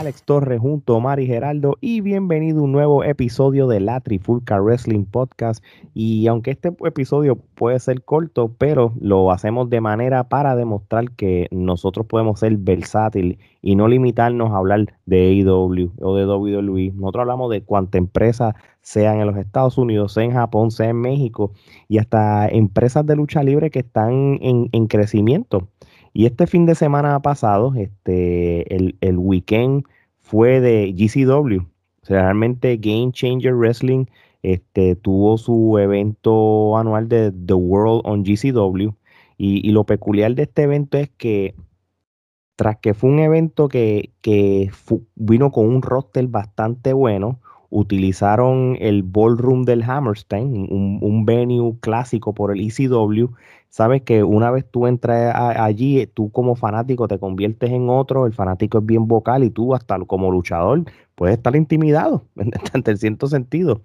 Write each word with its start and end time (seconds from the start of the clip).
Alex 0.00 0.22
Torres 0.22 0.60
junto 0.60 0.96
a 0.96 1.00
Mari 1.00 1.26
Geraldo 1.26 1.76
y 1.82 2.00
bienvenido 2.00 2.60
a 2.60 2.62
un 2.62 2.72
nuevo 2.72 3.04
episodio 3.04 3.68
de 3.68 3.80
la 3.80 4.00
Trifulca 4.00 4.58
Wrestling 4.58 5.04
Podcast. 5.04 5.62
Y 5.92 6.26
aunque 6.26 6.52
este 6.52 6.74
episodio 6.86 7.36
puede 7.36 7.78
ser 7.80 8.02
corto, 8.02 8.50
pero 8.56 8.94
lo 8.98 9.30
hacemos 9.30 9.68
de 9.68 9.82
manera 9.82 10.30
para 10.30 10.56
demostrar 10.56 11.10
que 11.10 11.48
nosotros 11.50 12.06
podemos 12.06 12.40
ser 12.40 12.56
versátil 12.56 13.38
y 13.60 13.76
no 13.76 13.88
limitarnos 13.88 14.52
a 14.52 14.56
hablar 14.56 14.86
de 15.04 15.42
AEW 15.42 15.92
o 16.00 16.16
de 16.16 16.24
WWE. 16.24 16.92
Nosotros 16.94 17.20
hablamos 17.20 17.50
de 17.50 17.62
cuánta 17.62 17.98
empresa 17.98 18.56
sean 18.80 19.20
en 19.20 19.26
los 19.26 19.36
Estados 19.36 19.76
Unidos, 19.76 20.14
sea 20.14 20.24
en 20.24 20.32
Japón, 20.32 20.70
sea 20.70 20.88
en 20.88 20.96
México 20.96 21.52
y 21.88 21.98
hasta 21.98 22.48
empresas 22.48 23.04
de 23.04 23.16
lucha 23.16 23.42
libre 23.42 23.68
que 23.68 23.80
están 23.80 24.38
en, 24.40 24.70
en 24.72 24.86
crecimiento. 24.86 25.68
Y 26.12 26.26
este 26.26 26.46
fin 26.46 26.66
de 26.66 26.74
semana 26.74 27.20
pasado, 27.20 27.74
este, 27.76 28.74
el, 28.74 28.96
el 29.00 29.18
weekend 29.18 29.84
fue 30.20 30.60
de 30.60 30.92
GCW. 30.92 31.66
realmente 32.06 32.76
Game 32.76 33.12
Changer 33.12 33.54
Wrestling 33.54 34.06
este, 34.42 34.96
tuvo 34.96 35.38
su 35.38 35.78
evento 35.78 36.76
anual 36.76 37.08
de 37.08 37.32
The 37.32 37.54
World 37.54 38.02
on 38.04 38.24
GCW. 38.24 38.94
Y, 39.36 39.70
lo 39.72 39.84
peculiar 39.84 40.34
de 40.34 40.42
este 40.42 40.62
evento 40.64 40.98
es 40.98 41.08
que 41.16 41.54
tras 42.56 42.76
que 42.76 42.92
fue 42.92 43.08
un 43.08 43.20
evento 43.20 43.68
que, 43.68 44.10
que 44.20 44.70
vino 45.14 45.50
con 45.50 45.66
un 45.66 45.80
roster 45.80 46.26
bastante 46.28 46.92
bueno, 46.92 47.40
utilizaron 47.70 48.76
el 48.80 49.02
ballroom 49.02 49.64
del 49.64 49.82
Hammerstein, 49.82 50.68
un, 50.70 50.98
un 51.00 51.24
venue 51.24 51.78
clásico 51.80 52.34
por 52.34 52.52
el 52.52 52.60
ECW, 52.60 53.30
sabes 53.70 54.02
que 54.02 54.22
una 54.22 54.50
vez 54.50 54.66
tú 54.70 54.86
entras 54.86 55.34
allí, 55.34 56.06
tú 56.06 56.30
como 56.30 56.56
fanático 56.56 57.08
te 57.08 57.18
conviertes 57.18 57.70
en 57.70 57.88
otro, 57.88 58.26
el 58.26 58.34
fanático 58.34 58.78
es 58.78 58.86
bien 58.86 59.06
vocal 59.08 59.44
y 59.44 59.50
tú 59.50 59.74
hasta 59.74 59.98
como 60.00 60.30
luchador 60.30 60.84
puedes 61.14 61.36
estar 61.36 61.56
intimidado 61.56 62.24
en 62.36 62.96
cierto 62.98 63.26
sentido. 63.28 63.80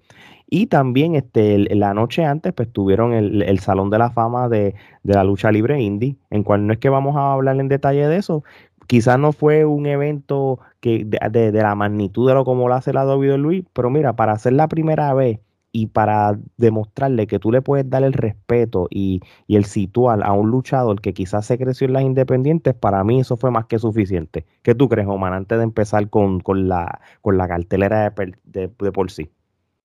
Y 0.48 0.66
también 0.66 1.14
este, 1.16 1.58
la 1.74 1.94
noche 1.94 2.24
antes 2.24 2.52
pues 2.52 2.72
tuvieron 2.72 3.12
el, 3.12 3.58
Salón 3.58 3.90
de 3.90 3.98
la 3.98 4.10
Fama 4.10 4.48
de, 4.48 4.74
la 5.02 5.24
lucha 5.24 5.50
libre 5.50 5.80
indie, 5.80 6.16
en 6.30 6.44
cual 6.44 6.66
no 6.66 6.72
es 6.72 6.78
que 6.78 6.88
vamos 6.88 7.16
a 7.16 7.32
hablar 7.32 7.58
en 7.58 7.68
detalle 7.68 8.06
de 8.06 8.16
eso, 8.16 8.44
quizás 8.86 9.18
no 9.18 9.32
fue 9.32 9.64
un 9.64 9.86
evento 9.86 10.60
que 10.80 11.04
de, 11.04 11.50
de, 11.52 11.62
la 11.62 11.74
magnitud 11.74 12.28
de 12.28 12.34
lo 12.34 12.44
como 12.44 12.68
lo 12.68 12.74
hace 12.74 12.92
la 12.92 13.04
WWE, 13.04 13.64
pero 13.72 13.90
mira, 13.90 14.14
para 14.14 14.32
hacer 14.32 14.52
la 14.52 14.68
primera 14.68 15.12
vez 15.14 15.40
y 15.76 15.88
para 15.88 16.38
demostrarle 16.56 17.26
que 17.26 17.38
tú 17.38 17.52
le 17.52 17.60
puedes 17.60 17.88
dar 17.90 18.02
el 18.02 18.14
respeto 18.14 18.88
y, 18.90 19.20
el 19.46 19.66
situar 19.66 20.22
a 20.24 20.32
un 20.32 20.50
luchador 20.50 21.02
que 21.02 21.12
quizás 21.12 21.44
se 21.46 21.58
creció 21.58 21.86
en 21.86 21.92
las 21.92 22.02
independientes, 22.02 22.74
para 22.74 23.04
mí 23.04 23.20
eso 23.20 23.36
fue 23.36 23.50
más 23.50 23.66
que 23.66 23.78
suficiente. 23.78 24.46
¿Qué 24.62 24.74
tú 24.74 24.88
crees, 24.88 25.06
Oman, 25.06 25.34
antes 25.34 25.58
de 25.58 25.64
empezar 25.64 26.08
con, 26.08 26.40
la, 26.68 27.00
con 27.20 27.36
la 27.36 27.46
cartelera 27.46 28.14
de 28.44 28.68
por 28.68 29.10
sí? 29.10 29.30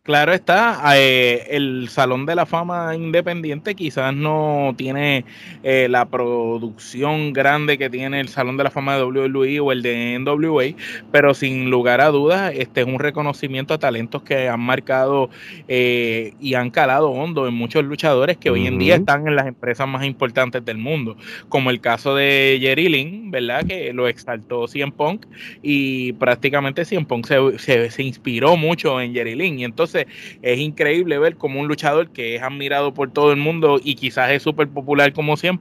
Claro 0.04 0.34
está, 0.34 0.82
eh, 0.98 1.46
el 1.48 1.88
Salón 1.88 2.26
de 2.26 2.34
la 2.34 2.44
Fama 2.44 2.94
Independiente 2.94 3.74
quizás 3.74 4.14
no 4.14 4.74
tiene 4.76 5.24
eh, 5.62 5.86
la 5.88 6.04
producción 6.04 7.32
grande 7.32 7.78
que 7.78 7.88
tiene 7.88 8.20
el 8.20 8.28
Salón 8.28 8.58
de 8.58 8.64
la 8.64 8.70
Fama 8.70 8.98
de 8.98 9.04
WWE 9.04 9.60
o 9.60 9.72
el 9.72 9.80
de 9.80 10.18
NWA, 10.18 10.76
pero 11.10 11.32
sin 11.32 11.70
lugar 11.70 12.02
a 12.02 12.08
dudas, 12.08 12.52
este 12.54 12.82
es 12.82 12.86
un 12.86 12.98
reconocimiento 12.98 13.72
a 13.72 13.78
talentos 13.78 14.22
que 14.22 14.46
han 14.46 14.60
marcado 14.60 15.30
eh, 15.68 16.34
y 16.38 16.52
han 16.52 16.68
calado 16.68 17.08
hondo 17.08 17.48
en 17.48 17.54
muchos 17.54 17.82
luchadores 17.82 18.36
que 18.36 18.50
hoy 18.50 18.66
en 18.66 18.78
día 18.78 18.96
están 18.96 19.26
en 19.26 19.36
las 19.36 19.46
empresas 19.46 19.88
más 19.88 20.04
importantes 20.04 20.62
del 20.66 20.76
mundo, 20.76 21.16
como 21.48 21.70
el 21.70 21.80
caso 21.80 22.14
de 22.14 22.58
Jerry 22.60 22.90
Lynn, 22.90 23.30
¿verdad? 23.30 23.64
Que 23.64 23.94
lo 23.94 24.06
exaltó 24.06 24.68
CM 24.68 24.92
Punk 24.92 25.24
y 25.62 26.12
prácticamente 26.12 26.84
CM 26.84 27.06
Punk 27.06 27.24
se, 27.24 27.58
se, 27.58 27.90
se 27.90 28.02
inspiró 28.02 28.58
mucho 28.58 29.00
en 29.00 29.14
Jerry 29.14 29.34
Lynn 29.34 29.60
y 29.60 29.64
entonces 29.64 29.93
es 29.94 30.58
increíble 30.58 31.18
ver 31.18 31.36
como 31.36 31.60
un 31.60 31.68
luchador 31.68 32.10
que 32.10 32.36
es 32.36 32.42
admirado 32.42 32.94
por 32.94 33.10
todo 33.10 33.32
el 33.32 33.38
mundo 33.38 33.80
y 33.82 33.94
quizás 33.94 34.30
es 34.30 34.42
súper 34.42 34.68
popular 34.68 35.12
como 35.12 35.36
Cien 35.36 35.60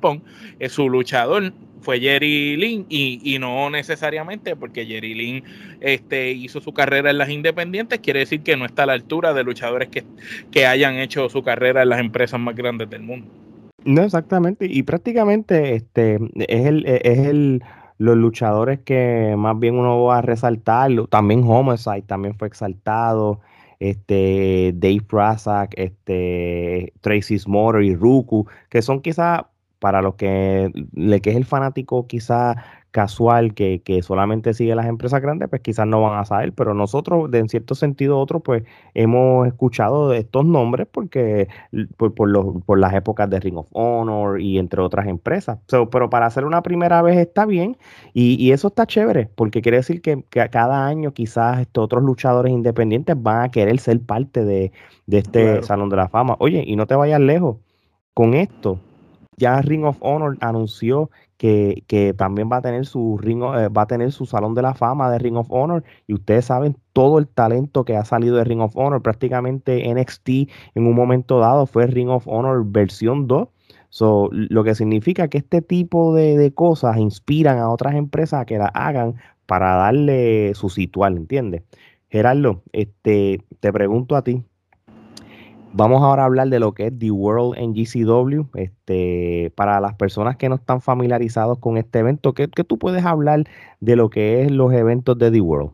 es 0.60 0.72
su 0.72 0.90
luchador. 0.90 1.54
Fue 1.82 2.00
Jerry 2.00 2.56
Lynn 2.56 2.86
y, 2.88 3.38
no 3.40 3.70
necesariamente 3.70 4.56
porque 4.56 4.86
Jerry 4.86 5.14
Lynn 5.14 5.44
este, 5.82 6.32
hizo 6.32 6.62
su 6.62 6.74
carrera 6.74 7.10
en 7.10 7.18
las 7.18 7.30
independientes, 7.30 8.00
quiere 8.00 8.20
decir 8.20 8.42
que 8.42 8.56
no 8.56 8.66
está 8.66 8.84
a 8.84 8.86
la 8.86 8.94
altura 8.94 9.34
de 9.34 9.44
luchadores 9.44 9.90
que, 9.90 10.06
que 10.50 10.66
hayan 10.66 10.96
hecho 10.96 11.28
su 11.28 11.44
carrera 11.44 11.84
en 11.84 11.90
las 11.90 12.00
empresas 12.00 12.40
más 12.40 12.56
grandes 12.56 12.90
del 12.90 13.02
mundo. 13.02 13.28
No, 13.84 14.04
exactamente, 14.04 14.66
y 14.70 14.84
prácticamente 14.84 15.76
este 15.76 16.20
es 16.36 16.66
el, 16.66 16.86
es 16.86 17.20
el 17.20 17.64
los 17.98 18.18
luchadores 18.18 18.80
que 18.80 19.36
más 19.38 19.58
bien 19.60 19.76
uno 19.76 20.04
va 20.04 20.20
a 20.20 20.22
resaltar, 20.22 20.92
también 21.10 21.44
Homicide 21.46 22.02
también 22.02 22.36
fue 22.36 22.48
exaltado, 22.48 23.40
este, 23.84 24.72
Dave 24.76 25.06
Razak, 25.10 25.74
este, 25.78 26.94
Tracy 27.02 27.38
Smotter 27.38 27.84
y 27.84 27.96
Ruku, 27.96 28.48
que 28.70 28.82
son 28.82 29.02
quizás 29.02 29.42
para 29.84 30.02
los 30.02 30.16
que 30.16 30.72
le 30.94 31.20
que 31.20 31.32
es 31.32 31.36
el 31.36 31.44
fanático 31.44 32.08
quizá 32.08 32.56
casual 32.92 33.54
que, 33.54 33.82
solamente 34.02 34.54
sigue 34.54 34.76
las 34.76 34.86
empresas 34.86 35.22
grandes, 35.22 35.50
pues 35.50 35.62
quizás 35.62 35.86
no 35.86 36.02
van 36.02 36.18
a 36.20 36.24
saber, 36.24 36.54
pero 36.54 36.74
nosotros, 36.74 37.30
de 37.30 37.40
en 37.40 37.50
cierto 37.50 37.76
sentido 37.76 38.18
otro, 38.18 38.40
pues 38.40 38.64
hemos 38.94 39.46
escuchado 39.46 40.14
estos 40.14 40.46
nombres 40.46 40.88
porque 40.90 41.50
por, 41.98 42.14
por, 42.14 42.30
los, 42.30 42.64
por 42.66 42.80
las 42.80 42.94
épocas 42.94 43.30
de 43.30 43.42
Ring 43.42 43.58
of 43.58 43.68
Honor 43.74 44.40
y 44.40 44.58
entre 44.58 44.80
otras 44.80 45.08
empresas. 45.08 45.60
pero 45.92 46.10
para 46.10 46.28
hacer 46.28 46.46
una 46.46 46.62
primera 46.64 47.02
vez 47.02 47.18
está 47.18 47.46
bien 47.46 47.76
y, 48.14 48.42
y 48.42 48.54
eso 48.54 48.70
está 48.70 48.86
chévere, 48.86 49.28
porque 49.36 49.62
quiere 49.62 49.80
decir 49.80 50.02
que, 50.02 50.24
cada 50.30 50.86
año 50.86 51.14
quizás 51.14 51.60
estos 51.60 51.84
otros 51.84 52.04
luchadores 52.04 52.54
independientes 52.54 53.22
van 53.22 53.44
a 53.44 53.52
querer 53.52 53.80
ser 53.80 54.00
parte 54.00 54.46
de, 54.46 54.72
este 55.10 55.62
Salón 55.64 55.90
de 55.90 55.98
la 55.98 56.08
Fama. 56.08 56.38
Oye, 56.40 56.64
y 56.66 56.78
no 56.78 56.88
te 56.88 56.96
vayas 56.96 57.20
lejos, 57.20 57.58
con 58.14 58.34
esto 58.34 58.80
ya 59.38 59.62
Ring 59.62 59.84
of 59.86 59.98
Honor 60.02 60.38
anunció 60.42 61.10
que, 61.38 61.84
que 61.88 62.14
también 62.14 62.50
va 62.52 62.58
a 62.58 62.62
tener 62.62 62.86
su 62.86 63.18
ring, 63.18 63.44
eh, 63.44 63.68
va 63.68 63.84
a 63.84 63.88
tener 63.88 64.12
su 64.12 64.26
salón 64.26 64.56
de 64.56 64.62
la 64.62 64.74
fama 64.74 65.12
de 65.12 65.20
Ring 65.20 65.38
of 65.38 65.48
Honor 65.50 65.84
y 66.08 66.14
ustedes 66.14 66.46
saben 66.46 66.78
todo 66.94 67.20
el 67.20 67.28
talento 67.28 67.84
que 67.86 67.98
ha 67.98 68.06
salido 68.06 68.38
de 68.38 68.44
Ring 68.44 68.62
of 68.62 68.76
Honor, 68.76 69.02
prácticamente 69.02 69.94
NXT 69.94 70.30
en 70.76 70.88
un 70.88 70.96
momento 70.96 71.40
dado 71.40 71.66
fue 71.66 71.88
Ring 71.88 72.10
of 72.10 72.28
Honor 72.28 72.64
versión 72.66 73.28
2. 73.28 73.48
So, 73.90 74.30
lo 74.32 74.64
que 74.64 74.74
significa 74.74 75.28
que 75.28 75.38
este 75.38 75.62
tipo 75.62 76.16
de, 76.16 76.36
de 76.36 76.52
cosas 76.54 76.98
inspiran 76.98 77.60
a 77.60 77.70
otras 77.70 77.94
empresas 77.94 78.42
a 78.42 78.46
que 78.46 78.58
la 78.58 78.68
hagan 78.68 79.16
para 79.46 79.76
darle 79.76 80.56
su 80.56 80.70
situal, 80.70 81.16
¿entiendes? 81.16 81.62
Gerardo, 82.10 82.64
este, 82.72 83.44
te 83.60 83.74
pregunto 83.74 84.16
a 84.16 84.24
ti, 84.24 84.44
Vamos 85.76 86.04
ahora 86.04 86.22
a 86.22 86.26
hablar 86.28 86.50
de 86.50 86.60
lo 86.60 86.74
que 86.74 86.86
es 86.86 87.00
The 87.00 87.10
World 87.10 87.58
en 87.58 87.74
GCW. 87.74 88.46
Este, 88.54 89.52
para 89.56 89.82
las 89.82 89.96
personas 89.96 90.38
que 90.38 90.48
no 90.48 90.54
están 90.54 90.82
familiarizados 90.82 91.58
con 91.58 91.78
este 91.78 91.98
evento, 91.98 92.36
¿qué, 92.36 92.48
tú 92.48 92.78
puedes 92.78 93.04
hablar 93.04 93.46
de 93.80 93.96
lo 93.96 94.12
que 94.12 94.44
es 94.44 94.52
los 94.52 94.72
eventos 94.72 95.18
de 95.18 95.32
The 95.32 95.42
World? 95.42 95.72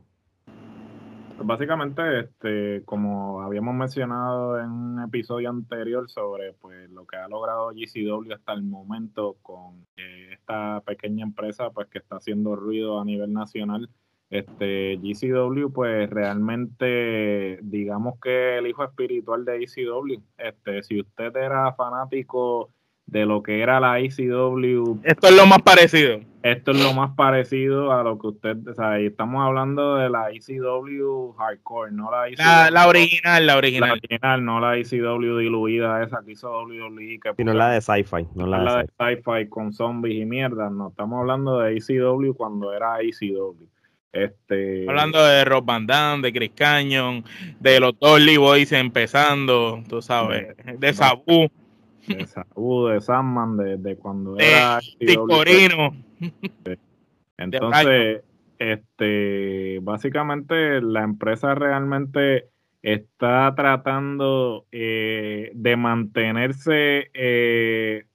Pues 1.35 1.47
básicamente, 1.47 2.01
este, 2.21 2.81
como 2.85 3.41
habíamos 3.41 3.75
mencionado 3.75 4.57
en 4.61 4.71
un 4.71 5.03
episodio 5.03 5.49
anterior 5.49 6.09
sobre 6.09 6.53
pues, 6.53 6.89
lo 6.91 7.05
que 7.05 7.17
ha 7.17 7.27
logrado 7.27 7.71
GCW 7.71 8.33
hasta 8.33 8.53
el 8.53 8.63
momento 8.63 9.35
con 9.41 9.85
eh, 9.97 10.29
esta 10.31 10.79
pequeña 10.85 11.25
empresa 11.25 11.72
pues, 11.72 11.90
que 11.90 11.97
está 11.97 12.16
haciendo 12.16 12.55
ruido 12.55 13.02
a 13.02 13.05
nivel 13.05 13.34
nacional, 13.34 13.90
este, 14.29 14.97
GCW, 14.97 15.72
pues 15.73 16.09
realmente, 16.09 17.59
digamos 17.61 18.20
que 18.22 18.58
el 18.58 18.67
hijo 18.67 18.84
espiritual 18.84 19.46
de 19.46 19.64
ECW. 19.64 20.22
Este, 20.37 20.84
si 20.84 20.99
usted 20.99 21.35
era 21.35 21.73
fanático 21.73 22.70
de 23.08 23.26
lo 23.26 23.41
que 23.41 23.61
era 23.61 23.79
la 23.79 23.99
ECW. 23.99 24.99
Esto 25.03 25.28
es 25.28 25.35
lo 25.35 25.46
más 25.47 25.61
parecido. 25.64 26.20
Esto 26.43 26.72
es 26.72 26.81
lo 26.81 26.93
más 26.93 27.16
parecido 27.16 27.91
a 27.91 28.02
lo 28.03 28.17
que 28.17 28.28
usted, 28.28 28.55
o 28.66 28.73
sea, 28.73 28.97
estamos 28.99 29.46
hablando 29.46 29.96
de 29.96 30.09
la 30.09 30.29
ECW 30.29 31.34
hardcore, 31.34 31.91
no 31.91 32.09
la 32.11 32.28
ECW. 32.28 32.72
La, 32.72 32.87
original, 32.87 33.46
la 33.46 33.58
original. 33.58 33.90
La 33.90 33.93
original, 33.93 34.46
no 34.46 34.59
la 34.61 34.78
ECW 34.78 35.37
diluida 35.37 36.02
esa 36.03 36.22
que 36.23 36.34
hizo 36.34 36.49
WWE. 36.49 37.20
Que 37.22 37.34
Sino 37.35 37.53
la 37.53 37.72
de 37.72 37.81
sci-fi. 37.81 38.28
No 38.35 38.47
la, 38.47 38.59
la 38.59 38.78
de 38.84 38.87
sci-fi 38.87 39.49
con 39.49 39.73
zombies 39.73 40.22
y 40.22 40.26
mierda. 40.26 40.70
No, 40.70 40.90
estamos 40.90 41.20
hablando 41.20 41.59
de 41.59 41.76
ECW 41.76 42.34
cuando 42.35 42.73
era 42.73 42.99
ECW. 43.02 43.67
Este, 44.11 44.90
Hablando 44.90 45.23
de 45.23 45.46
Rob 45.46 45.66
Van 45.66 45.85
Damme, 45.85 46.23
de 46.23 46.34
Chris 46.34 46.52
Canyon, 46.56 47.23
de 47.59 47.79
los 47.79 47.97
Dolly 48.00 48.38
Boys 48.38 48.72
empezando, 48.72 49.84
tú 49.88 50.02
sabes, 50.02 50.56
de, 50.79 50.94
Sabu. 50.94 51.47
De 52.08 52.26
Sabu, 52.26 52.88
de 52.88 53.02
Sandman, 53.02 53.58
de, 53.58 53.96
cuando 53.97 54.38
era. 54.40 54.79
Ticorino. 55.00 55.96
Entonces, 57.38 58.23
este, 58.58 59.79
básicamente 59.82 60.82
la 60.82 61.03
empresa 61.03 61.53
realmente 61.53 62.50
está 62.82 63.53
tratando 63.55 64.66
eh, 64.72 65.52
de 65.53 65.76
mantenerse 65.78 67.12
eh, 67.14 68.05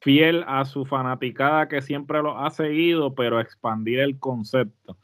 fiel 0.00 0.44
a 0.46 0.64
su 0.64 0.86
fanaticada 0.86 1.68
que 1.68 1.82
siempre 1.82 2.22
lo 2.22 2.38
ha 2.38 2.50
seguido, 2.50 3.14
pero 3.14 3.38
expandir 3.38 4.00
el 4.00 4.18
concepto. 4.18 4.96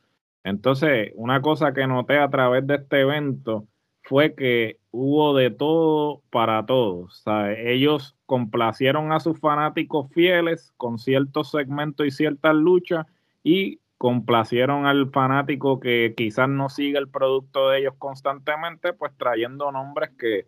Entonces, 0.46 1.10
una 1.16 1.42
cosa 1.42 1.74
que 1.74 1.88
noté 1.88 2.18
a 2.18 2.30
través 2.30 2.64
de 2.68 2.76
este 2.76 3.00
evento 3.00 3.66
fue 4.04 4.36
que 4.36 4.78
hubo 4.92 5.34
de 5.34 5.50
todo 5.50 6.22
para 6.30 6.64
todos. 6.66 7.24
Ellos 7.58 8.16
complacieron 8.26 9.10
a 9.10 9.18
sus 9.18 9.40
fanáticos 9.40 10.08
fieles 10.12 10.72
con 10.76 10.98
ciertos 10.98 11.50
segmentos 11.50 12.06
y 12.06 12.12
ciertas 12.12 12.54
luchas 12.54 13.06
y 13.42 13.80
complacieron 13.98 14.86
al 14.86 15.10
fanático 15.10 15.80
que 15.80 16.14
quizás 16.16 16.48
no 16.48 16.68
sigue 16.68 16.98
el 16.98 17.08
producto 17.08 17.70
de 17.70 17.80
ellos 17.80 17.94
constantemente, 17.98 18.92
pues 18.92 19.12
trayendo 19.16 19.72
nombres 19.72 20.10
que 20.16 20.46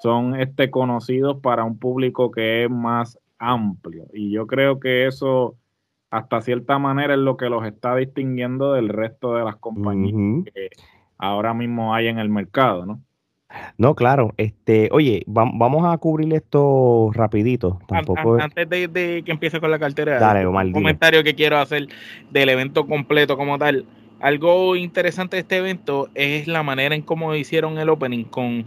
son 0.00 0.38
este, 0.40 0.70
conocidos 0.70 1.40
para 1.40 1.64
un 1.64 1.76
público 1.76 2.30
que 2.30 2.62
es 2.62 2.70
más 2.70 3.18
amplio. 3.40 4.06
Y 4.12 4.30
yo 4.30 4.46
creo 4.46 4.78
que 4.78 5.08
eso, 5.08 5.56
hasta 6.10 6.40
cierta 6.40 6.78
manera, 6.78 7.14
es 7.14 7.20
lo 7.20 7.36
que 7.36 7.48
los 7.48 7.64
está 7.64 7.94
distinguiendo 7.96 8.72
del 8.72 8.88
resto 8.88 9.34
de 9.34 9.44
las 9.44 9.56
compañías 9.56 10.44
que 10.52 10.70
ahora 11.18 11.54
mismo 11.54 11.94
hay 11.94 12.08
en 12.08 12.18
el 12.18 12.28
mercado, 12.28 12.84
¿no? 12.84 13.00
No, 13.78 13.94
claro. 13.94 14.32
Este, 14.36 14.88
oye, 14.92 15.24
vamos 15.26 15.84
a 15.84 15.96
cubrir 15.98 16.32
esto 16.34 17.10
rapidito. 17.12 17.80
Tampoco 17.88 18.40
Antes 18.40 18.68
de, 18.68 19.22
que 19.24 19.32
empiece 19.32 19.60
con 19.60 19.70
la 19.70 19.78
cartera, 19.78 20.44
un 20.48 20.72
comentario 20.72 21.24
que 21.24 21.34
quiero 21.34 21.58
hacer 21.58 21.88
del 22.30 22.48
evento 22.48 22.86
completo 22.86 23.36
como 23.36 23.58
tal. 23.58 23.86
Algo 24.20 24.76
interesante 24.76 25.36
de 25.36 25.40
este 25.40 25.56
evento 25.56 26.10
es 26.14 26.46
la 26.46 26.62
manera 26.62 26.94
en 26.94 27.02
cómo 27.02 27.34
hicieron 27.34 27.78
el 27.78 27.88
opening 27.88 28.24
con 28.24 28.66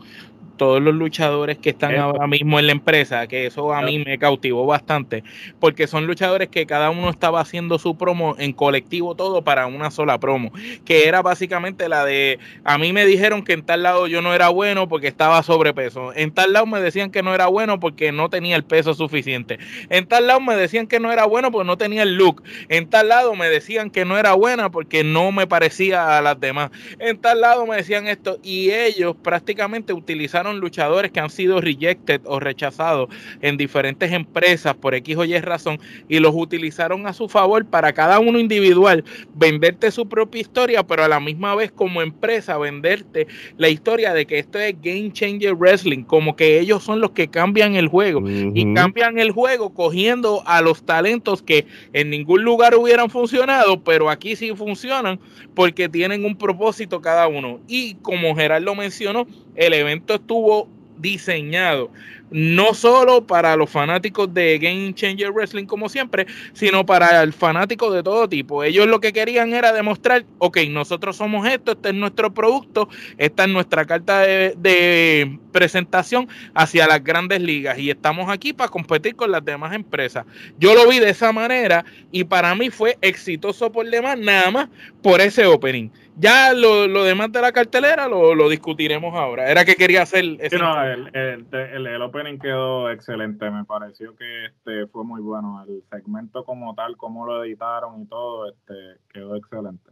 todos 0.58 0.82
los 0.82 0.94
luchadores 0.94 1.58
que 1.58 1.72
están 1.72 1.96
ahora 1.98 2.28
mismo 2.28 2.60
en 2.60 2.68
la 2.68 2.72
empresa, 2.72 3.28
que 3.28 3.48
eso 3.48 3.74
a 3.74 3.82
mí 3.82 4.00
me 4.00 4.18
cautivó 4.18 4.66
bastante, 4.66 5.24
porque 5.60 5.88
son 5.88 6.08
luchadores 6.08 6.50
que 6.50 6.66
cada 6.66 6.90
uno 6.90 7.10
estaba 7.10 7.42
haciendo 7.42 7.80
su 7.80 7.98
promo 7.98 8.36
en 8.38 8.54
colectivo 8.54 9.16
todo 9.16 9.44
para 9.44 9.68
una 9.68 9.92
sola 9.92 10.20
promo, 10.20 10.52
que 10.86 11.08
era 11.08 11.22
básicamente 11.22 11.90
la 11.90 12.06
de, 12.06 12.40
a 12.64 12.78
mí 12.78 12.94
me 12.94 13.06
dijeron 13.06 13.44
que 13.44 13.54
en 13.54 13.64
tal 13.64 13.84
lado 13.84 14.08
yo 14.08 14.22
no 14.22 14.34
era 14.34 14.50
bueno 14.50 14.88
porque 14.88 15.08
estaba 15.08 15.42
sobrepeso, 15.44 16.14
en 16.16 16.32
tal 16.32 16.54
lado 16.54 16.66
me 16.66 16.80
decían 16.80 17.12
que 17.12 17.24
no 17.24 17.34
era 17.34 17.48
bueno 17.48 17.80
porque 17.80 18.12
no 18.12 18.30
tenía 18.30 18.56
el 18.56 18.64
peso 18.64 18.94
suficiente, 18.94 19.60
en 19.90 20.08
tal 20.08 20.28
lado 20.28 20.40
me 20.40 20.56
decían 20.56 20.88
que 20.88 21.00
no 21.00 21.12
era 21.12 21.26
bueno 21.26 21.52
porque 21.52 21.68
no 21.68 21.78
tenía 21.78 22.04
el 22.04 22.16
look, 22.16 22.44
en 22.70 22.90
tal 22.90 23.10
lado 23.10 23.36
me 23.36 23.50
decían 23.50 23.90
que 23.90 24.06
no 24.06 24.18
era 24.18 24.34
buena 24.34 24.70
porque 24.70 25.04
no 25.04 25.32
me 25.32 25.48
parecía 25.48 26.18
a 26.18 26.22
las 26.22 26.40
demás, 26.40 26.72
en 27.00 27.18
tal 27.18 27.42
lado 27.42 27.66
me 27.66 27.76
decían 27.76 28.08
esto, 28.08 28.38
y 28.44 28.72
ellos 28.72 29.16
prácticamente 29.22 29.94
utilizaron 29.94 30.43
luchadores 30.52 31.12
que 31.12 31.20
han 31.20 31.30
sido 31.30 31.62
rejected 31.62 32.22
o 32.26 32.40
rechazados 32.40 33.10
en 33.42 33.58
diferentes 33.58 34.12
empresas 34.12 34.76
por 34.76 34.96
X 34.96 35.18
o 35.18 35.26
Y 35.26 35.40
razón 35.40 35.80
y 36.08 36.20
los 36.20 36.34
utilizaron 36.36 37.08
a 37.08 37.14
su 37.14 37.30
favor 37.30 37.66
para 37.66 37.94
cada 37.94 38.20
uno 38.20 38.40
individual 38.40 39.04
venderte 39.36 39.92
su 39.92 40.08
propia 40.08 40.42
historia, 40.42 40.84
pero 40.84 41.04
a 41.04 41.08
la 41.08 41.20
misma 41.20 41.56
vez 41.56 41.72
como 41.72 42.02
empresa 42.02 42.58
venderte 42.58 43.28
la 43.58 43.70
historia 43.70 44.14
de 44.14 44.26
que 44.26 44.40
esto 44.40 44.60
es 44.60 44.76
Game 44.82 45.12
Changer 45.12 45.56
Wrestling, 45.56 46.04
como 46.04 46.36
que 46.36 46.60
ellos 46.60 46.84
son 46.84 47.00
los 47.00 47.12
que 47.12 47.28
cambian 47.28 47.76
el 47.76 47.88
juego 47.88 48.22
y 48.26 48.74
cambian 48.74 49.18
el 49.20 49.32
juego 49.32 49.74
cogiendo 49.74 50.44
a 50.46 50.62
los 50.62 50.84
talentos 50.84 51.42
que 51.42 51.66
en 51.94 52.10
ningún 52.10 52.44
lugar 52.44 52.76
hubieran 52.76 53.10
funcionado, 53.10 53.84
pero 53.84 54.10
aquí 54.10 54.36
sí 54.36 54.52
funcionan 54.56 55.20
porque 55.54 55.90
tienen 55.90 56.26
un 56.26 56.36
propósito 56.36 57.02
cada 57.02 57.28
uno. 57.28 57.60
Y 57.68 57.96
como 57.96 58.36
Gerardo 58.36 58.76
mencionó, 58.76 59.28
el 59.56 59.74
evento 59.74 60.16
estuvo 60.16 60.68
diseñado 60.98 61.92
no 62.34 62.74
solo 62.74 63.26
para 63.26 63.56
los 63.56 63.70
fanáticos 63.70 64.34
de 64.34 64.58
Game 64.58 64.94
Changer 64.96 65.32
Wrestling 65.32 65.66
como 65.66 65.88
siempre, 65.88 66.26
sino 66.54 66.84
para 66.84 67.22
el 67.22 67.32
fanático 67.32 67.92
de 67.92 68.02
todo 68.02 68.28
tipo. 68.28 68.64
Ellos 68.64 68.88
lo 68.88 69.00
que 69.00 69.14
querían 69.14 69.54
era 69.54 69.72
demostrar, 69.72 70.26
ok, 70.40 70.58
nosotros 70.70 71.16
somos 71.16 71.48
esto, 71.48 71.74
este 71.74 71.90
es 71.90 71.96
nuestro 71.96 72.34
producto, 72.34 72.90
esta 73.20 73.44
es 73.44 73.50
nuestra 73.50 73.86
carta 73.86 74.22
de, 74.22 75.38
presentación 75.52 76.28
hacia 76.56 76.88
las 76.88 77.04
grandes 77.04 77.40
ligas 77.40 77.78
y 77.78 77.92
estamos 77.92 78.32
aquí 78.32 78.54
para 78.54 78.72
competir 78.72 79.16
con 79.16 79.32
las 79.32 79.46
demás 79.46 79.76
empresas. 79.76 80.26
Yo 80.58 80.74
lo 80.74 80.90
vi 80.90 80.98
de 80.98 81.12
esa 81.12 81.32
manera 81.32 81.86
y 82.12 82.24
para 82.24 82.56
mí 82.56 82.72
fue 82.72 82.98
exitoso 83.02 83.72
por 83.72 83.88
demás, 83.88 84.18
nada 84.18 84.50
más 84.50 84.70
por 85.04 85.22
ese 85.22 85.46
opening. 85.46 85.90
Ya 86.16 86.54
lo, 86.54 87.04
demás 87.04 87.32
de 87.32 87.42
la 87.42 87.52
cartelera 87.52 88.08
lo, 88.08 88.50
discutiremos 88.50 89.16
ahora. 89.16 89.50
Era 89.50 89.66
que 89.66 89.76
quería 89.76 90.04
hacer. 90.04 90.24
Ese 90.40 90.58
no, 90.58 90.84
el, 90.84 91.10
el, 91.14 91.88
el, 91.88 92.02
opening 92.02 92.38
quedó 92.38 92.90
excelente. 92.92 93.50
Me 93.50 93.66
pareció 93.66 94.16
que 94.16 94.46
este 94.46 94.88
fue 94.88 95.04
muy 95.04 95.22
bueno. 95.22 95.64
El 95.68 95.84
segmento 95.90 96.44
como 96.44 96.76
tal, 96.76 96.98
cómo 96.98 97.26
lo 97.26 97.44
editaron 97.44 98.02
y 98.02 98.06
todo, 98.06 98.50
este 98.50 98.74
quedó 99.12 99.36
excelente. 99.36 99.92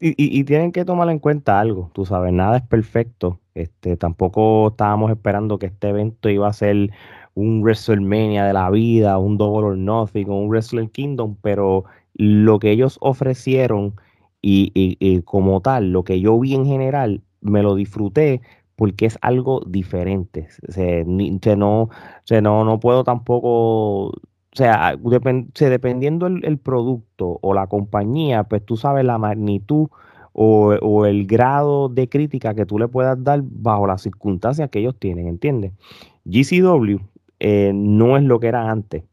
Y, 0.00 0.14
y, 0.16 0.44
tienen 0.44 0.72
que 0.72 0.84
tomar 0.84 1.08
en 1.08 1.18
cuenta 1.18 1.58
algo, 1.58 1.90
tú 1.94 2.04
sabes, 2.04 2.32
nada 2.32 2.58
es 2.58 2.62
perfecto. 2.62 3.40
Este, 3.54 3.96
tampoco 3.96 4.68
estábamos 4.68 5.10
esperando 5.10 5.58
que 5.58 5.66
este 5.66 5.88
evento 5.88 6.28
iba 6.28 6.48
a 6.48 6.52
ser 6.52 6.90
un 7.34 7.62
WrestleMania 7.62 8.44
de 8.44 8.52
la 8.52 8.70
vida, 8.70 9.18
un 9.18 9.38
Double 9.38 9.68
or 9.68 9.76
Nothing 9.76 10.28
o 10.28 10.36
un 10.40 10.48
Wrestling 10.48 10.88
Kingdom, 10.88 11.36
pero 11.40 11.84
lo 12.14 12.58
que 12.58 12.70
ellos 12.70 12.98
ofrecieron 13.00 13.94
y, 14.46 15.22
como 15.22 15.60
tal, 15.60 15.90
lo 15.92 16.04
que 16.04 16.20
yo 16.20 16.38
vi 16.38 16.54
en 16.54 16.66
general, 16.66 17.22
me 17.40 17.62
lo 17.62 17.74
disfruté 17.74 18.42
porque 18.76 19.06
es 19.06 19.18
algo 19.22 19.62
diferente. 19.66 20.48
Se, 20.68 21.04
no, 21.04 21.88
no, 22.42 22.64
no 22.64 22.80
puedo 22.80 23.04
tampoco, 23.04 24.08
o 24.08 24.12
sea, 24.52 24.96
dependiendo 24.96 26.26
el, 26.26 26.58
producto 26.58 27.38
o 27.40 27.54
la 27.54 27.68
compañía, 27.68 28.44
pues 28.44 28.64
tú 28.64 28.76
sabes 28.76 29.04
la 29.04 29.18
magnitud 29.18 29.88
o, 30.32 31.06
el 31.06 31.26
grado 31.26 31.88
de 31.88 32.08
crítica 32.08 32.54
que 32.54 32.66
tú 32.66 32.78
le 32.78 32.88
puedas 32.88 33.22
dar 33.22 33.40
bajo 33.42 33.86
las 33.86 34.02
circunstancias 34.02 34.68
que 34.70 34.80
ellos 34.80 34.96
tienen, 34.98 35.28
¿entiendes? 35.28 35.72
GCW 36.24 36.98
eh, 37.40 37.72
no 37.74 38.16
es 38.16 38.24
lo 38.24 38.40
que 38.40 38.48
era 38.48 38.70
antes. 38.70 39.04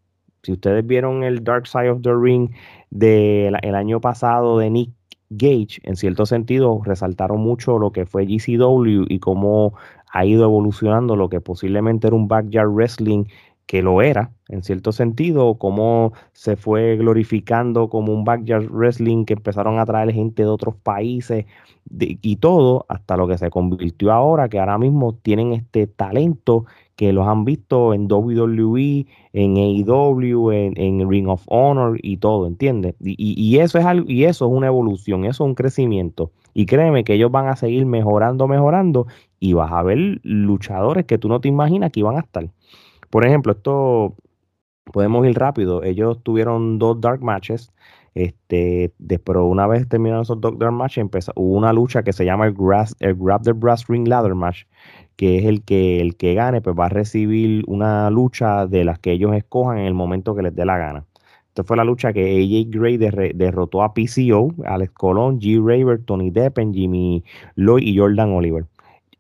Si 0.43 0.53
ustedes 0.53 0.85
vieron 0.85 1.23
el 1.23 1.43
Dark 1.43 1.67
Side 1.67 1.91
of 1.91 2.01
the 2.01 2.13
Ring 2.15 2.49
del 2.89 3.55
el 3.61 3.75
año 3.75 4.01
pasado 4.01 4.57
de 4.57 4.71
Nick 4.71 4.91
Gage, 5.33 5.79
en 5.83 5.95
cierto 5.95 6.25
sentido, 6.25 6.81
resaltaron 6.83 7.39
mucho 7.39 7.79
lo 7.79 7.93
que 7.93 8.05
fue 8.05 8.25
GCW 8.25 9.05
y 9.07 9.19
cómo 9.19 9.73
ha 10.11 10.25
ido 10.25 10.43
evolucionando 10.43 11.15
lo 11.15 11.29
que 11.29 11.39
posiblemente 11.39 12.07
era 12.07 12.17
un 12.17 12.27
backyard 12.27 12.69
wrestling 12.69 13.23
que 13.71 13.81
lo 13.81 14.01
era, 14.01 14.33
en 14.49 14.63
cierto 14.63 14.91
sentido, 14.91 15.55
cómo 15.55 16.11
se 16.33 16.57
fue 16.57 16.97
glorificando 16.97 17.87
como 17.87 18.13
un 18.13 18.25
backyard 18.25 18.69
wrestling 18.69 19.23
que 19.23 19.31
empezaron 19.31 19.79
a 19.79 19.85
traer 19.85 20.11
gente 20.11 20.43
de 20.43 20.49
otros 20.49 20.75
países 20.75 21.45
y 21.89 22.35
todo, 22.35 22.85
hasta 22.89 23.15
lo 23.15 23.29
que 23.29 23.37
se 23.37 23.49
convirtió 23.49 24.11
ahora, 24.11 24.49
que 24.49 24.59
ahora 24.59 24.77
mismo 24.77 25.13
tienen 25.13 25.53
este 25.53 25.87
talento 25.87 26.65
que 26.97 27.13
los 27.13 27.25
han 27.25 27.45
visto 27.45 27.93
en 27.93 28.11
WWE, 28.11 29.05
en 29.31 29.55
AEW, 29.55 30.51
en, 30.51 31.09
Ring 31.09 31.29
of 31.29 31.43
Honor 31.47 31.97
y 32.03 32.17
todo, 32.17 32.47
¿entiendes? 32.47 32.95
Y, 32.99 33.57
eso 33.59 33.79
es 33.79 33.85
algo, 33.85 34.05
y 34.09 34.25
eso 34.25 34.47
es 34.47 34.51
una 34.51 34.67
evolución, 34.67 35.23
eso 35.23 35.45
es 35.45 35.47
un 35.47 35.55
crecimiento. 35.55 36.33
Y 36.53 36.65
créeme 36.65 37.05
que 37.05 37.13
ellos 37.13 37.31
van 37.31 37.47
a 37.47 37.55
seguir 37.55 37.85
mejorando, 37.85 38.49
mejorando, 38.49 39.07
y 39.39 39.53
vas 39.53 39.71
a 39.71 39.81
ver 39.81 40.19
luchadores 40.23 41.05
que 41.05 41.17
tú 41.17 41.29
no 41.29 41.39
te 41.39 41.47
imaginas 41.47 41.93
que 41.93 42.01
iban 42.01 42.17
a 42.17 42.19
estar. 42.19 42.49
Por 43.11 43.25
ejemplo, 43.25 43.51
esto 43.51 44.15
podemos 44.91 45.27
ir 45.27 45.37
rápido. 45.37 45.83
Ellos 45.83 46.23
tuvieron 46.23 46.79
dos 46.79 46.99
dark 47.01 47.21
matches. 47.21 47.71
Este, 48.15 48.93
después, 48.99 49.37
una 49.39 49.67
vez 49.67 49.87
terminaron 49.87 50.23
esos 50.23 50.41
dos 50.41 50.57
dark 50.57 50.73
matches, 50.73 50.97
empezó, 50.97 51.31
hubo 51.35 51.57
una 51.57 51.71
lucha 51.71 52.03
que 52.03 52.13
se 52.13 52.25
llama 52.25 52.45
el, 52.47 52.55
el 52.99 53.15
Grab 53.15 53.43
the 53.43 53.53
Brass 53.53 53.87
Ring 53.87 54.07
Ladder 54.07 54.35
Match, 54.35 54.63
que 55.15 55.37
es 55.39 55.45
el 55.45 55.63
que 55.63 56.01
el 56.01 56.17
que 56.17 56.33
gane 56.33 56.61
pues 56.61 56.75
va 56.77 56.87
a 56.87 56.89
recibir 56.89 57.63
una 57.67 58.09
lucha 58.09 58.67
de 58.67 58.83
las 58.83 58.99
que 58.99 59.11
ellos 59.13 59.33
escojan 59.33 59.77
en 59.77 59.85
el 59.85 59.93
momento 59.93 60.35
que 60.35 60.41
les 60.41 60.55
dé 60.55 60.65
la 60.65 60.77
gana. 60.77 61.05
Esta 61.49 61.63
fue 61.65 61.77
la 61.77 61.83
lucha 61.83 62.13
que 62.13 62.21
AJ 62.21 62.69
Gray 62.69 62.97
derrotó 62.97 63.83
a 63.83 63.93
PCO, 63.93 64.53
Alex 64.65 64.93
Colón, 64.93 65.39
G. 65.39 65.59
Raver, 65.59 66.01
Tony 66.05 66.31
Deppen, 66.31 66.73
Jimmy 66.73 67.25
Lloyd 67.55 67.83
y 67.83 67.97
Jordan 67.97 68.31
Oliver. 68.31 68.65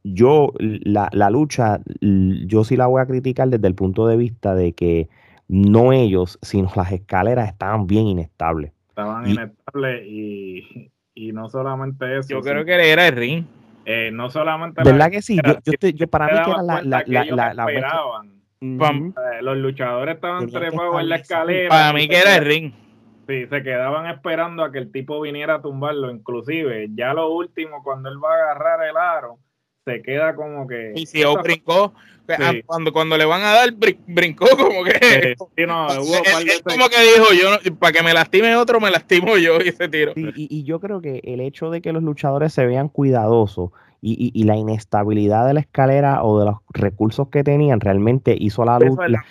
Yo, 0.03 0.53
la, 0.59 1.09
la 1.11 1.29
lucha, 1.29 1.79
yo 2.01 2.63
sí 2.63 2.75
la 2.75 2.87
voy 2.87 3.01
a 3.01 3.05
criticar 3.05 3.49
desde 3.49 3.67
el 3.67 3.75
punto 3.75 4.07
de 4.07 4.17
vista 4.17 4.55
de 4.55 4.73
que 4.73 5.09
no 5.47 5.93
ellos, 5.93 6.39
sino 6.41 6.71
las 6.75 6.91
escaleras 6.91 7.49
estaban 7.49 7.85
bien 7.85 8.07
inestables. 8.07 8.71
Estaban 8.89 9.29
inestables 9.29 10.03
y, 10.07 10.91
y 11.13 11.31
no 11.33 11.49
solamente 11.49 12.17
eso. 12.17 12.29
Yo 12.29 12.41
creo 12.41 12.65
que 12.65 12.91
era 12.91 13.07
el 13.07 13.15
ring. 13.15 13.45
Eh, 13.85 14.11
no 14.13 14.29
solamente. 14.29 14.83
¿Verdad 14.83 15.11
que 15.11 15.21
sí? 15.21 15.37
Yo, 15.95 16.07
para 16.07 16.27
mí 16.27 16.31
que 16.45 16.51
era 16.51 16.61
la. 16.61 16.81
la, 16.81 17.03
la, 17.05 17.53
la, 17.53 17.65
eh, 18.61 19.41
Los 19.41 19.57
luchadores 19.57 20.15
estaban 20.15 20.47
trepados 20.47 21.01
en 21.01 21.09
la 21.09 21.15
escalera. 21.15 21.69
Para 21.69 21.93
mí 21.93 22.07
que 22.07 22.17
era 22.17 22.37
el 22.37 22.45
ring. 22.45 22.73
Sí, 23.27 23.45
se 23.47 23.63
quedaban 23.63 24.07
esperando 24.07 24.63
a 24.63 24.71
que 24.71 24.79
el 24.79 24.91
tipo 24.91 25.19
viniera 25.21 25.55
a 25.55 25.61
tumbarlo. 25.61 26.11
Inclusive, 26.11 26.89
ya 26.93 27.13
lo 27.13 27.31
último, 27.33 27.83
cuando 27.83 28.09
él 28.09 28.23
va 28.23 28.31
a 28.31 28.35
agarrar 28.35 28.87
el 28.87 28.97
aro, 28.97 29.37
se 29.85 30.01
queda 30.01 30.35
como 30.35 30.67
que. 30.67 30.93
Y 30.95 31.05
si 31.05 31.23
brincó, 31.43 31.93
ah, 32.29 32.53
cuando, 32.65 32.93
cuando 32.93 33.17
le 33.17 33.25
van 33.25 33.41
a 33.41 33.53
dar, 33.53 33.73
brincó 34.07 34.47
como 34.55 34.83
que. 34.83 35.35
Sí, 35.55 35.63
no, 35.67 35.87
es, 35.87 36.61
como 36.63 36.89
que 36.89 37.01
dijo: 37.01 37.33
yo 37.33 37.75
para 37.75 37.93
que 37.93 38.03
me 38.03 38.13
lastime 38.13 38.55
otro, 38.55 38.79
me 38.79 38.91
lastimo 38.91 39.37
yo 39.37 39.59
y 39.61 39.69
ese 39.69 39.87
tiro. 39.87 40.13
y, 40.15 40.31
y, 40.35 40.63
yo 40.63 40.79
creo 40.79 41.01
que 41.01 41.21
el 41.23 41.41
hecho 41.41 41.69
de 41.69 41.81
que 41.81 41.93
los 41.93 42.03
luchadores 42.03 42.53
se 42.53 42.65
vean 42.65 42.89
cuidadosos 42.89 43.71
y, 44.01 44.31
y, 44.33 44.43
la 44.45 44.55
inestabilidad 44.55 45.45
de 45.47 45.53
la 45.53 45.59
escalera 45.59 46.23
o 46.23 46.39
de 46.39 46.45
los 46.45 46.57
recursos 46.69 47.27
que 47.29 47.43
tenían 47.43 47.79
realmente 47.79 48.35
hizo 48.37 48.65
la 48.65 48.79
luz. 48.79 48.97
La, 49.07 49.23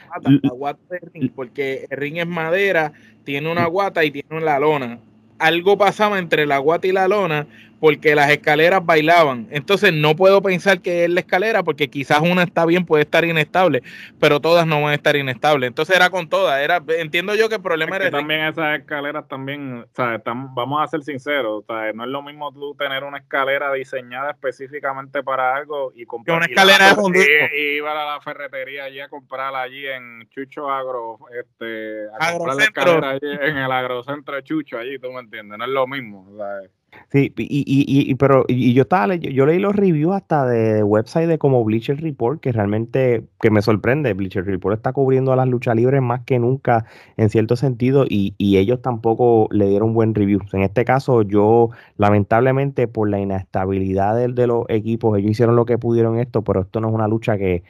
porque 1.35 1.87
el 1.91 1.97
ring 1.97 2.19
es 2.19 2.27
madera, 2.27 2.93
tiene 3.25 3.51
una 3.51 3.67
guata 3.67 4.05
y 4.05 4.13
tiene 4.13 4.29
una 4.31 4.59
lona. 4.59 5.01
Algo 5.41 5.77
pasaba 5.77 6.19
entre 6.19 6.47
la 6.47 6.59
guata 6.59 6.87
y 6.87 6.93
la 6.93 7.09
lona 7.09 7.47
porque 7.81 8.15
las 8.15 8.31
escaleras 8.31 8.85
bailaban. 8.85 9.49
Entonces 9.51 9.93
no 9.93 10.15
puedo 10.15 10.43
pensar 10.43 10.81
que 10.81 11.05
es 11.05 11.11
la 11.11 11.21
escalera 11.21 11.63
porque 11.63 11.89
quizás 11.89 12.21
una 12.21 12.43
está 12.43 12.67
bien, 12.67 12.85
puede 12.85 13.05
estar 13.05 13.25
inestable, 13.25 13.83
pero 14.21 14.39
todas 14.39 14.67
no 14.67 14.83
van 14.83 14.93
a 14.93 14.95
estar 14.95 15.17
inestables. 15.17 15.69
Entonces 15.69 15.97
era 15.97 16.11
con 16.11 16.29
todas. 16.29 16.61
Era, 16.61 16.83
entiendo 16.99 17.35
yo 17.35 17.49
que 17.49 17.57
el 17.57 17.63
problema 17.63 17.97
era... 17.97 18.11
también 18.11 18.43
esas 18.43 18.79
escaleras 18.79 19.27
también, 19.27 19.85
o 19.91 19.95
sea, 19.95 20.21
vamos 20.25 20.83
a 20.83 20.87
ser 20.89 21.03
sinceros, 21.03 21.65
o 21.65 21.67
sea, 21.67 21.93
no 21.95 22.05
es 22.05 22.11
lo 22.11 22.23
mismo 22.23 22.53
tú 22.53 22.75
tener 22.75 23.03
una 23.03 23.19
escalera 23.19 23.73
diseñada 23.73 24.33
específicamente 24.33 25.23
para 25.23 25.57
algo 25.57 25.93
y 25.95 26.05
comprar... 26.05 26.37
Una 26.37 26.47
escalera 26.47 26.95
de 26.95 27.51
y, 27.57 27.79
ir 27.79 27.85
a 27.85 27.95
la 27.95 28.21
ferretería 28.21 28.85
allí 28.85 29.01
a 29.01 29.09
comprarla 29.09 29.63
allí 29.63 29.87
en 29.87 30.29
Chucho 30.29 30.71
Agro, 30.71 31.19
este, 31.39 32.07
a 32.19 32.33
la 32.33 33.19
en 33.21 33.57
el 33.57 33.73
agrocentro 33.73 34.37
de 34.37 34.43
Chucho 34.43 34.77
allí, 34.77 34.99
tú 34.99 35.11
me 35.11 35.21
entiendes, 35.21 35.59
no 35.59 35.65
es 35.65 35.71
lo 35.71 35.87
mismo, 35.87 36.29
o 36.31 36.37
sea, 36.37 36.71
Sí, 37.13 37.33
y, 37.37 37.65
y, 37.67 38.11
y, 38.11 38.15
pero 38.15 38.45
y 38.47 38.73
yo 38.73 38.83
estaba 38.83 39.15
yo, 39.17 39.47
leí 39.47 39.59
los 39.59 39.75
reviews 39.75 40.15
hasta 40.15 40.47
de 40.47 40.85
website 40.85 41.29
de 41.29 41.39
como 41.39 41.65
Bleacher 41.65 42.01
Report, 42.01 42.41
que 42.41 42.53
realmente 42.53 43.25
que 43.41 43.51
me 43.51 43.63
sorprende. 43.63 44.13
Bleacher 44.15 44.45
Report 44.45 44.77
está 44.77 44.93
cubriendo 44.93 45.33
a 45.33 45.37
las 45.37 45.49
luchas 45.49 45.75
libres 45.75 46.03
más 46.03 46.23
que 46.23 46.39
nunca 46.39 46.85
en 47.17 47.31
cierto 47.31 47.57
sentido 47.57 48.05
y, 48.09 48.35
ellos 48.61 48.83
tampoco 48.83 49.49
le 49.51 49.69
dieron 49.69 49.95
buen 49.95 50.15
review. 50.15 50.41
En 50.53 50.63
este 50.63 50.85
caso, 50.85 51.23
yo 51.23 51.71
lamentablemente 51.97 52.87
por 52.89 53.09
la 53.09 53.19
inestabilidad 53.21 54.15
de, 54.17 54.29
de 54.29 54.47
los 54.47 54.65
equipos, 54.69 55.19
ellos 55.19 55.31
hicieron 55.33 55.57
lo 55.57 55.65
que 55.65 55.79
pudieron 55.79 56.19
esto, 56.19 56.43
pero 56.45 56.61
esto 56.63 56.81
no 56.81 56.89
es 56.89 56.95
una 56.95 57.09
lucha 57.09 57.39
que, 57.39 57.63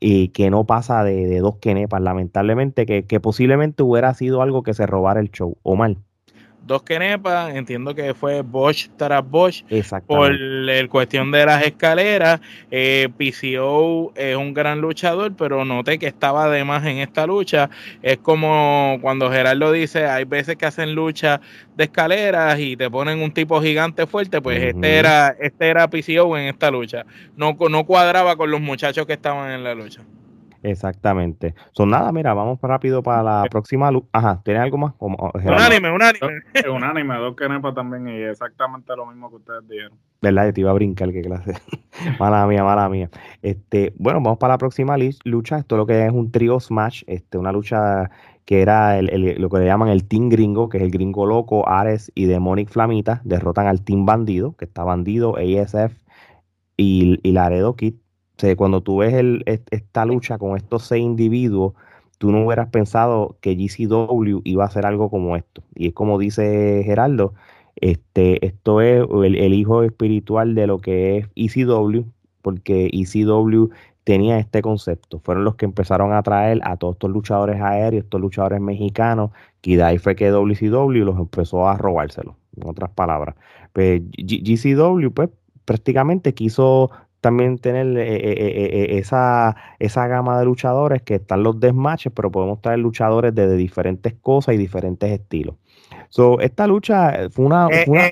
que 0.00 0.50
no 0.50 0.64
pasa 0.66 1.04
de, 1.04 1.26
de 1.26 1.40
dos 1.40 1.56
quenepas, 1.58 2.02
lamentablemente, 2.02 2.86
que, 2.86 3.04
que 3.06 3.20
posiblemente 3.20 3.82
hubiera 3.82 4.12
sido 4.14 4.42
algo 4.42 4.62
que 4.62 4.74
se 4.74 4.86
robara 4.86 5.20
el 5.20 5.30
show, 5.30 5.56
o 5.62 5.76
mal 5.76 5.98
dos 6.64 6.82
kenepas, 6.82 7.54
entiendo 7.54 7.94
que 7.94 8.14
fue 8.14 8.42
Bosch 8.42 8.88
tras 8.96 9.28
Bosch 9.28 9.64
por 10.06 10.32
el 10.32 10.88
cuestión 10.88 11.30
de 11.30 11.46
las 11.46 11.64
escaleras. 11.64 12.40
Eh, 12.70 13.08
PCO 13.16 14.12
es 14.14 14.36
un 14.36 14.54
gran 14.54 14.80
luchador, 14.80 15.34
pero 15.36 15.64
noté 15.64 15.98
que 15.98 16.06
estaba 16.06 16.48
de 16.48 16.64
más 16.64 16.84
en 16.86 16.98
esta 16.98 17.26
lucha. 17.26 17.70
Es 18.02 18.18
como 18.18 18.98
cuando 19.00 19.30
Gerardo 19.30 19.72
dice, 19.72 20.06
hay 20.06 20.24
veces 20.24 20.56
que 20.56 20.66
hacen 20.66 20.94
lucha 20.94 21.40
de 21.76 21.84
escaleras 21.84 22.58
y 22.58 22.76
te 22.76 22.90
ponen 22.90 23.20
un 23.20 23.32
tipo 23.32 23.60
gigante 23.60 24.06
fuerte, 24.06 24.40
pues 24.40 24.62
este 24.62 24.96
era 24.96 25.36
este 25.40 25.68
era 25.68 25.88
PCO 25.88 26.36
en 26.36 26.46
esta 26.46 26.70
lucha. 26.70 27.04
No, 27.36 27.56
no 27.70 27.84
cuadraba 27.84 28.36
con 28.36 28.50
los 28.50 28.60
muchachos 28.60 29.06
que 29.06 29.14
estaban 29.14 29.50
en 29.50 29.64
la 29.64 29.74
lucha. 29.74 30.02
Exactamente. 30.62 31.54
Son 31.72 31.90
nada, 31.90 32.12
mira, 32.12 32.34
vamos 32.34 32.58
rápido 32.62 33.02
para 33.02 33.22
la 33.22 33.44
próxima 33.50 33.90
luz. 33.90 34.04
Ajá, 34.12 34.40
¿tiene 34.44 34.60
algo 34.60 34.78
más? 34.78 34.94
un 35.00 35.16
anime, 35.48 35.90
un 35.90 36.02
anime. 36.02 36.42
un 36.70 36.84
anime, 36.84 37.16
dos 37.16 37.34
kenepas 37.34 37.74
también 37.74 38.08
y 38.08 38.22
exactamente 38.22 38.94
lo 38.96 39.06
mismo 39.06 39.28
que 39.30 39.36
ustedes 39.36 39.68
dijeron. 39.68 39.98
¿Verdad? 40.20 40.52
te 40.52 40.60
iba 40.60 40.70
a 40.70 40.74
brincar, 40.74 41.12
qué 41.12 41.22
clase. 41.22 41.54
mala 42.20 42.46
mía, 42.46 42.62
mala 42.62 42.88
mía. 42.88 43.10
Este, 43.42 43.92
bueno, 43.96 44.20
vamos 44.20 44.38
para 44.38 44.54
la 44.54 44.58
próxima 44.58 44.96
lucha. 45.24 45.58
Esto 45.58 45.76
lo 45.76 45.86
que 45.86 46.06
es 46.06 46.12
un 46.12 46.30
trio 46.30 46.60
smash, 46.60 47.02
este, 47.08 47.38
una 47.38 47.50
lucha 47.50 48.10
que 48.44 48.62
era 48.62 48.98
el, 48.98 49.36
lo 49.40 49.50
que 49.50 49.58
le 49.58 49.66
llaman 49.66 49.88
el 49.88 50.06
Team 50.06 50.28
Gringo, 50.28 50.68
que 50.68 50.78
es 50.78 50.84
el 50.84 50.90
Gringo 50.90 51.26
Loco, 51.26 51.68
Ares 51.68 52.10
y 52.14 52.26
Demonic 52.26 52.68
Flamita, 52.68 53.20
derrotan 53.24 53.66
al 53.66 53.82
Team 53.82 54.04
Bandido, 54.04 54.56
que 54.56 54.64
está 54.64 54.84
Bandido, 54.84 55.36
ASF 55.36 55.92
y, 56.76 57.20
y 57.22 57.32
Laredo 57.32 57.76
Kid 57.76 57.94
cuando 58.56 58.80
tú 58.82 58.98
ves 58.98 59.14
esta 59.70 60.04
lucha 60.04 60.38
con 60.38 60.56
estos 60.56 60.84
seis 60.84 61.02
individuos, 61.02 61.74
tú 62.18 62.30
no 62.30 62.44
hubieras 62.44 62.68
pensado 62.68 63.36
que 63.40 63.56
GCW 63.56 64.42
iba 64.44 64.64
a 64.64 64.66
hacer 64.68 64.86
algo 64.86 65.10
como 65.10 65.36
esto. 65.36 65.62
Y 65.74 65.88
es 65.88 65.92
como 65.92 66.18
dice 66.18 66.82
Geraldo, 66.84 67.34
este, 67.76 68.44
esto 68.46 68.80
es 68.80 69.04
el, 69.24 69.54
hijo 69.54 69.82
espiritual 69.82 70.54
de 70.54 70.66
lo 70.66 70.78
que 70.78 71.18
es 71.18 71.28
ECW, 71.34 72.04
porque 72.42 72.90
ECW 72.92 73.70
tenía 74.04 74.38
este 74.38 74.62
concepto. 74.62 75.18
Fueron 75.20 75.44
los 75.44 75.56
que 75.56 75.64
empezaron 75.64 76.12
a 76.12 76.22
traer 76.22 76.60
a 76.64 76.76
todos 76.76 76.94
estos 76.94 77.10
luchadores 77.10 77.60
aéreos, 77.60 78.04
estos 78.04 78.20
luchadores 78.20 78.60
mexicanos, 78.60 79.30
y 79.62 79.76
de 79.76 79.82
ahí 79.82 79.98
fue 79.98 80.16
que 80.16 80.30
WCW 80.30 81.04
los 81.04 81.18
empezó 81.18 81.68
a 81.68 81.76
robárselo, 81.76 82.36
en 82.56 82.68
otras 82.68 82.90
palabras. 82.90 83.36
Pues 83.72 84.02
GCW, 84.16 85.10
pues 85.12 85.30
prácticamente 85.64 86.34
quiso 86.34 86.90
también 87.22 87.56
tener 87.58 87.86
eh, 87.96 88.16
eh, 88.16 88.32
eh, 88.34 88.98
esa, 88.98 89.54
esa 89.78 90.08
gama 90.08 90.40
de 90.40 90.44
luchadores 90.44 91.02
que 91.02 91.14
están 91.14 91.44
los 91.44 91.58
desmatches, 91.60 92.12
pero 92.12 92.32
podemos 92.32 92.60
traer 92.60 92.80
luchadores 92.80 93.32
de, 93.32 93.56
diferentes 93.56 94.12
cosas 94.20 94.56
y 94.56 94.58
diferentes 94.58 95.08
estilos. 95.08 95.54
So, 96.08 96.40
esta 96.40 96.66
lucha 96.66 97.30
fue 97.30 97.46
una, 97.46 97.68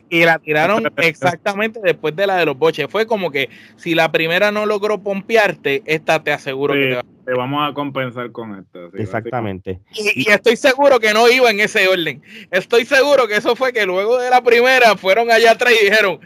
y 0.09 0.25
la 0.25 0.38
tiraron 0.38 0.85
exactamente 0.97 1.81
después 1.83 2.14
de 2.14 2.26
la 2.26 2.37
de 2.37 2.47
los 2.47 2.57
boches. 2.57 2.87
Fue 2.88 3.05
como 3.05 3.33
que 3.33 3.50
si 3.76 3.95
la 3.95 4.12
primera 4.12 4.52
no 4.52 4.64
logró 4.64 5.02
pompearte, 5.02 5.83
esta 5.87 6.23
te 6.23 6.33
aseguro 6.33 6.75
que 6.75 7.00
te, 7.25 7.35
vamos 7.35 7.69
a 7.69 7.75
compensar 7.75 8.31
con 8.31 8.59
esta. 8.59 8.79
exactamente. 8.95 9.81
Y, 9.93 10.23
y, 10.23 10.31
estoy 10.31 10.57
seguro 10.57 11.00
que 11.00 11.12
no 11.12 11.29
iba 11.29 11.50
en 11.50 11.59
ese 11.59 11.88
orden. 11.88 12.23
Estoy 12.52 12.85
seguro 12.85 13.26
que 13.26 13.37
eso 13.37 13.57
fue 13.57 13.73
que 13.73 13.85
luego 13.87 14.19
de 14.19 14.31
la 14.31 14.40
primera 14.40 14.97
fueron 14.97 15.31
allá 15.31 15.52
atrás 15.52 15.75
y 15.81 15.85
dijeron, 15.85 16.21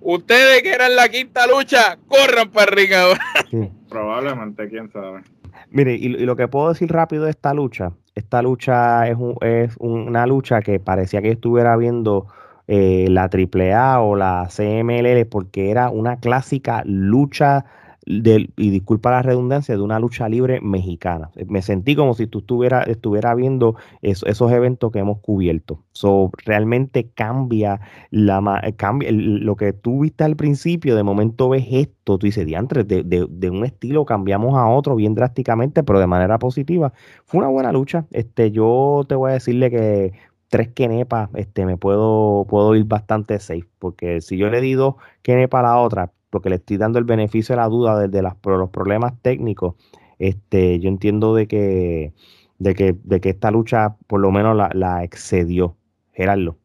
Ustedes 0.00 0.62
que 0.62 0.72
eran 0.72 0.96
la 0.96 1.08
quinta 1.08 1.46
lucha, 1.46 1.98
corran 2.06 2.50
para 2.50 2.70
el 2.70 2.76
ring 2.76 3.70
Probablemente, 3.88 4.68
quién 4.68 4.90
sabe. 4.90 5.22
Mire, 5.70 5.94
y, 5.94 6.08
lo 6.08 6.36
que 6.36 6.48
puedo 6.48 6.68
decir 6.68 6.90
rápido 6.90 7.24
de 7.24 7.30
esta 7.30 7.54
lucha, 7.54 7.92
esta 8.14 8.42
lucha 8.42 9.08
es, 9.08 9.16
es 9.40 9.76
una 9.78 10.26
lucha 10.26 10.60
que 10.60 10.78
parecía 10.78 11.22
que 11.22 11.30
estuviera 11.30 11.76
viendo 11.76 12.26
eh, 12.66 13.06
la 13.10 13.24
AAA 13.24 14.00
o 14.00 14.16
la 14.16 14.48
CMLL 14.48 15.26
porque 15.26 15.70
era 15.70 15.90
una 15.90 16.16
clásica 16.16 16.82
lucha 16.86 17.66
y 18.06 18.70
disculpa 18.70 19.10
la 19.10 19.22
redundancia, 19.22 19.76
de 19.76 19.82
una 19.82 19.98
lucha 19.98 20.28
libre 20.28 20.60
mexicana. 20.60 21.30
Me 21.46 21.62
sentí 21.62 21.96
como 21.96 22.14
si 22.14 22.26
tú 22.26 22.40
estuvieras 22.40 22.86
estuviera 22.88 23.34
viendo 23.34 23.76
esos 24.02 24.52
eventos 24.52 24.92
que 24.92 24.98
hemos 24.98 25.20
cubierto. 25.20 25.80
So, 25.92 26.30
realmente 26.44 27.08
cambia, 27.14 27.80
la, 28.10 28.62
cambia 28.76 29.10
lo 29.12 29.56
que 29.56 29.72
tú 29.72 30.00
viste 30.00 30.24
al 30.24 30.36
principio, 30.36 30.96
de 30.96 31.02
momento 31.02 31.48
ves 31.48 31.66
esto, 31.70 32.18
tú 32.18 32.26
dices, 32.26 32.46
diantre, 32.46 32.84
de, 32.84 33.02
de, 33.02 33.50
un 33.50 33.64
estilo 33.64 34.04
cambiamos 34.04 34.54
a 34.56 34.66
otro 34.66 34.96
bien 34.96 35.14
drásticamente, 35.14 35.82
pero 35.82 36.00
de 36.00 36.06
manera 36.06 36.38
positiva. 36.38 36.92
Fue 37.24 37.38
una 37.38 37.48
buena 37.48 37.72
lucha. 37.72 38.06
Este, 38.10 38.50
yo 38.50 39.04
te 39.08 39.14
voy 39.14 39.30
a 39.30 39.34
decirle 39.34 39.70
que 39.70 40.12
tres 40.48 40.68
kenepas, 40.68 41.30
este, 41.34 41.66
me 41.66 41.76
puedo, 41.76 42.46
puedo 42.48 42.74
ir 42.76 42.84
bastante 42.84 43.38
safe, 43.38 43.66
porque 43.78 44.20
si 44.20 44.36
yo 44.36 44.50
le 44.50 44.60
di 44.60 44.74
dos 44.74 44.94
kenepas 45.22 45.60
a 45.60 45.62
la 45.62 45.78
otra, 45.78 46.12
porque 46.34 46.50
le 46.50 46.56
estoy 46.56 46.78
dando 46.78 46.98
el 46.98 47.04
beneficio 47.04 47.54
de 47.54 47.60
la 47.60 47.68
duda 47.68 48.08
de, 48.08 48.20
las, 48.20 48.34
los 48.44 48.70
problemas 48.70 49.12
técnicos, 49.22 49.76
este, 50.18 50.80
yo 50.80 50.88
entiendo 50.88 51.32
de 51.32 51.46
que, 51.46 52.12
de 52.58 52.74
que, 52.74 52.96
de 53.04 53.20
que 53.20 53.28
esta 53.28 53.52
lucha 53.52 53.94
por 54.08 54.18
lo 54.18 54.32
menos 54.32 54.56
la, 54.74 55.04
excedió. 55.04 55.76
Gerardo. 56.12 56.56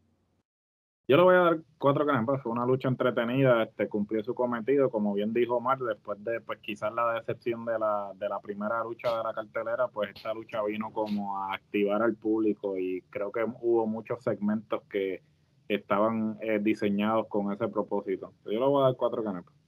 Yo 1.07 1.17
le 1.17 1.23
voy 1.23 1.35
a 1.35 1.39
dar 1.41 1.59
cuatro 1.77 2.03
canepas, 2.03 2.41
fue 2.41 2.51
una 2.51 2.65
lucha 2.65 2.87
entretenida, 2.87 3.61
este, 3.61 3.87
cumplió 3.87 4.23
su 4.23 4.33
cometido, 4.33 4.89
como 4.89 5.13
bien 5.13 5.33
dijo 5.33 5.57
Omar, 5.57 5.77
después 5.77 6.23
de 6.23 6.41
pues 6.41 6.57
quizás 6.61 6.91
la 6.91 7.13
decepción 7.13 7.63
de 7.65 7.77
la, 7.77 8.11
de 8.15 8.27
la 8.27 8.39
primera 8.39 8.83
lucha 8.83 9.15
de 9.17 9.23
la 9.23 9.33
cartelera, 9.33 9.87
pues 9.89 10.09
esta 10.15 10.33
lucha 10.33 10.63
vino 10.63 10.91
como 10.91 11.37
a 11.37 11.53
activar 11.53 12.01
al 12.01 12.15
público 12.15 12.75
y 12.75 13.03
creo 13.11 13.31
que 13.31 13.45
hubo 13.61 13.85
muchos 13.85 14.23
segmentos 14.23 14.81
que 14.89 15.21
estaban 15.67 16.39
eh, 16.41 16.57
diseñados 16.59 17.27
con 17.27 17.51
ese 17.53 17.67
propósito. 17.67 18.33
Yo 18.45 18.53
le 18.53 18.65
voy 18.65 18.81
a 18.81 18.85
dar 18.85 18.95
cuatro 18.95 19.23
canepas 19.23 19.58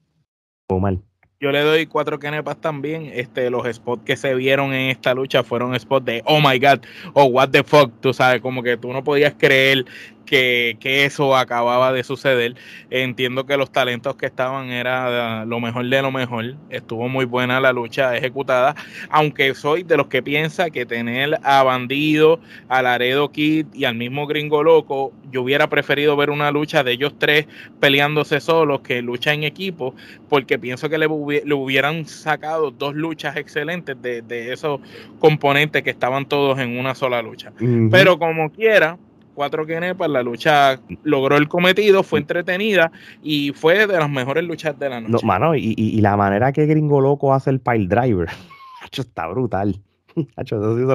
Yo 1.40 1.51
le 1.51 1.62
doy 1.62 1.88
cuatro 1.88 2.20
kenepas 2.20 2.62
también. 2.62 3.10
Este, 3.12 3.50
los 3.50 3.66
spots 3.75 4.04
que 4.06 4.16
se 4.16 4.36
vieron 4.36 4.74
en 4.74 4.92
esta 4.92 5.16
lucha 5.16 5.44
fueron 5.44 5.78
spots 5.80 6.06
de 6.06 6.22
oh 6.25 6.40
my 6.40 6.60
god, 6.60 6.82
oh, 7.13 7.25
what 7.25 7.50
the 7.50 7.63
fuck, 7.63 7.92
tú 8.00 8.13
sabes, 8.13 8.42
como 8.42 8.62
que 8.62 8.78
tú 8.78 8.94
no 8.94 9.04
podías 9.04 9.34
creer 9.36 9.86
que, 10.25 10.78
eso 10.82 11.36
acababa 11.36 11.92
de 11.92 12.04
suceder. 12.04 12.56
Entiendo 12.90 13.46
que 13.46 13.58
los 13.58 13.72
talentos 13.72 14.16
que 14.16 14.25
estaban 14.25 14.70
era 14.70 15.46
lo 15.46 15.60
mejor 15.60 15.88
de 15.88 16.01
lo 16.01 16.12
mejor. 16.12 16.56
Estuvo 16.70 17.08
muy 17.08 17.25
buena 17.25 17.60
la 17.60 17.74
lucha 17.74 18.16
ejecutada, 18.16 18.75
aunque 19.10 19.54
soy 19.54 19.84
de 19.84 19.98
los 19.98 20.08
que 20.08 20.24
piensa 20.24 20.70
que 20.70 20.86
tener 20.86 21.40
a 21.44 21.63
Bandido, 21.63 22.40
a 22.70 22.82
Laredo 22.82 23.32
Kid 23.32 23.68
y 23.74 23.86
al 23.86 23.96
mismo 23.96 24.28
Gringo 24.28 24.63
Loco, 24.63 25.13
yo 25.32 25.42
hubiera 25.42 25.70
preferido 25.70 26.16
ver 26.16 26.30
una 26.30 26.51
lucha 26.51 26.84
de 26.84 26.92
ellos 26.92 27.13
tres 27.18 27.48
peleándose 27.80 28.40
solos 28.40 28.82
que 28.82 29.01
lucha 29.01 29.34
en 29.34 29.44
equipo, 29.44 29.96
porque 30.30 30.60
pienso 30.60 30.90
que 30.90 30.98
le, 30.98 31.08
hubieran 31.08 32.06
sacado 32.06 32.72
dos 32.72 32.96
luchas 32.96 33.38
excelentes 33.38 34.01
de, 34.01 34.51
esos 34.51 34.82
componentes 35.20 35.84
que 35.84 35.90
estaban 35.90 36.25
todos 36.25 36.60
en 36.60 36.78
una 36.78 36.96
sola 36.96 37.22
lucha. 37.22 37.51
Pero 37.90 38.18
como 38.18 38.51
quiera, 38.51 38.98
cuatro 39.41 39.65
quenepas, 39.65 40.07
la 40.07 40.21
lucha 40.21 40.79
logró 41.01 41.36
el 41.36 41.48
cometido, 41.48 42.03
fue 42.03 42.19
entretenida 42.19 42.91
y 43.24 43.53
fue 43.53 43.88
de 43.88 43.98
las 43.98 44.07
mejores 44.07 44.43
luchas 44.43 44.77
de 44.77 44.88
la 44.88 45.01
noche. 45.01 45.25
mano, 45.25 45.55
y, 45.55 46.00
la 46.00 46.15
manera 46.15 46.51
que 46.51 46.67
Gringo 46.67 47.01
Loco 47.01 47.33
hace 47.33 47.50
el 47.50 47.60
pile 47.60 47.88
driver, 47.88 48.29
está 48.95 49.25
brutal. 49.29 49.81
eso 50.38 50.77
sí, 50.77 50.86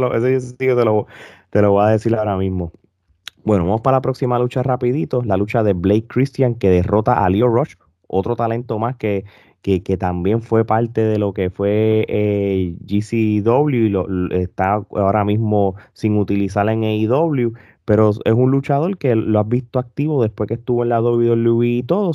te, 0.57 0.85
lo, 0.85 1.07
te 1.51 1.61
lo 1.61 1.73
voy 1.73 1.87
a 1.87 1.89
decir 1.89 2.15
ahora 2.15 2.37
mismo. 2.37 2.71
Bueno, 3.43 3.65
vamos 3.65 3.81
para 3.81 3.97
la 3.97 4.01
próxima 4.01 4.39
lucha 4.39 4.63
rapidito, 4.63 5.25
la 5.25 5.37
lucha 5.37 5.65
de 5.65 5.73
Blake 5.73 6.07
Christian 6.07 6.55
que 6.55 6.71
derrota 6.71 7.25
a 7.25 7.29
Leo 7.29 7.49
Rush, 7.49 7.75
otro 8.07 8.37
talento 8.37 8.79
más 8.79 8.95
que, 8.95 9.25
que, 9.61 9.97
también 9.97 10.41
fue 10.41 10.65
parte 10.65 11.01
de 11.01 11.19
lo 11.19 11.33
que 11.33 11.51
fue 11.51 12.07
eh, 12.09 12.77
GCW 12.83 13.71
y 13.71 13.89
lo, 13.89 14.31
está 14.31 14.87
ahora 14.93 15.25
mismo 15.25 15.75
sin 15.93 16.17
utilizarla 16.17 16.73
en 16.73 16.85
AEW, 16.85 17.55
pero 17.87 18.11
es 18.11 18.33
un 18.35 18.51
luchador 18.51 18.99
que 18.99 19.15
lo 19.15 19.41
has 19.41 19.49
visto 19.49 19.79
activo 19.79 20.23
después 20.23 20.49
que 20.49 20.55
estuvo 20.55 20.83
en 20.83 20.91
la 20.91 21.01
WWE 21.01 21.67
y 21.69 21.83
todo, 21.85 22.13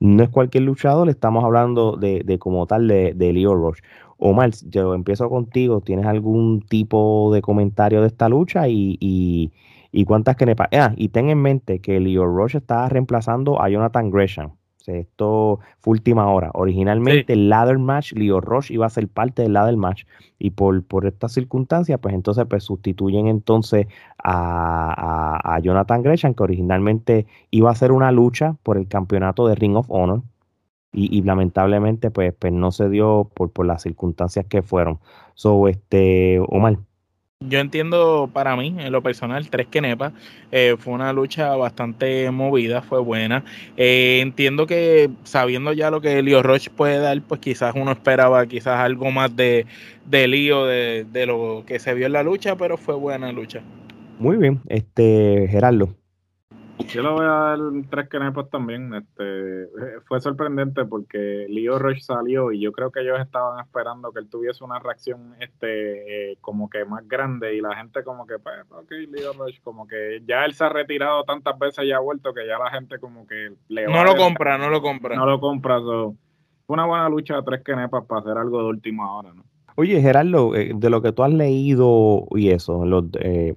no 0.00 0.22
es 0.22 0.30
cualquier 0.30 0.64
luchador, 0.64 1.10
estamos 1.10 1.44
hablando 1.44 1.96
de, 1.96 2.22
de 2.24 2.38
como 2.38 2.66
tal 2.66 2.88
de, 2.88 3.32
Leo 3.34 3.54
Rush. 3.54 3.80
Omar, 4.18 4.52
yo 4.68 4.94
empiezo 4.94 5.28
contigo, 5.28 5.80
¿tienes 5.80 6.06
algún 6.06 6.62
tipo 6.62 7.30
de 7.34 7.42
comentario 7.42 8.00
de 8.00 8.06
esta 8.06 8.28
lucha 8.28 8.68
y, 8.68 8.96
y, 9.00 9.52
y 9.90 10.04
cuántas 10.04 10.36
que 10.36 10.54
ah, 10.78 10.94
y 10.96 11.08
ten 11.08 11.28
en 11.30 11.42
mente 11.42 11.80
que 11.80 11.98
Leo 11.98 12.24
Rush 12.26 12.56
estaba 12.56 12.88
reemplazando 12.88 13.60
a 13.60 13.68
Jonathan 13.68 14.10
Gresham 14.10 14.52
esto 14.88 15.60
fue 15.80 15.92
última 15.92 16.30
hora. 16.30 16.50
Originalmente 16.54 17.32
el 17.32 17.48
ladder 17.48 17.78
match, 17.78 18.12
Leo 18.12 18.40
Rush 18.40 18.70
iba 18.70 18.86
a 18.86 18.90
ser 18.90 19.08
parte 19.08 19.42
del 19.42 19.54
ladder 19.54 19.76
match 19.76 20.04
y 20.38 20.50
por, 20.50 20.82
por 20.84 21.06
estas 21.06 21.32
circunstancias, 21.32 21.98
pues 22.00 22.14
entonces 22.14 22.46
pues 22.48 22.64
sustituyen 22.64 23.28
entonces 23.28 23.86
a, 24.22 25.58
Jonathan 25.62 26.02
Gresham, 26.02 26.34
que 26.34 26.42
originalmente 26.42 27.26
iba 27.50 27.70
a 27.70 27.74
ser 27.74 27.92
una 27.92 28.10
lucha 28.10 28.56
por 28.62 28.76
el 28.76 28.88
campeonato 28.88 29.46
de 29.46 29.54
Ring 29.54 29.76
of 29.76 29.86
Honor 29.88 30.22
y, 30.92 31.22
lamentablemente 31.22 32.10
pues, 32.10 32.34
pues 32.38 32.52
no 32.52 32.70
se 32.70 32.88
dio 32.88 33.30
por, 33.34 33.50
por 33.50 33.66
las 33.66 33.82
circunstancias 33.82 34.46
que 34.46 34.62
fueron. 34.62 34.98
So, 35.34 35.68
este, 35.68 36.40
Omar. 36.48 36.78
Yo 37.48 37.58
entiendo 37.60 38.30
para 38.32 38.56
mí, 38.56 38.74
en 38.78 38.92
lo 38.92 39.02
personal, 39.02 39.48
tres 39.48 39.66
quenepas. 39.66 40.12
Eh, 40.50 40.76
fue 40.78 40.92
una 40.94 41.12
lucha 41.12 41.54
bastante 41.56 42.30
movida, 42.30 42.82
fue 42.82 43.00
buena. 43.00 43.44
Eh, 43.76 44.20
entiendo 44.20 44.66
que 44.66 45.10
sabiendo 45.24 45.72
ya 45.72 45.90
lo 45.90 46.00
que 46.00 46.22
Leo 46.22 46.42
Roche 46.42 46.70
puede 46.70 46.98
dar, 46.98 47.20
pues 47.22 47.40
quizás 47.40 47.74
uno 47.74 47.92
esperaba 47.92 48.46
quizás 48.46 48.78
algo 48.78 49.10
más 49.10 49.34
de, 49.34 49.66
de 50.06 50.28
lío 50.28 50.66
de, 50.66 51.06
de 51.10 51.26
lo 51.26 51.64
que 51.66 51.78
se 51.78 51.94
vio 51.94 52.06
en 52.06 52.12
la 52.12 52.22
lucha, 52.22 52.56
pero 52.56 52.76
fue 52.76 52.94
buena 52.94 53.32
lucha. 53.32 53.62
Muy 54.18 54.36
bien, 54.36 54.60
este 54.68 55.48
Gerardo. 55.50 56.01
Yo 56.88 57.02
le 57.02 57.08
voy 57.08 57.24
a 57.24 57.28
dar 57.28 57.58
tres 57.90 58.08
quenepas 58.08 58.50
también. 58.50 58.94
Este, 58.94 59.68
fue 60.06 60.20
sorprendente 60.20 60.84
porque 60.84 61.46
Leo 61.48 61.78
Rush 61.78 62.00
salió 62.00 62.52
y 62.52 62.60
yo 62.60 62.72
creo 62.72 62.90
que 62.90 63.00
ellos 63.00 63.20
estaban 63.20 63.60
esperando 63.60 64.12
que 64.12 64.20
él 64.20 64.28
tuviese 64.28 64.64
una 64.64 64.78
reacción 64.78 65.34
este, 65.40 66.32
eh, 66.32 66.38
como 66.40 66.68
que 66.68 66.84
más 66.84 67.06
grande 67.08 67.54
y 67.54 67.60
la 67.60 67.74
gente 67.76 68.02
como 68.02 68.26
que, 68.26 68.38
pues, 68.38 68.54
ok, 68.70 68.90
Leo 69.10 69.32
Rush, 69.32 69.60
como 69.62 69.86
que 69.86 70.22
ya 70.26 70.44
él 70.44 70.54
se 70.54 70.64
ha 70.64 70.68
retirado 70.68 71.24
tantas 71.24 71.58
veces 71.58 71.84
y 71.84 71.92
ha 71.92 71.98
vuelto 71.98 72.32
que 72.32 72.46
ya 72.46 72.58
la 72.58 72.70
gente 72.70 72.98
como 72.98 73.26
que 73.26 73.52
le 73.68 73.86
No 73.86 74.04
lo 74.04 74.16
compra, 74.16 74.58
no 74.58 74.68
lo 74.68 74.82
compra. 74.82 75.16
No 75.16 75.26
lo 75.26 75.40
compra. 75.40 75.80
fue 75.80 76.14
una 76.68 76.86
buena 76.86 77.08
lucha 77.08 77.36
de 77.36 77.42
tres 77.42 77.62
quenepas 77.64 78.04
para 78.06 78.20
hacer 78.20 78.36
algo 78.36 78.58
de 78.58 78.68
última 78.68 79.16
hora, 79.16 79.32
¿no? 79.34 79.44
Oye, 79.76 80.00
Gerardo, 80.02 80.54
eh, 80.54 80.72
de 80.74 80.90
lo 80.90 81.00
que 81.00 81.12
tú 81.12 81.22
has 81.22 81.32
leído 81.32 82.26
y 82.32 82.50
eso, 82.50 82.84
los... 82.84 83.04
Eh, 83.20 83.56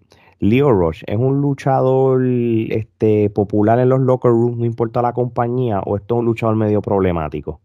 Leo 0.49 0.71
Rush 0.71 1.01
es 1.07 1.17
un 1.17 1.41
luchador 1.41 2.23
este, 2.23 3.29
popular 3.31 3.79
en 3.79 3.89
los 3.89 3.99
locker 3.99 4.31
rooms, 4.31 4.57
no 4.57 4.65
importa 4.65 5.01
la 5.01 5.13
compañía, 5.13 5.79
o 5.79 5.97
esto 5.97 6.15
es 6.15 6.19
un 6.19 6.25
luchador 6.25 6.55
medio 6.55 6.81
problemático. 6.81 7.61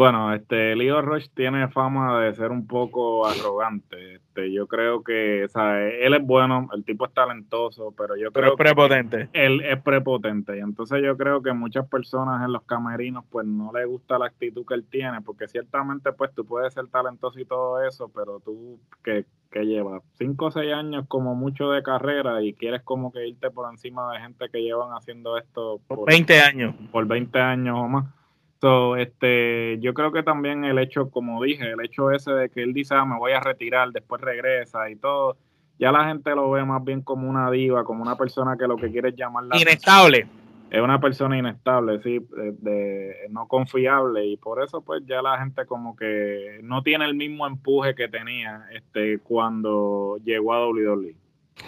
Bueno, 0.00 0.32
este 0.32 0.74
Leo 0.76 1.02
Rush 1.02 1.28
tiene 1.34 1.68
fama 1.68 2.22
de 2.22 2.34
ser 2.34 2.52
un 2.52 2.66
poco 2.66 3.26
arrogante. 3.26 4.14
Este, 4.14 4.50
yo 4.50 4.66
creo 4.66 5.04
que, 5.04 5.44
o 5.44 5.48
sea, 5.48 5.78
él 5.78 6.14
es 6.14 6.26
bueno, 6.26 6.70
el 6.72 6.86
tipo 6.86 7.04
es 7.04 7.12
talentoso, 7.12 7.92
pero 7.94 8.16
yo 8.16 8.32
creo 8.32 8.52
es 8.52 8.56
prepotente. 8.56 9.28
que 9.30 9.44
él 9.44 9.60
es 9.60 9.78
prepotente. 9.82 10.56
Y 10.56 10.60
entonces 10.60 11.02
yo 11.04 11.18
creo 11.18 11.42
que 11.42 11.52
muchas 11.52 11.86
personas 11.86 12.42
en 12.42 12.50
los 12.50 12.62
camerinos 12.62 13.26
pues 13.28 13.46
no 13.46 13.72
le 13.74 13.84
gusta 13.84 14.18
la 14.18 14.24
actitud 14.24 14.64
que 14.64 14.72
él 14.72 14.86
tiene, 14.88 15.20
porque 15.20 15.46
ciertamente 15.48 16.12
pues 16.12 16.32
tú 16.34 16.46
puedes 16.46 16.72
ser 16.72 16.86
talentoso 16.86 17.38
y 17.38 17.44
todo 17.44 17.86
eso, 17.86 18.08
pero 18.08 18.40
tú 18.40 18.80
que, 19.04 19.26
que 19.50 19.66
llevas 19.66 20.02
5 20.14 20.46
o 20.46 20.50
6 20.50 20.72
años 20.72 21.04
como 21.08 21.34
mucho 21.34 21.72
de 21.72 21.82
carrera 21.82 22.42
y 22.42 22.54
quieres 22.54 22.80
como 22.84 23.12
que 23.12 23.28
irte 23.28 23.50
por 23.50 23.70
encima 23.70 24.10
de 24.14 24.20
gente 24.20 24.46
que 24.50 24.62
llevan 24.62 24.92
haciendo 24.96 25.36
esto 25.36 25.78
por 25.86 26.06
20 26.06 26.40
años. 26.40 26.74
Por 26.90 27.06
20 27.06 27.38
años 27.38 27.76
o 27.78 27.86
más 27.86 28.19
So, 28.60 28.96
este, 28.96 29.78
yo 29.80 29.94
creo 29.94 30.12
que 30.12 30.22
también 30.22 30.64
el 30.64 30.78
hecho, 30.78 31.10
como 31.10 31.42
dije, 31.42 31.70
el 31.70 31.82
hecho 31.82 32.10
ese 32.10 32.30
de 32.32 32.50
que 32.50 32.62
él 32.62 32.74
dice, 32.74 32.94
ah, 32.94 33.06
me 33.06 33.16
voy 33.16 33.32
a 33.32 33.40
retirar, 33.40 33.90
después 33.90 34.20
regresa 34.20 34.90
y 34.90 34.96
todo, 34.96 35.38
ya 35.78 35.90
la 35.90 36.06
gente 36.08 36.34
lo 36.34 36.50
ve 36.50 36.62
más 36.64 36.84
bien 36.84 37.00
como 37.00 37.28
una 37.28 37.50
diva, 37.50 37.84
como 37.84 38.02
una 38.02 38.16
persona 38.16 38.58
que 38.58 38.66
lo 38.66 38.76
que 38.76 38.90
quiere 38.90 39.08
es 39.08 39.16
llamar 39.16 39.44
la 39.44 39.56
Inestable. 39.56 40.26
Es 40.70 40.80
una 40.80 41.00
persona 41.00 41.36
inestable, 41.36 42.00
sí, 42.00 42.20
de, 42.60 43.12
no 43.30 43.48
confiable 43.48 44.24
y 44.26 44.36
por 44.36 44.62
eso 44.62 44.82
pues 44.82 45.02
ya 45.04 45.20
la 45.20 45.36
gente 45.40 45.66
como 45.66 45.96
que 45.96 46.60
no 46.62 46.84
tiene 46.84 47.06
el 47.06 47.14
mismo 47.14 47.44
empuje 47.44 47.96
que 47.96 48.06
tenía 48.06 48.66
este 48.72 49.18
cuando 49.18 50.18
llegó 50.22 50.52
a 50.52 50.68
WWE. 50.68 51.16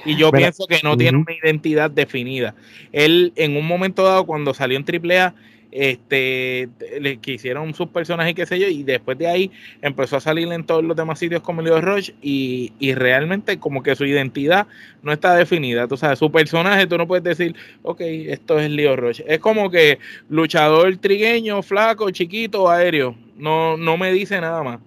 Y 0.04 0.16
yo 0.16 0.30
pienso 0.30 0.66
que 0.68 0.80
no 0.84 0.96
tiene 0.96 1.18
una 1.18 1.32
identidad 1.32 1.90
definida. 1.90 2.54
Él 2.92 3.32
en 3.34 3.56
un 3.56 3.66
momento 3.66 4.04
dado 4.04 4.24
cuando 4.24 4.54
salió 4.54 4.78
en 4.78 4.84
AAA 4.84 5.34
este, 5.72 6.68
le 7.00 7.16
quisieron 7.16 7.74
sus 7.74 7.88
personajes 7.88 8.32
y 8.32 8.34
qué 8.34 8.46
sé 8.46 8.58
yo, 8.58 8.68
y 8.68 8.82
después 8.82 9.18
de 9.18 9.26
ahí 9.26 9.50
empezó 9.80 10.16
a 10.16 10.20
salir 10.20 10.52
en 10.52 10.64
todos 10.64 10.84
los 10.84 10.96
demás 10.96 11.18
sitios 11.18 11.42
como 11.42 11.62
Leo 11.62 11.80
Rush 11.80 12.10
y, 12.20 12.72
y, 12.78 12.94
realmente 12.94 13.58
como 13.58 13.82
que 13.82 13.96
su 13.96 14.04
identidad 14.04 14.66
no 15.02 15.12
está 15.12 15.34
definida, 15.34 15.88
tú 15.88 15.96
sabes, 15.96 16.18
su 16.18 16.30
personaje 16.30 16.86
tú 16.86 16.98
no 16.98 17.08
puedes 17.08 17.24
decir, 17.24 17.56
ok, 17.82 18.00
esto 18.00 18.58
es 18.60 18.70
Leo 18.70 18.96
Rush, 18.96 19.22
es 19.26 19.38
como 19.38 19.70
que 19.70 19.98
luchador 20.28 20.96
trigueño, 20.98 21.62
flaco, 21.62 22.10
chiquito, 22.10 22.70
aéreo, 22.70 23.16
no, 23.36 23.76
no 23.76 23.96
me 23.96 24.12
dice 24.12 24.40
nada 24.40 24.62
más, 24.62 24.80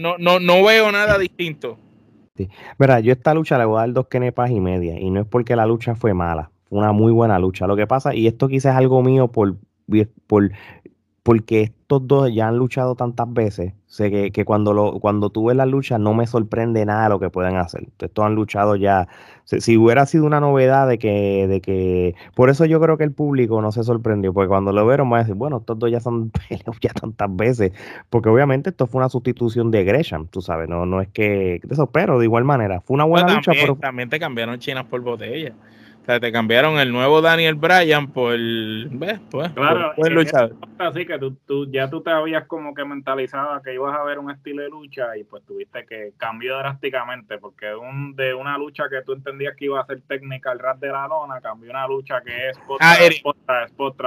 no, 0.00 0.16
no, 0.18 0.40
no 0.40 0.64
veo 0.64 0.90
nada 0.90 1.18
distinto. 1.18 1.78
Sí. 2.36 2.48
yo 3.02 3.12
esta 3.12 3.34
lucha 3.34 3.58
le 3.58 3.66
voy 3.66 3.76
a 3.76 3.80
dar 3.80 3.92
dos 3.92 4.06
kenepas 4.08 4.50
y 4.50 4.60
media, 4.60 4.98
y 4.98 5.10
no 5.10 5.20
es 5.20 5.26
porque 5.26 5.56
la 5.56 5.66
lucha 5.66 5.94
fue 5.94 6.14
mala, 6.14 6.50
fue 6.68 6.78
una 6.78 6.92
muy 6.92 7.12
buena 7.12 7.38
lucha. 7.38 7.66
Lo 7.66 7.76
que 7.76 7.86
pasa, 7.86 8.14
y 8.14 8.26
esto 8.26 8.48
quizás 8.48 8.72
es 8.72 8.78
algo 8.78 9.02
mío 9.02 9.28
por, 9.28 9.56
por, 10.26 10.50
porque 11.22 11.62
estos 11.62 12.06
dos 12.06 12.32
ya 12.32 12.48
han 12.48 12.56
luchado 12.56 12.94
tantas 12.94 13.32
veces, 13.32 13.74
sé 13.86 14.10
que, 14.10 14.30
que, 14.30 14.44
cuando, 14.44 14.72
lo, 14.72 15.00
cuando 15.00 15.30
tú 15.30 15.46
ves 15.46 15.56
la 15.56 15.66
lucha 15.66 15.98
no 15.98 16.14
me 16.14 16.26
sorprende 16.26 16.84
nada 16.86 17.08
lo 17.08 17.20
que 17.20 17.28
pueden 17.28 17.56
hacer. 17.56 17.88
Estos 17.98 18.24
han 18.24 18.34
luchado 18.34 18.76
ya. 18.76 19.06
Si, 19.44 19.76
hubiera 19.76 20.06
sido 20.06 20.24
una 20.24 20.40
novedad 20.40 20.88
de 20.88 20.98
que, 20.98 21.46
de 21.46 21.60
que. 21.60 22.14
Por 22.34 22.48
eso 22.48 22.64
yo 22.64 22.80
creo 22.80 22.96
que 22.96 23.04
el 23.04 23.12
público 23.12 23.60
no 23.60 23.70
se 23.70 23.84
sorprendió, 23.84 24.32
porque 24.32 24.48
cuando 24.48 24.72
lo 24.72 24.86
vieron, 24.86 25.10
van 25.10 25.20
a 25.20 25.22
decir, 25.24 25.34
bueno, 25.34 25.58
estos 25.58 25.78
dos 25.78 25.90
ya 25.90 26.00
son 26.00 26.32
ya 26.80 26.92
tantas 26.94 27.36
veces. 27.36 27.72
Porque 28.08 28.28
obviamente 28.28 28.70
esto 28.70 28.86
fue 28.86 29.00
una 29.00 29.08
sustitución 29.08 29.70
de 29.70 29.84
Gresham, 29.84 30.26
tú 30.28 30.40
sabes, 30.40 30.68
no, 30.68 30.86
no 30.86 31.00
es 31.00 31.08
que. 31.08 31.60
Eso, 31.68 31.86
pero 31.90 32.18
de 32.18 32.24
igual 32.24 32.44
manera, 32.44 32.80
fue 32.80 32.94
una 32.94 33.04
buena 33.04 33.34
lucha. 33.34 33.52
Pero 33.52 33.76
también 33.76 34.08
te 34.08 34.18
cambiaron 34.18 34.58
chinas 34.58 34.84
por 34.84 35.00
botella. 35.00 35.54
O 36.02 36.04
sea, 36.06 36.18
te 36.18 36.32
cambiaron 36.32 36.78
el 36.78 36.92
nuevo 36.92 37.20
Daniel 37.20 37.56
Bryan 37.56 38.08
por, 38.08 38.32
¿ves? 38.38 39.20
Pues, 39.30 39.50
claro, 39.52 39.92
por, 39.94 40.10
luchar. 40.10 40.52
Así 40.78 41.04
que 41.04 41.18
tú, 41.18 41.36
tú, 41.46 41.70
ya 41.70 41.90
tú 41.90 42.00
te 42.00 42.10
habías 42.10 42.46
como 42.46 42.74
que 42.74 42.86
mentalizado 42.86 43.60
que 43.62 43.74
ibas 43.74 43.94
a 43.94 44.02
ver 44.02 44.18
un 44.18 44.30
estilo 44.30 44.62
de 44.62 44.70
lucha 44.70 45.16
y 45.18 45.24
pues 45.24 45.44
tuviste 45.44 45.84
que 45.84 46.12
cambió 46.16 46.56
drásticamente 46.56 47.36
porque 47.36 47.74
un, 47.74 48.16
de 48.16 48.32
una 48.32 48.56
lucha 48.56 48.84
que 48.88 49.02
tú 49.02 49.12
entendías 49.12 49.54
que 49.56 49.66
iba 49.66 49.78
a 49.78 49.84
ser 49.84 50.00
técnica 50.08 50.52
el 50.52 50.58
rap 50.58 50.80
de 50.80 50.88
la 50.88 51.06
lona, 51.06 51.40
cambió 51.42 51.70
una 51.70 51.86
lucha 51.86 52.22
que 52.22 52.48
es 52.48 52.58
ah, 52.80 52.96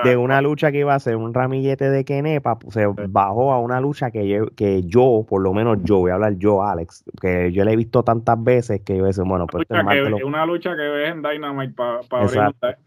De 0.04 0.18
una 0.18 0.42
lucha 0.42 0.72
que 0.72 0.80
iba 0.80 0.96
a 0.96 1.00
ser 1.00 1.16
un 1.16 1.32
ramillete 1.32 1.92
de 1.92 2.04
Kenepa, 2.04 2.58
se 2.70 2.88
bajó 3.08 3.54
a 3.54 3.60
una 3.60 3.80
lucha 3.80 4.10
que 4.10 4.28
yo, 4.28 4.48
que 4.56 4.82
yo, 4.84 5.26
por 5.30 5.44
lo 5.44 5.54
menos 5.54 5.78
yo, 5.84 6.00
voy 6.00 6.10
a 6.10 6.16
hablar 6.16 6.38
yo, 6.38 6.64
Alex, 6.64 7.04
que 7.22 7.52
yo 7.52 7.64
le 7.64 7.74
he 7.74 7.76
visto 7.76 8.04
tantas 8.04 8.44
veces 8.44 8.82
que 8.82 8.98
yo 8.98 9.06
decir, 9.06 9.24
bueno, 9.26 9.46
pues... 9.46 9.66
Una 9.70 9.94
lucha, 9.94 10.18
que, 10.18 10.24
una 10.24 10.46
lucha 10.46 10.76
que 10.76 10.82
ves 10.82 11.12
en 11.12 11.22
Dynamite 11.22 11.74
para 11.74 11.93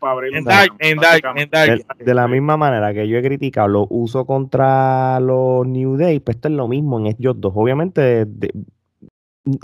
abrir, 0.00 0.44
de, 2.04 2.14
la 2.14 2.28
misma 2.28 2.56
manera 2.56 2.92
que 2.94 3.08
yo 3.08 3.18
he 3.18 3.22
criticado 3.22 3.68
lo 3.68 3.86
uso 3.90 4.24
contra 4.26 5.18
los 5.20 5.66
New 5.66 5.96
Day, 5.96 6.20
pues 6.20 6.36
esto 6.36 6.48
es 6.48 6.54
lo 6.54 6.68
mismo 6.68 6.98
en 6.98 7.06
ellos 7.06 7.40
dos. 7.40 7.52
Obviamente 7.54 8.26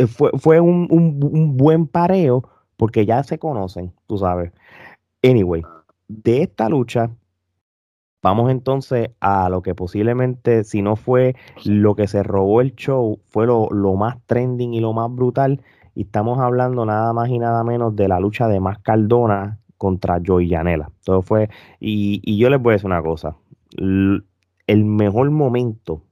fue, 0.09 0.31
fue 0.38 0.61
un, 0.61 0.87
un, 0.90 1.57
buen 1.57 1.87
pareo 1.87 2.48
porque 2.76 3.07
ya 3.07 3.22
se 3.22 3.38
conocen, 3.38 3.92
tú 4.07 4.18
sabes. 4.18 4.52
Anyway, 5.22 5.62
de 6.09 6.42
esta 6.42 6.68
lucha, 6.68 7.11
vamos 8.22 8.50
entonces 8.50 9.11
a 9.20 9.48
lo 9.48 9.62
que 9.62 9.74
posiblemente, 9.74 10.64
si 10.64 10.83
no 10.83 10.96
fue 10.96 11.37
lo 11.64 11.94
que 11.94 12.07
se 12.07 12.22
robó 12.22 12.61
el 12.61 12.74
show, 12.74 13.20
fue 13.28 13.46
lo, 13.46 13.68
lo 13.70 13.94
más 13.94 14.16
trending 14.26 14.74
y 14.74 14.81
lo 14.81 14.92
más 14.92 15.12
brutal 15.14 15.61
y 15.94 16.02
estamos 16.02 16.38
hablando 16.38 16.85
nada 16.87 17.12
más 17.12 17.28
y 17.28 17.38
nada 17.38 17.64
menos 17.64 17.94
de 17.96 18.09
la 18.09 18.20
lucha 18.20 18.48
de 18.48 18.61
Más 18.61 18.78
Cardona 18.78 19.59
contra 19.76 20.20
Joey 20.24 20.48
Janela. 20.48 20.90
Todo 21.05 21.22
fue, 21.22 21.50
y, 21.81 22.37
yo 22.38 22.50
les 22.50 22.61
voy 22.61 22.72
a 22.72 22.74
decir 22.74 22.87
una 22.87 23.02
cosa, 23.02 23.37
el 23.76 24.85
mejor 24.85 25.31
momento 25.31 26.02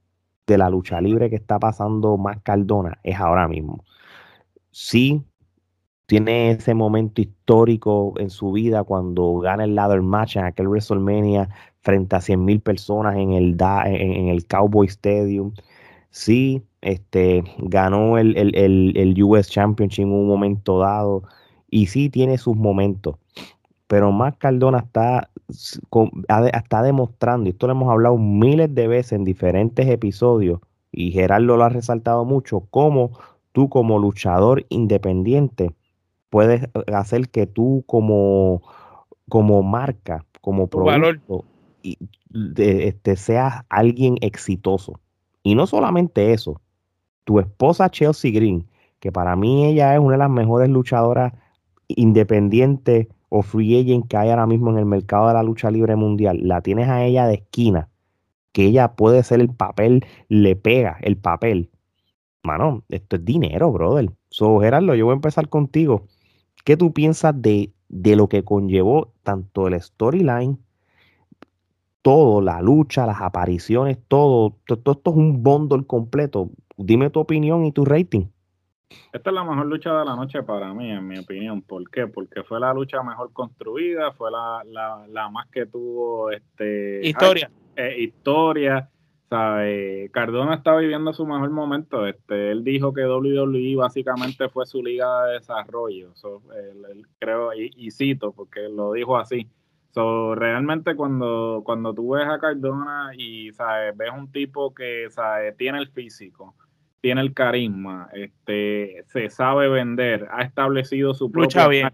de 0.47 0.57
la 0.57 0.69
lucha 0.69 0.99
libre 1.01 1.29
que 1.29 1.35
está 1.35 1.59
pasando 1.59 2.17
Más 2.17 2.39
Cardona 2.41 2.99
es 3.03 3.17
ahora 3.17 3.47
mismo. 3.47 3.83
Sí, 4.71 5.23
tiene 6.05 6.51
ese 6.51 6.73
momento 6.73 7.21
histórico 7.21 8.13
en 8.17 8.29
su 8.29 8.51
vida 8.51 8.83
cuando 8.83 9.37
gana 9.39 9.63
el 9.63 9.75
ladder 9.75 10.01
match 10.01 10.35
en 10.35 10.43
aquel 10.43 10.67
WrestleMania 10.67 11.49
frente 11.81 12.15
a 12.15 12.19
100.000 12.19 12.61
personas 12.61 13.15
en 13.15 13.31
el, 13.31 13.57
en 13.85 14.27
el 14.27 14.45
Cowboy 14.45 14.87
Stadium. 14.87 15.53
Sí, 16.09 16.63
este, 16.81 17.43
ganó 17.59 18.17
el, 18.17 18.35
el, 18.35 19.23
US 19.23 19.49
Championship 19.49 20.03
en 20.03 20.11
un 20.11 20.27
momento 20.27 20.79
dado 20.79 21.23
y 21.69 21.87
sí 21.87 22.09
tiene 22.09 22.37
sus 22.37 22.55
momentos. 22.55 23.15
Pero 23.87 24.11
más 24.11 24.35
Cardona 24.37 24.79
está, 24.79 25.29
está 26.53 26.81
demostrando, 26.81 27.47
y 27.47 27.51
esto 27.51 27.67
lo 27.67 27.73
hemos 27.73 27.89
hablado 27.89 28.17
miles 28.17 28.73
de 28.73 28.87
veces 28.87 29.13
en 29.13 29.25
diferentes 29.25 29.87
episodios, 29.87 30.59
y 30.91 31.11
Gerardo 31.11 31.57
lo 31.57 31.63
ha 31.63 31.69
resaltado 31.69 32.25
mucho, 32.25 32.61
cómo 32.69 33.11
tú 33.51 33.69
como 33.69 33.99
luchador 33.99 34.65
independiente 34.69 35.71
puedes 36.29 36.67
hacer 36.93 37.29
que 37.29 37.45
tú 37.47 37.83
como, 37.85 38.61
como 39.27 39.61
marca, 39.61 40.25
como 40.39 40.67
producto, 40.67 41.43
y, 41.83 41.97
este, 42.57 43.15
seas 43.17 43.65
alguien 43.69 44.17
exitoso. 44.21 44.99
Y 45.43 45.55
no 45.55 45.67
solamente 45.67 46.31
eso, 46.31 46.61
tu 47.23 47.39
esposa 47.39 47.89
Chelsea 47.89 48.31
Green, 48.31 48.67
que 48.99 49.11
para 49.11 49.35
mí 49.35 49.65
ella 49.65 49.93
es 49.93 49.99
una 49.99 50.13
de 50.13 50.17
las 50.19 50.29
mejores 50.29 50.69
luchadoras 50.69 51.33
independientes 51.87 53.07
o 53.29 53.41
free 53.41 53.79
agent 53.79 54.07
que 54.07 54.17
hay 54.17 54.29
ahora 54.29 54.45
mismo 54.45 54.71
en 54.71 54.77
el 54.77 54.85
mercado 54.85 55.27
de 55.27 55.33
la 55.33 55.43
lucha 55.43 55.71
libre 55.71 55.95
mundial, 55.95 56.39
la 56.41 56.61
tienes 56.61 56.89
a 56.89 57.03
ella 57.03 57.27
de 57.27 57.35
esquina, 57.35 57.89
que 58.51 58.65
ella 58.65 58.93
puede 58.93 59.23
ser 59.23 59.39
el 59.39 59.49
papel, 59.49 60.05
le 60.27 60.55
pega 60.55 60.97
el 61.01 61.17
papel. 61.17 61.69
Mano, 62.43 62.83
esto 62.89 63.17
es 63.17 63.25
dinero, 63.25 63.71
brother. 63.71 64.11
So, 64.29 64.59
Gerardo, 64.59 64.95
yo 64.95 65.05
voy 65.05 65.13
a 65.13 65.15
empezar 65.15 65.47
contigo. 65.47 66.07
¿Qué 66.65 66.75
tú 66.75 66.91
piensas 66.93 67.39
de, 67.41 67.71
de 67.89 68.15
lo 68.15 68.27
que 68.27 68.43
conllevó 68.43 69.13
tanto 69.23 69.67
el 69.67 69.79
storyline 69.79 70.59
todo, 72.01 72.41
la 72.41 72.61
lucha, 72.61 73.05
las 73.05 73.21
apariciones, 73.21 73.97
todo, 74.07 74.57
todo, 74.65 74.93
esto 74.93 75.11
es 75.11 75.15
un 75.15 75.43
bundle 75.43 75.85
completo. 75.85 76.49
Dime 76.83 77.09
tu 77.09 77.19
opinión 77.19 77.65
y 77.65 77.71
tu 77.71 77.85
rating. 77.85 78.25
Esta 79.13 79.29
es 79.29 79.33
la 79.33 79.43
mejor 79.43 79.65
lucha 79.67 79.97
de 79.97 80.05
la 80.05 80.15
noche 80.15 80.43
para 80.43 80.73
mí, 80.73 80.89
en 80.91 81.07
mi 81.07 81.17
opinión. 81.17 81.61
¿Por 81.61 81.89
qué? 81.89 82.07
Porque 82.07 82.43
fue 82.43 82.59
la 82.59 82.73
lucha 82.73 83.01
mejor 83.03 83.31
construida, 83.31 84.11
fue 84.11 84.29
la, 84.31 84.63
la, 85.07 85.29
más 85.29 85.47
que 85.49 85.65
tuvo 85.65 86.31
este 86.31 87.07
historia. 87.07 87.49
Eh, 87.75 88.01
historia. 88.01 88.89
¿sabe? 89.31 90.09
Cardona 90.11 90.55
está 90.55 90.75
viviendo 90.75 91.13
su 91.13 91.25
mejor 91.25 91.49
momento. 91.51 92.05
Este, 92.05 92.51
él 92.51 92.65
dijo 92.65 92.93
que 92.93 93.05
WWE 93.05 93.77
básicamente 93.77 94.49
fue 94.49 94.65
su 94.65 94.83
liga 94.83 95.25
de 95.25 95.33
desarrollo. 95.35 96.13
creo, 97.17 97.53
y, 97.53 97.71
y, 97.77 97.91
cito, 97.91 98.33
porque 98.33 98.67
lo 98.67 98.91
dijo 98.91 99.17
así. 99.17 99.47
So, 99.91 100.35
realmente 100.35 100.95
cuando, 100.95 101.61
cuando 101.65 101.93
tú 101.93 102.11
ves 102.11 102.27
a 102.27 102.39
Cardona 102.39 103.11
y 103.17 103.51
sabes, 103.53 103.95
ves 103.95 104.09
un 104.13 104.31
tipo 104.31 104.73
que 104.73 105.09
sabe, 105.09 105.53
tiene 105.53 105.79
el 105.79 105.87
físico, 105.89 106.55
tiene 107.01 107.21
el 107.21 107.33
carisma, 107.33 108.09
este, 108.13 109.03
se 109.07 109.29
sabe 109.29 109.67
vender, 109.67 110.27
ha 110.31 110.43
establecido 110.43 111.13
su 111.13 111.29
lucha 111.29 111.67
bien. 111.67 111.89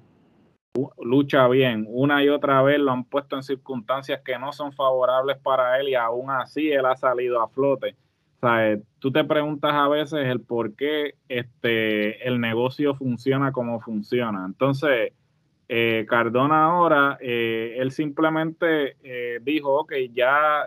lucha 1.00 1.48
bien, 1.48 1.86
una 1.88 2.24
y 2.24 2.30
otra 2.30 2.62
vez 2.62 2.80
lo 2.80 2.92
han 2.92 3.06
puesto 3.06 3.38
en 3.38 3.44
circunstancias 3.44 4.22
que 4.24 4.38
no 4.38 4.52
son 4.52 4.74
favorables 4.74 5.38
para 5.38 5.80
él 5.80 5.90
y 5.90 5.96
aún 5.96 6.30
así 6.30 6.72
él 6.72 6.86
ha 6.86 6.96
salido 6.98 7.42
a 7.42 7.48
flote. 7.48 7.96
¿Sabes? 8.42 8.82
Tú 9.00 9.12
te 9.12 9.24
preguntas 9.24 9.74
a 9.74 9.88
veces 9.88 10.28
el 10.28 10.42
por 10.42 10.76
qué 10.76 11.16
este, 11.28 12.28
el 12.28 12.40
negocio 12.40 12.94
funciona 12.94 13.52
como 13.52 13.80
funciona. 13.80 14.46
Entonces, 14.46 15.14
eh, 15.70 16.06
Cardona 16.08 16.66
ahora, 16.66 17.18
eh, 17.20 17.76
él 17.78 17.92
simplemente 17.92 18.96
eh, 19.04 19.40
dijo, 19.42 19.80
ok, 19.80 19.94
ya, 20.14 20.66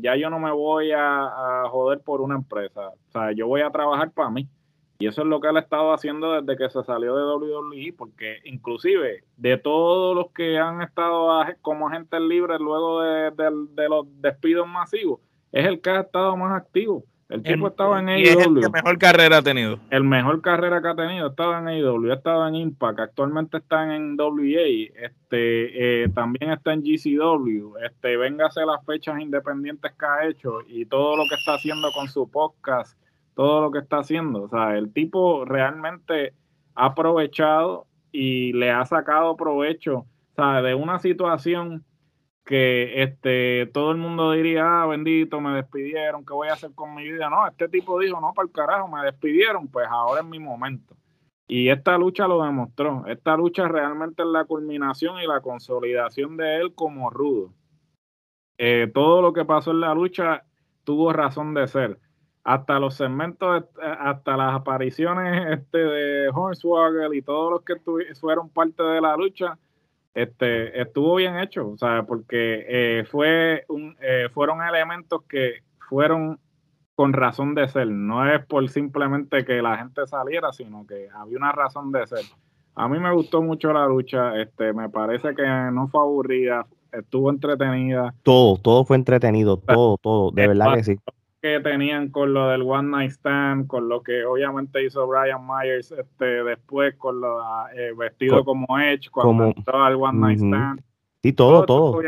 ya 0.00 0.16
yo 0.16 0.30
no 0.30 0.38
me 0.38 0.50
voy 0.50 0.92
a, 0.92 1.64
joder 1.70 2.00
por 2.00 2.20
una 2.20 2.36
empresa, 2.36 2.92
sea, 3.08 3.32
yo 3.32 3.46
voy 3.46 3.62
a 3.62 3.70
trabajar 3.70 4.10
para 4.10 4.30
mí. 4.30 4.48
Y 5.00 5.06
eso 5.06 5.22
es 5.22 5.28
lo 5.28 5.40
que 5.40 5.48
él 5.48 5.56
ha 5.56 5.60
estado 5.60 5.92
haciendo 5.92 6.40
desde 6.40 6.58
que 6.58 6.68
se 6.70 6.82
salió 6.82 7.14
de 7.14 7.22
WWE, 7.22 7.94
porque 7.96 8.38
inclusive 8.44 9.22
de 9.36 9.56
todos 9.56 10.16
los 10.16 10.32
que 10.32 10.58
han 10.58 10.82
estado 10.82 11.40
como 11.62 11.88
agentes 11.88 12.20
libres 12.20 12.58
luego 12.58 13.02
de 13.02 13.88
los 13.88 14.06
despidos 14.20 14.66
masivos, 14.66 15.20
es 15.52 15.66
el 15.66 15.80
que 15.80 15.90
ha 15.90 16.00
estado 16.00 16.36
más 16.36 16.60
activo. 16.60 17.04
El 17.28 17.42
tipo 17.42 17.68
estaba 17.68 18.00
en 18.00 18.08
AEW. 18.08 18.60
el 18.64 18.70
mejor 18.70 18.96
carrera 18.96 19.38
ha 19.38 19.42
tenido. 19.42 19.78
El 19.90 20.04
mejor 20.04 20.40
carrera 20.40 20.80
que 20.80 20.88
ha 20.88 20.94
tenido 20.94 21.28
estaba 21.28 21.58
en 21.58 21.68
AEW, 21.68 22.10
estaba 22.10 22.48
en 22.48 22.54
Impact, 22.54 23.00
actualmente 23.00 23.58
está 23.58 23.94
en 23.94 24.16
WA, 24.18 25.04
este, 25.04 26.04
eh, 26.04 26.08
también 26.14 26.52
está 26.52 26.72
en 26.72 26.82
GCW, 26.82 27.76
este, 27.84 28.16
véngase 28.16 28.64
las 28.64 28.82
fechas 28.86 29.20
independientes 29.20 29.92
que 29.92 30.06
ha 30.06 30.26
hecho 30.26 30.60
y 30.66 30.86
todo 30.86 31.18
lo 31.18 31.24
que 31.28 31.34
está 31.34 31.54
haciendo 31.54 31.92
con 31.92 32.08
su 32.08 32.30
podcast, 32.30 32.98
todo 33.34 33.60
lo 33.60 33.70
que 33.70 33.80
está 33.80 33.98
haciendo. 33.98 34.44
O 34.44 34.48
sea, 34.48 34.78
el 34.78 34.90
tipo 34.90 35.44
realmente 35.44 36.32
ha 36.74 36.86
aprovechado 36.86 37.86
y 38.10 38.54
le 38.54 38.70
ha 38.70 38.86
sacado 38.86 39.36
provecho, 39.36 40.06
o 40.34 40.62
de 40.62 40.74
una 40.74 40.98
situación 40.98 41.84
que 42.48 43.02
este 43.02 43.66
todo 43.74 43.90
el 43.90 43.98
mundo 43.98 44.32
diría, 44.32 44.64
ah, 44.64 44.86
bendito, 44.86 45.38
me 45.38 45.54
despidieron, 45.54 46.24
¿qué 46.24 46.32
voy 46.32 46.48
a 46.48 46.54
hacer 46.54 46.70
con 46.74 46.94
mi 46.94 47.04
vida? 47.04 47.28
No, 47.28 47.46
este 47.46 47.68
tipo 47.68 47.98
dijo, 47.98 48.18
no, 48.22 48.32
para 48.32 48.46
el 48.46 48.52
carajo, 48.52 48.88
me 48.88 49.02
despidieron, 49.02 49.68
pues 49.68 49.86
ahora 49.86 50.22
es 50.22 50.26
mi 50.26 50.38
momento. 50.38 50.96
Y 51.46 51.68
esta 51.68 51.98
lucha 51.98 52.26
lo 52.26 52.42
demostró. 52.42 53.04
Esta 53.06 53.36
lucha 53.36 53.68
realmente 53.68 54.22
es 54.22 54.28
la 54.28 54.46
culminación 54.46 55.20
y 55.20 55.26
la 55.26 55.42
consolidación 55.42 56.38
de 56.38 56.56
él 56.56 56.74
como 56.74 57.10
rudo. 57.10 57.52
Eh, 58.56 58.90
todo 58.94 59.20
lo 59.20 59.34
que 59.34 59.44
pasó 59.44 59.72
en 59.72 59.80
la 59.80 59.92
lucha 59.94 60.44
tuvo 60.84 61.12
razón 61.12 61.52
de 61.52 61.68
ser. 61.68 61.98
Hasta 62.44 62.80
los 62.80 62.94
segmentos, 62.94 63.64
hasta 63.78 64.38
las 64.38 64.54
apariciones 64.54 65.58
este, 65.58 65.76
de 65.76 66.30
Hornswoggle 66.30 67.14
y 67.14 67.20
todos 67.20 67.50
los 67.50 67.62
que 67.62 67.74
fueron 68.14 68.48
parte 68.48 68.82
de 68.82 69.02
la 69.02 69.18
lucha, 69.18 69.58
este, 70.22 70.80
estuvo 70.80 71.16
bien 71.16 71.38
hecho, 71.38 71.68
o 71.68 71.78
sea, 71.78 72.02
porque 72.04 72.64
eh, 72.68 73.04
fue 73.10 73.64
un, 73.68 73.96
eh, 74.00 74.28
fueron 74.32 74.62
elementos 74.62 75.22
que 75.28 75.62
fueron 75.88 76.38
con 76.94 77.12
razón 77.12 77.54
de 77.54 77.68
ser, 77.68 77.88
no 77.88 78.28
es 78.28 78.44
por 78.46 78.68
simplemente 78.68 79.44
que 79.44 79.62
la 79.62 79.78
gente 79.78 80.06
saliera, 80.06 80.52
sino 80.52 80.86
que 80.86 81.08
había 81.14 81.38
una 81.38 81.52
razón 81.52 81.92
de 81.92 82.06
ser. 82.06 82.24
A 82.74 82.88
mí 82.88 82.98
me 82.98 83.12
gustó 83.12 83.42
mucho 83.42 83.72
la 83.72 83.86
lucha, 83.86 84.40
este, 84.40 84.72
me 84.72 84.88
parece 84.88 85.34
que 85.34 85.46
no 85.72 85.88
fue 85.88 86.00
aburrida, 86.00 86.66
estuvo 86.92 87.30
entretenida. 87.30 88.14
Todo, 88.22 88.56
todo 88.56 88.84
fue 88.84 88.96
entretenido, 88.96 89.56
todo, 89.66 89.98
todo, 89.98 90.30
de 90.32 90.48
verdad 90.48 90.74
que 90.74 90.84
sí 90.84 90.98
que 91.40 91.60
tenían 91.60 92.08
con 92.08 92.34
lo 92.34 92.48
del 92.48 92.62
One 92.62 92.90
Night 92.90 93.12
Stand, 93.12 93.66
con 93.68 93.88
lo 93.88 94.02
que 94.02 94.24
obviamente 94.24 94.84
hizo 94.84 95.06
Brian 95.06 95.46
Myers 95.46 95.92
este, 95.92 96.42
después, 96.42 96.94
con 96.96 97.20
lo 97.20 97.38
eh, 97.74 97.92
vestido 97.96 98.44
como 98.44 98.66
Edge, 98.78 99.08
cuando 99.10 99.44
entró 99.44 99.82
al 99.82 99.94
One 99.94 100.18
Night 100.18 100.38
Stand. 100.38 100.82
Sí, 101.20 101.32
todo, 101.32 101.66
todo. 101.66 102.00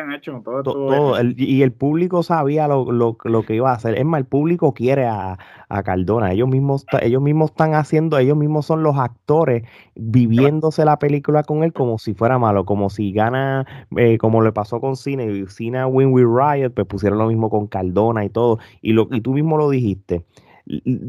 todo, 0.63 1.17
y 1.37 1.63
el 1.63 1.73
público 1.73 2.23
sabía 2.23 2.69
lo, 2.69 2.93
lo, 2.93 3.19
lo, 3.25 3.43
que 3.43 3.57
iba 3.57 3.73
a 3.73 3.75
hacer. 3.75 3.99
Es 3.99 4.05
más, 4.05 4.21
el 4.21 4.27
público 4.27 4.73
quiere 4.73 5.07
a, 5.07 5.37
a 5.69 5.83
Cardona. 5.83 6.31
Ellos 6.31 6.49
mismos, 6.49 6.87
ellos 7.03 7.21
mismos 7.21 7.51
están 7.51 7.75
haciendo, 7.75 8.19
ellos 8.19 8.37
mismos 8.37 8.67
son 8.67 8.85
los 8.85 8.97
actores 8.97 9.65
viviéndose 9.97 10.85
la 10.85 11.01
película 11.01 11.43
con 11.43 11.65
él 11.65 11.73
como 11.73 11.99
si 11.99 12.15
fuera 12.15 12.39
malo, 12.39 12.65
como 12.65 12.89
si 12.89 13.11
gana, 13.11 13.67
eh, 13.97 14.17
como 14.17 14.43
le 14.43 14.53
pasó 14.53 14.81
con 14.81 14.95
Cine, 14.95 15.27
y 15.27 15.47
Cine 15.49 15.85
Win 15.87 16.13
with 16.13 16.27
Riot, 16.27 16.71
pues 16.71 16.87
pusieron 16.87 17.19
lo 17.19 17.27
mismo 17.27 17.51
con 17.51 17.67
Cardona 17.67 18.25
y 18.25 18.29
todo. 18.29 18.61
Y, 18.81 18.93
lo, 18.93 19.09
y 19.11 19.21
tú 19.23 19.33
mismo 19.33 19.57
lo 19.57 19.71
dijiste. 19.71 20.25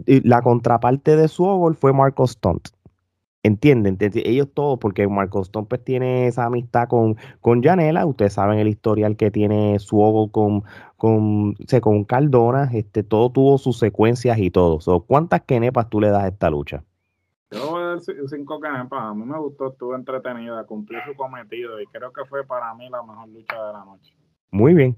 La 0.08 0.42
contraparte 0.42 1.16
de 1.16 1.28
su 1.28 1.76
fue 1.80 1.94
Marcos 1.94 2.32
Stunt 2.32 2.70
¿Entienden? 3.44 3.98
Ellos 4.00 4.50
todos, 4.54 4.78
porque 4.78 5.08
Marcos 5.08 5.48
Stone 5.48 5.66
pues, 5.68 5.84
tiene 5.84 6.28
esa 6.28 6.46
amistad 6.46 6.88
con, 6.88 7.18
con 7.40 7.64
Janela, 7.64 8.06
ustedes 8.06 8.34
saben 8.34 8.60
el 8.60 8.68
historial 8.68 9.16
que 9.16 9.32
tiene 9.32 9.80
su 9.80 9.98
con, 10.32 10.64
con, 10.96 11.56
con 11.82 12.04
Cardona, 12.04 12.70
este, 12.72 13.02
todo 13.02 13.32
tuvo 13.32 13.58
sus 13.58 13.80
secuencias 13.80 14.38
y 14.38 14.52
todo. 14.52 14.80
¿Cuántas 15.08 15.42
kenepas 15.42 15.90
tú 15.90 16.00
le 16.00 16.10
das 16.10 16.24
a 16.24 16.28
esta 16.28 16.52
lucha? 16.52 16.84
Yo 17.50 17.72
voy 17.72 17.82
a 17.82 17.86
dar 17.88 18.00
cinco 18.00 18.60
kenepas, 18.60 19.02
a 19.02 19.14
mí 19.16 19.26
me 19.26 19.40
gustó, 19.40 19.72
estuvo 19.72 19.96
entretenida, 19.96 20.64
cumplió 20.66 21.00
su 21.06 21.16
cometido 21.16 21.82
y 21.82 21.88
creo 21.88 22.14
que 22.14 22.24
fue 22.26 22.46
para 22.46 22.76
mí 22.76 22.90
la 22.90 23.02
mejor 23.02 23.28
lucha 23.30 23.56
de 23.56 23.74
la 23.74 23.86
noche. 23.86 24.16
Muy 24.52 24.76
bien, 24.76 24.96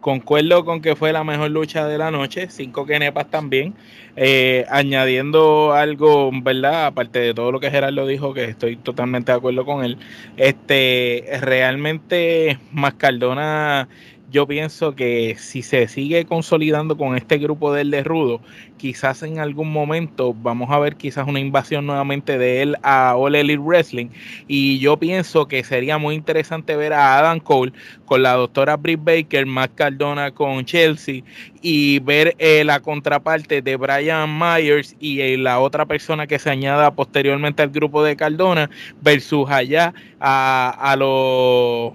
Concuerdo 0.00 0.64
con 0.64 0.80
que 0.80 0.96
fue 0.96 1.12
la 1.12 1.22
mejor 1.22 1.50
lucha 1.50 1.86
de 1.86 1.98
la 1.98 2.10
noche, 2.10 2.48
cinco 2.48 2.86
kenepas 2.86 3.30
también. 3.30 3.74
Eh, 4.16 4.64
añadiendo 4.70 5.74
algo, 5.74 6.30
¿verdad? 6.42 6.86
Aparte 6.86 7.18
de 7.18 7.34
todo 7.34 7.52
lo 7.52 7.60
que 7.60 7.70
Gerardo 7.70 8.06
dijo, 8.06 8.32
que 8.32 8.44
estoy 8.44 8.76
totalmente 8.76 9.30
de 9.30 9.36
acuerdo 9.36 9.66
con 9.66 9.84
él. 9.84 9.98
Este, 10.38 11.26
realmente 11.42 12.58
Mascardona 12.72 13.88
yo 14.30 14.46
pienso 14.46 14.94
que 14.94 15.36
si 15.38 15.62
se 15.62 15.88
sigue 15.88 16.26
consolidando 16.26 16.98
con 16.98 17.16
este 17.16 17.38
grupo 17.38 17.72
de 17.72 17.80
él 17.80 17.90
de 17.90 18.04
Rudo, 18.04 18.40
quizás 18.76 19.22
en 19.22 19.38
algún 19.38 19.72
momento 19.72 20.34
vamos 20.34 20.70
a 20.70 20.78
ver 20.78 20.96
quizás 20.96 21.26
una 21.26 21.40
invasión 21.40 21.86
nuevamente 21.86 22.36
de 22.36 22.62
él 22.62 22.76
a 22.82 23.16
All 23.16 23.34
Elite 23.34 23.58
Wrestling. 23.58 24.08
Y 24.46 24.78
yo 24.80 24.98
pienso 24.98 25.48
que 25.48 25.64
sería 25.64 25.96
muy 25.96 26.14
interesante 26.14 26.76
ver 26.76 26.92
a 26.92 27.18
Adam 27.18 27.40
Cole 27.40 27.72
con 28.04 28.22
la 28.22 28.34
doctora 28.34 28.76
Britt 28.76 29.00
Baker, 29.02 29.46
Matt 29.46 29.74
Cardona 29.74 30.30
con 30.30 30.64
Chelsea 30.66 31.22
y 31.62 31.98
ver 32.00 32.34
eh, 32.38 32.64
la 32.64 32.80
contraparte 32.80 33.62
de 33.62 33.76
Brian 33.76 34.38
Myers 34.38 34.94
y 35.00 35.20
eh, 35.20 35.38
la 35.38 35.58
otra 35.58 35.86
persona 35.86 36.26
que 36.26 36.38
se 36.38 36.50
añada 36.50 36.90
posteriormente 36.90 37.62
al 37.62 37.70
grupo 37.70 38.04
de 38.04 38.14
Cardona 38.14 38.68
versus 39.00 39.48
allá 39.48 39.94
a, 40.20 40.76
a 40.78 40.96
los 40.96 41.94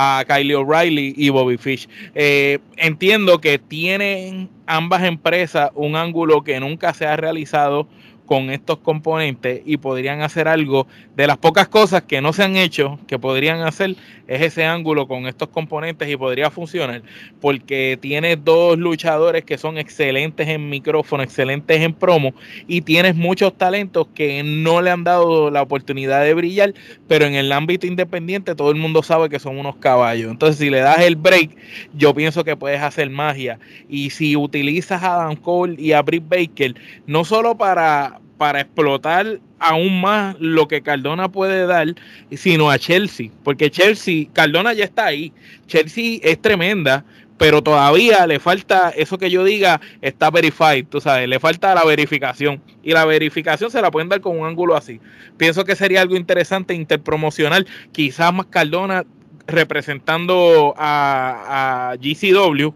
a 0.00 0.24
Kylie 0.24 0.54
O'Reilly 0.54 1.12
y 1.16 1.28
Bobby 1.30 1.58
Fish. 1.58 1.88
Eh, 2.14 2.60
entiendo 2.76 3.40
que 3.40 3.58
tienen 3.58 4.48
ambas 4.66 5.02
empresas 5.02 5.72
un 5.74 5.96
ángulo 5.96 6.44
que 6.44 6.60
nunca 6.60 6.94
se 6.94 7.04
ha 7.04 7.16
realizado 7.16 7.88
con 8.28 8.50
estos 8.50 8.78
componentes 8.78 9.62
y 9.64 9.78
podrían 9.78 10.20
hacer 10.20 10.48
algo 10.48 10.86
de 11.16 11.26
las 11.26 11.38
pocas 11.38 11.66
cosas 11.66 12.02
que 12.02 12.20
no 12.20 12.34
se 12.34 12.44
han 12.44 12.56
hecho, 12.56 12.98
que 13.08 13.18
podrían 13.18 13.62
hacer, 13.62 13.96
es 14.26 14.42
ese 14.42 14.66
ángulo 14.66 15.08
con 15.08 15.26
estos 15.26 15.48
componentes 15.48 16.06
y 16.10 16.16
podría 16.16 16.50
funcionar, 16.50 17.02
porque 17.40 17.98
tienes 17.98 18.44
dos 18.44 18.78
luchadores 18.78 19.44
que 19.44 19.56
son 19.56 19.78
excelentes 19.78 20.46
en 20.46 20.68
micrófono, 20.68 21.22
excelentes 21.22 21.80
en 21.80 21.94
promo, 21.94 22.34
y 22.66 22.82
tienes 22.82 23.16
muchos 23.16 23.56
talentos 23.56 24.08
que 24.14 24.42
no 24.44 24.82
le 24.82 24.90
han 24.90 25.04
dado 25.04 25.50
la 25.50 25.62
oportunidad 25.62 26.22
de 26.22 26.34
brillar, 26.34 26.74
pero 27.08 27.24
en 27.24 27.34
el 27.34 27.50
ámbito 27.50 27.86
independiente 27.86 28.54
todo 28.54 28.70
el 28.70 28.76
mundo 28.76 29.02
sabe 29.02 29.30
que 29.30 29.38
son 29.38 29.58
unos 29.58 29.76
caballos. 29.76 30.30
Entonces, 30.30 30.58
si 30.58 30.68
le 30.68 30.80
das 30.80 31.00
el 31.00 31.16
break, 31.16 31.56
yo 31.94 32.12
pienso 32.12 32.44
que 32.44 32.56
puedes 32.56 32.82
hacer 32.82 33.08
magia. 33.08 33.58
Y 33.88 34.10
si 34.10 34.36
utilizas 34.36 35.02
a 35.02 35.16
Dan 35.16 35.36
Cole 35.36 35.76
y 35.78 35.92
a 35.92 36.02
Britt 36.02 36.28
Baker, 36.28 36.74
no 37.06 37.24
solo 37.24 37.56
para 37.56 38.17
para 38.38 38.60
explotar 38.60 39.40
aún 39.58 40.00
más 40.00 40.36
lo 40.38 40.68
que 40.68 40.82
Cardona 40.82 41.28
puede 41.28 41.66
dar, 41.66 41.88
sino 42.30 42.70
a 42.70 42.78
Chelsea, 42.78 43.30
porque 43.42 43.70
Chelsea, 43.70 44.26
Cardona 44.32 44.72
ya 44.72 44.84
está 44.84 45.06
ahí, 45.06 45.32
Chelsea 45.66 46.20
es 46.22 46.40
tremenda, 46.40 47.04
pero 47.36 47.62
todavía 47.62 48.26
le 48.26 48.40
falta 48.40 48.90
eso 48.90 49.18
que 49.18 49.30
yo 49.30 49.44
diga 49.44 49.80
está 50.00 50.30
verified, 50.30 50.86
tú 50.88 51.00
sabes, 51.00 51.28
le 51.28 51.38
falta 51.40 51.74
la 51.74 51.84
verificación 51.84 52.60
y 52.82 52.92
la 52.92 53.04
verificación 53.04 53.70
se 53.70 53.82
la 53.82 53.90
pueden 53.90 54.08
dar 54.08 54.20
con 54.20 54.38
un 54.38 54.46
ángulo 54.46 54.76
así. 54.76 55.00
Pienso 55.36 55.64
que 55.64 55.76
sería 55.76 56.00
algo 56.00 56.16
interesante 56.16 56.74
interpromocional, 56.74 57.66
quizás 57.92 58.32
más 58.32 58.46
Cardona 58.46 59.04
representando 59.46 60.74
a, 60.76 61.92
a 61.92 61.96
GCW 61.96 62.70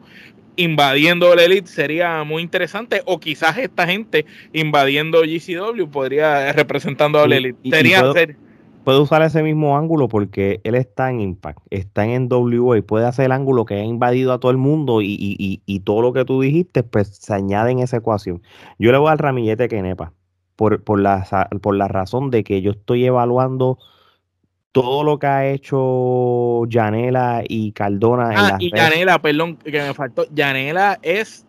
invadiendo 0.62 1.35
la 1.35 1.44
Elite 1.44 1.66
sería 1.68 2.25
muy 2.25 2.42
interesante 2.42 3.03
o 3.05 3.18
quizás 3.18 3.59
esta 3.59 3.87
gente 3.87 4.27
invadiendo 4.53 5.22
GCW 5.22 5.88
podría 5.90 6.53
representando 6.53 7.20
a 7.20 7.27
la 7.27 7.37
Elite. 7.37 7.59
Sería 7.68 8.12
puede, 8.85 8.98
usar 9.01 9.22
ese 9.22 9.42
mismo 9.42 9.77
ángulo 9.77 10.09
porque 10.09 10.61
él 10.64 10.75
está 10.75 11.11
en 11.11 11.20
Impact, 11.20 11.61
está 11.70 12.05
en 12.05 12.29
NWA 12.29 12.79
y 12.79 12.83
puede 12.83 13.07
hacer 13.07 13.27
el 13.27 13.33
ángulo 13.33 13.64
que 13.64 13.75
ha 13.75 13.85
invadido 13.85 14.33
a 14.33 14.40
todo 14.40 14.51
el 14.51 14.59
mundo 14.59 15.01
y, 15.03 15.83
todo 15.85 16.03
lo 16.03 16.12
que 16.12 16.25
tú 16.25 16.40
dijiste 16.40 16.83
pues 16.83 17.09
se 17.09 17.35
añade 17.35 17.72
en 17.72 17.81
esa 17.81 17.98
ecuación. 17.98 18.42
Yo 18.79 18.92
le 18.92 18.98
voy 18.98 19.11
al 19.11 19.18
ramillete 19.18 19.68
Kenepa 19.68 20.12
por, 20.57 20.83
por, 20.83 21.01
la, 21.01 21.48
por 21.61 21.77
la 21.77 21.88
razón 21.88 22.31
de 22.31 22.44
que 22.44 22.62
yo 22.62 22.72
estoy 22.72 23.05
evaluando 23.05 23.79
todo 24.72 25.04
lo 25.04 25.18
que 25.18 25.26
ha 25.26 25.50
hecho 25.50 26.64
Yanela 26.66 27.42
y 27.46 27.72
Cardona 27.72 28.32
en 28.32 28.38
ah, 28.38 28.56
y 28.58 28.74
Yanela, 28.74 29.20
perdón, 29.20 29.56
que 29.56 29.70
me 29.70 29.92
faltó. 29.92 30.26
Yanela 30.32 30.98
es, 31.02 31.46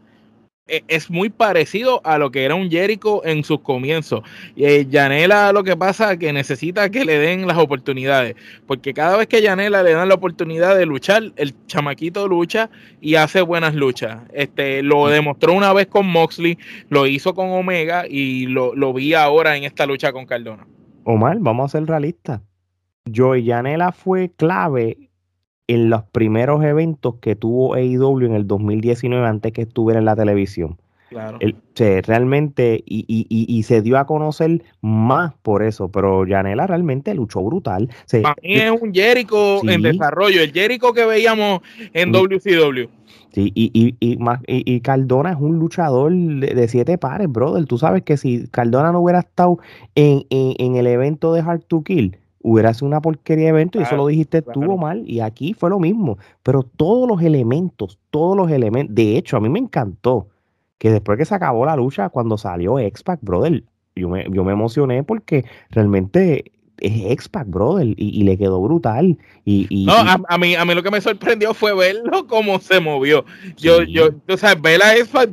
e, 0.67 0.83
es 0.89 1.09
muy 1.09 1.29
parecido 1.29 2.01
a 2.03 2.17
lo 2.17 2.31
que 2.31 2.43
era 2.43 2.55
un 2.55 2.69
Jericho 2.69 3.25
en 3.25 3.45
sus 3.45 3.62
comienzos. 3.62 4.23
Y 4.57 4.65
eh, 4.65 4.86
Yanela 4.89 5.53
lo 5.53 5.63
que 5.63 5.77
pasa 5.77 6.12
es 6.12 6.19
que 6.19 6.33
necesita 6.33 6.89
que 6.89 7.05
le 7.05 7.17
den 7.17 7.47
las 7.47 7.57
oportunidades, 7.57 8.36
porque 8.67 8.93
cada 8.93 9.15
vez 9.15 9.27
que 9.27 9.41
Yanela 9.41 9.83
le 9.83 9.93
dan 9.93 10.09
la 10.09 10.15
oportunidad 10.15 10.75
de 10.77 10.86
luchar, 10.86 11.31
el 11.38 11.55
chamaquito 11.65 12.27
lucha 12.27 12.69
y 12.99 13.15
hace 13.15 13.41
buenas 13.41 13.73
luchas. 13.73 14.19
Este, 14.33 14.83
lo 14.83 15.07
demostró 15.07 15.53
una 15.53 15.71
vez 15.71 15.88
con 15.88 16.07
Moxley, 16.07 16.57
lo 16.89 17.07
hizo 17.07 17.33
con 17.33 17.51
Omega 17.51 18.03
y 18.05 18.47
lo, 18.47 18.75
lo 18.75 18.91
vi 18.91 19.13
ahora 19.13 19.55
en 19.55 19.63
esta 19.63 19.86
lucha 19.86 20.12
con 20.12 20.25
Cardona. 20.25 20.67
Omar, 21.05 21.38
vamos 21.39 21.65
a 21.65 21.77
ser 21.77 21.88
realistas 21.88 22.41
Joey 23.13 23.45
Janela 23.45 23.91
fue 23.91 24.31
clave 24.35 25.09
en 25.67 25.89
los 25.89 26.03
primeros 26.03 26.63
eventos 26.63 27.15
que 27.21 27.35
tuvo 27.35 27.75
AEW 27.75 28.25
en 28.25 28.33
el 28.33 28.47
2019 28.47 29.25
antes 29.25 29.51
que 29.51 29.63
estuviera 29.63 29.99
en 29.99 30.05
la 30.05 30.15
televisión. 30.15 30.77
Claro. 31.09 31.37
realmente, 32.07 32.83
y, 32.87 33.05
y, 33.07 33.25
y, 33.29 33.63
se 33.63 33.83
dio 33.83 33.99
a 33.99 34.07
conocer 34.07 34.63
más 34.81 35.31
por 35.43 35.61
eso, 35.61 35.89
pero 35.89 36.25
Janela 36.27 36.65
realmente 36.65 37.13
luchó 37.13 37.43
brutal. 37.43 37.87
Para 38.23 38.35
mí 38.41 38.55
es 38.55 38.71
un 38.71 38.91
Jericho 38.91 39.61
en 39.69 39.83
desarrollo, 39.83 40.41
el 40.41 40.51
Jericho 40.51 40.91
que 40.91 41.05
veíamos 41.05 41.61
en 41.93 42.11
WCW. 42.11 42.89
Sí, 43.31 43.51
y, 43.53 43.69
y, 43.73 43.95
y, 43.99 44.17
y, 44.47 44.79
Cardona 44.81 45.33
es 45.33 45.37
un 45.39 45.59
luchador 45.59 46.11
de, 46.11 46.67
siete 46.67 46.97
pares, 46.97 47.31
brother. 47.31 47.65
Tú 47.65 47.77
sabes 47.77 48.01
que 48.01 48.17
si 48.17 48.47
Cardona 48.47 48.91
no 48.91 49.01
hubiera 49.01 49.19
estado 49.19 49.59
en, 49.93 50.25
en, 50.31 50.55
en 50.57 50.75
el 50.77 50.87
evento 50.87 51.31
de 51.33 51.41
Hard 51.41 51.61
to 51.67 51.83
Kill, 51.83 52.17
hubiera 52.43 52.73
sido 52.73 52.88
una 52.88 53.01
porquería 53.01 53.45
de 53.45 53.49
evento 53.49 53.79
y 53.79 53.84
eso 53.84 53.95
lo 53.95 54.08
dijiste 54.08 54.41
tú, 54.41 54.62
mal 54.77 55.03
y 55.08 55.21
aquí 55.21 55.53
fue 55.53 55.69
lo 55.69 55.79
mismo. 55.79 56.17
Pero 56.43 56.63
todos 56.63 57.08
los 57.08 57.21
elementos, 57.21 57.97
todos 58.12 58.38
los 58.38 58.51
elementos, 58.51 58.93
de 58.93 59.17
hecho, 59.17 59.38
a 59.38 59.39
mí 59.39 59.49
me 59.49 59.60
encantó 59.60 60.27
que 60.77 60.91
después 60.91 61.17
que 61.17 61.25
se 61.25 61.34
acabó 61.34 61.65
la 61.65 61.75
lucha, 61.75 62.10
cuando 62.10 62.38
salió 62.38 62.77
X-Pac, 62.77 63.19
brother, 63.21 63.63
yo 63.95 64.10
me, 64.10 64.25
yo 64.29 64.43
me 64.43 64.51
emocioné 64.51 65.03
porque 65.03 65.45
realmente 65.69 66.51
es 66.79 67.12
X-Pac, 67.12 67.47
brother, 67.47 67.93
y, 67.95 68.23
le 68.23 68.38
quedó 68.38 68.62
brutal. 68.62 69.17
Y, 69.45 69.86
no, 69.86 69.93
a, 69.93 70.38
mí, 70.38 70.56
a 70.56 70.65
mí 70.65 70.73
lo 70.73 70.84
que 70.84 70.91
me 70.91 70.99
sorprendió 70.99 71.53
fue 71.53 71.73
verlo 71.73 72.27
cómo 72.27 72.60
se 72.60 72.82
movió. 72.82 73.23
Yo, 73.56 73.84
yo, 73.84 74.10
o 74.27 74.38
sea, 74.38 74.56
ver 74.56 74.84
a 74.84 74.97
X-Pac, 74.97 75.29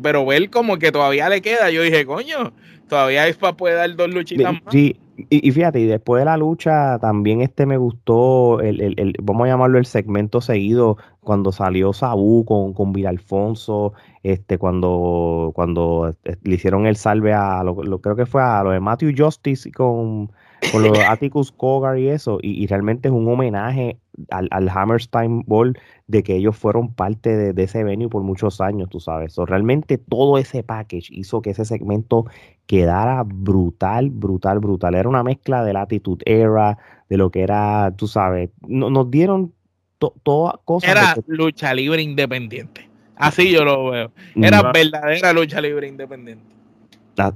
pero 0.00 0.24
ver 0.24 0.50
como 0.50 0.78
que 0.78 0.92
todavía 0.92 1.28
le 1.28 1.40
queda, 1.40 1.70
yo 1.70 1.82
dije, 1.82 2.06
coño, 2.06 2.52
todavía 2.88 3.26
X-Pac 3.26 3.56
puede 3.56 3.74
dar 3.74 3.96
dos 3.96 4.10
luchitas 4.10 4.52
más. 4.52 4.62
Sí, 4.70 4.96
y, 5.30 5.50
fíjate, 5.50 5.80
y 5.80 5.86
después 5.86 6.20
de 6.20 6.26
la 6.26 6.36
lucha 6.36 6.98
también 7.00 7.40
este 7.40 7.66
me 7.66 7.76
gustó, 7.76 8.60
el, 8.60 8.80
el, 8.80 8.94
el, 8.98 9.14
vamos 9.20 9.46
a 9.46 9.48
llamarlo 9.48 9.78
el 9.78 9.86
segmento 9.86 10.40
seguido, 10.40 10.96
cuando 11.20 11.50
salió 11.50 11.92
Sabu 11.92 12.44
con, 12.44 12.72
con 12.72 12.94
Alfonso, 13.04 13.94
este, 14.22 14.58
cuando, 14.58 15.50
cuando 15.54 16.14
eh, 16.24 16.36
le 16.42 16.54
hicieron 16.54 16.86
el 16.86 16.96
salve 16.96 17.32
a 17.32 17.64
lo, 17.64 17.74
creo 18.00 18.14
que 18.14 18.26
fue 18.26 18.42
a 18.42 18.62
lo 18.62 18.70
de 18.70 18.80
Matthew 18.80 19.12
Justice 19.16 19.72
con, 19.72 20.30
con 20.72 20.82
los 20.82 20.98
Atticus 21.08 21.52
Cogar 21.52 21.98
y 21.98 22.08
eso, 22.08 22.38
y, 22.42 22.66
realmente 22.66 23.08
es 23.08 23.14
un 23.14 23.28
homenaje 23.28 23.98
al, 24.30 24.48
al 24.50 24.68
Hammerstein 24.68 25.42
Ball 25.46 25.78
de 26.06 26.22
que 26.22 26.36
ellos 26.36 26.56
fueron 26.56 26.92
parte 26.92 27.52
de, 27.52 27.62
ese 27.62 27.84
venue 27.84 28.08
por 28.08 28.22
muchos 28.22 28.60
años, 28.60 28.88
tú 28.90 29.00
sabes. 29.00 29.36
realmente 29.36 29.98
todo 29.98 30.38
ese 30.38 30.62
package 30.62 31.08
hizo 31.10 31.42
que 31.42 31.50
ese 31.50 31.64
segmento 31.64 32.26
quedara 32.66 33.22
brutal, 33.24 34.10
brutal, 34.10 34.58
brutal. 34.58 34.94
Era 34.94 35.08
una 35.08 35.22
mezcla 35.22 35.64
de 35.64 35.72
la 35.72 35.82
Attitude 35.82 36.22
Era, 36.26 36.78
de 37.08 37.16
lo 37.16 37.30
que 37.30 37.42
era, 37.42 37.94
tú 37.96 38.08
sabes, 38.08 38.50
nos 38.66 39.10
dieron 39.10 39.52
todas 39.98 40.54
cosas. 40.64 40.90
Era 40.90 41.14
lucha 41.26 41.74
libre 41.74 42.02
independiente. 42.02 42.88
Así 43.16 43.50
yo 43.50 43.64
lo 43.64 43.90
veo. 43.90 44.12
Era 44.36 44.70
verdadera 44.72 45.32
lucha 45.32 45.60
libre 45.60 45.88
independiente. 45.88 46.57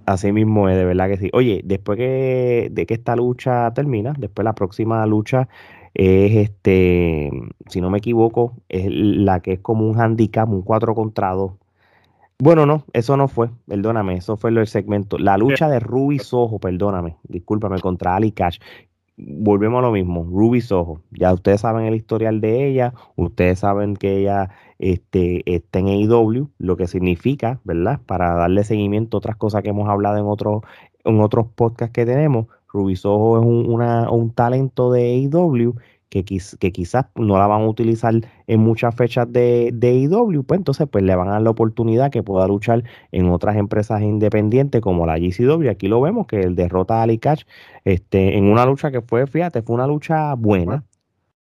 Así 0.06 0.32
mismo 0.32 0.68
es, 0.68 0.76
de 0.76 0.84
verdad 0.84 1.08
que 1.08 1.16
sí. 1.16 1.30
Oye, 1.32 1.60
después 1.64 1.98
que, 1.98 2.68
de 2.70 2.86
que 2.86 2.94
esta 2.94 3.16
lucha 3.16 3.72
termina, 3.74 4.14
después 4.16 4.44
la 4.44 4.54
próxima 4.54 5.04
lucha 5.06 5.48
es 5.94 6.36
este, 6.36 7.30
si 7.68 7.80
no 7.80 7.90
me 7.90 7.98
equivoco, 7.98 8.54
es 8.68 8.86
la 8.88 9.40
que 9.40 9.54
es 9.54 9.60
como 9.60 9.86
un 9.88 10.00
handicap, 10.00 10.48
un 10.48 10.62
4 10.62 10.94
contra 10.94 11.32
2 11.32 11.52
Bueno, 12.38 12.64
no, 12.64 12.84
eso 12.92 13.16
no 13.16 13.28
fue, 13.28 13.50
perdóname, 13.66 14.14
eso 14.14 14.36
fue 14.36 14.50
el 14.50 14.66
segmento. 14.66 15.18
La 15.18 15.36
lucha 15.36 15.68
de 15.68 15.80
Ruby 15.80 16.18
Soho, 16.18 16.58
perdóname, 16.58 17.16
discúlpame, 17.24 17.80
contra 17.80 18.16
Ali 18.16 18.32
Cash. 18.32 18.58
Volvemos 19.26 19.78
a 19.78 19.82
lo 19.82 19.92
mismo, 19.92 20.24
Ruby 20.24 20.60
Soho. 20.60 21.00
Ya 21.10 21.32
ustedes 21.32 21.60
saben 21.60 21.86
el 21.86 21.94
historial 21.94 22.40
de 22.40 22.66
ella, 22.66 22.94
ustedes 23.16 23.60
saben 23.60 23.96
que 23.96 24.18
ella 24.18 24.50
este, 24.78 25.42
está 25.52 25.78
en 25.78 25.88
AEW, 25.88 26.50
lo 26.58 26.76
que 26.76 26.86
significa, 26.86 27.60
¿verdad? 27.64 28.00
Para 28.06 28.34
darle 28.34 28.64
seguimiento 28.64 29.16
a 29.16 29.18
otras 29.18 29.36
cosas 29.36 29.62
que 29.62 29.70
hemos 29.70 29.88
hablado 29.88 30.18
en 30.18 30.26
otros, 30.26 30.62
en 31.04 31.20
otros 31.20 31.46
podcasts 31.54 31.92
que 31.92 32.06
tenemos. 32.06 32.46
Ruby 32.72 32.96
Soho 32.96 33.38
es 33.38 33.44
un, 33.44 33.80
un 33.80 34.30
talento 34.30 34.90
de 34.92 35.28
AEW 35.32 35.74
que, 36.12 36.24
que, 36.24 36.72
quizás 36.72 37.06
no 37.14 37.38
la 37.38 37.46
van 37.46 37.62
a 37.62 37.66
utilizar 37.66 38.12
en 38.46 38.60
muchas 38.60 38.94
fechas 38.94 39.32
de, 39.32 39.70
de 39.72 39.94
IW, 39.94 40.42
pues 40.44 40.58
entonces 40.58 40.86
pues 40.90 41.02
le 41.02 41.16
van 41.16 41.28
a 41.28 41.32
dar 41.32 41.42
la 41.42 41.50
oportunidad 41.50 42.10
que 42.10 42.22
pueda 42.22 42.46
luchar 42.46 42.84
en 43.12 43.30
otras 43.30 43.56
empresas 43.56 44.02
independientes 44.02 44.82
como 44.82 45.06
la 45.06 45.18
GCW. 45.18 45.70
Aquí 45.70 45.88
lo 45.88 46.02
vemos 46.02 46.26
que 46.26 46.40
el 46.40 46.54
derrota 46.54 47.00
a 47.00 47.04
Ali 47.04 47.18
Catch 47.18 47.44
este, 47.84 48.36
en 48.36 48.44
una 48.44 48.66
lucha 48.66 48.90
que 48.90 49.00
fue, 49.00 49.26
fíjate, 49.26 49.62
fue 49.62 49.74
una 49.74 49.86
lucha 49.86 50.34
buena. 50.34 50.84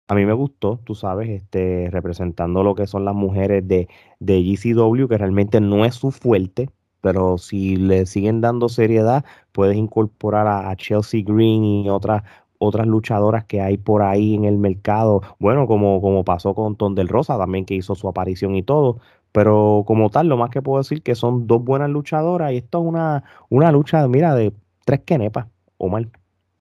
A 0.09 0.14
mí 0.14 0.24
me 0.24 0.33
gustó, 0.33 0.81
tú 0.83 0.94
sabes, 0.94 1.29
este, 1.29 1.90
representando 1.90 2.62
lo 2.62 2.74
que 2.74 2.87
son 2.87 3.05
las 3.05 3.14
mujeres 3.14 3.68
de, 3.68 3.88
de 4.18 4.42
GCW, 4.42 5.09
que 5.09 5.18
realmente 5.18 5.61
no 5.61 5.85
es 5.85 5.94
su 5.94 6.11
fuerte, 6.11 6.70
pero 7.03 7.37
si 7.37 7.77
le 7.77 8.07
siguen 8.07 8.40
dando 8.40 8.70
seriedad, 8.70 9.27
puedes 9.53 9.77
incorporar 9.77 10.46
a 10.46 10.74
Chelsea 10.77 11.22
Green 11.22 11.64
y 11.64 11.90
otras 11.90 12.22
otras 12.64 12.87
luchadoras 12.87 13.44
que 13.44 13.61
hay 13.61 13.77
por 13.77 14.03
ahí 14.03 14.35
en 14.35 14.44
el 14.44 14.59
mercado, 14.59 15.22
bueno, 15.38 15.66
como, 15.66 16.00
como 16.00 16.24
pasó 16.24 16.55
con 16.55 16.77
Ton 16.77 16.94
del 16.94 17.09
Rosa 17.09 17.38
también 17.38 17.64
que 17.64 17.74
hizo 17.74 17.94
su 17.94 18.09
aparición 18.09 18.57
y 18.57 18.62
todo, 18.62 18.98
pero 19.33 19.85
como 19.87 20.11
tal, 20.11 20.29
lo 20.29 20.37
más 20.37 20.50
que 20.50 20.62
puedo 20.62 20.79
decir 20.79 21.03
que 21.03 21.14
son 21.14 21.46
dos 21.46 21.62
buenas 21.64 21.90
luchadoras 21.90 22.53
y 22.53 22.59
esto 22.59 22.81
es 22.81 22.87
una, 22.87 23.24
una 23.48 23.72
lucha, 23.72 24.07
mira, 24.09 24.35
de 24.35 24.53
tres 24.85 25.00
quenepas, 25.05 25.46
mal 25.79 26.11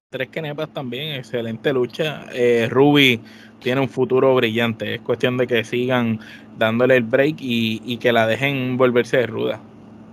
Tres 0.09 0.29
quenepas 0.29 0.69
también, 0.69 1.15
excelente 1.15 1.73
lucha. 1.73 2.25
Eh, 2.33 2.67
Ruby 2.69 3.19
tiene 3.59 3.81
un 3.81 3.89
futuro 3.89 4.35
brillante, 4.35 4.95
es 4.95 5.01
cuestión 5.01 5.37
de 5.37 5.47
que 5.47 5.63
sigan 5.63 6.19
dándole 6.57 6.97
el 6.97 7.03
break 7.03 7.37
y, 7.39 7.81
y 7.83 7.97
que 7.97 8.11
la 8.11 8.27
dejen 8.27 8.77
volverse 8.77 9.17
de 9.17 9.27
ruda. 9.27 9.59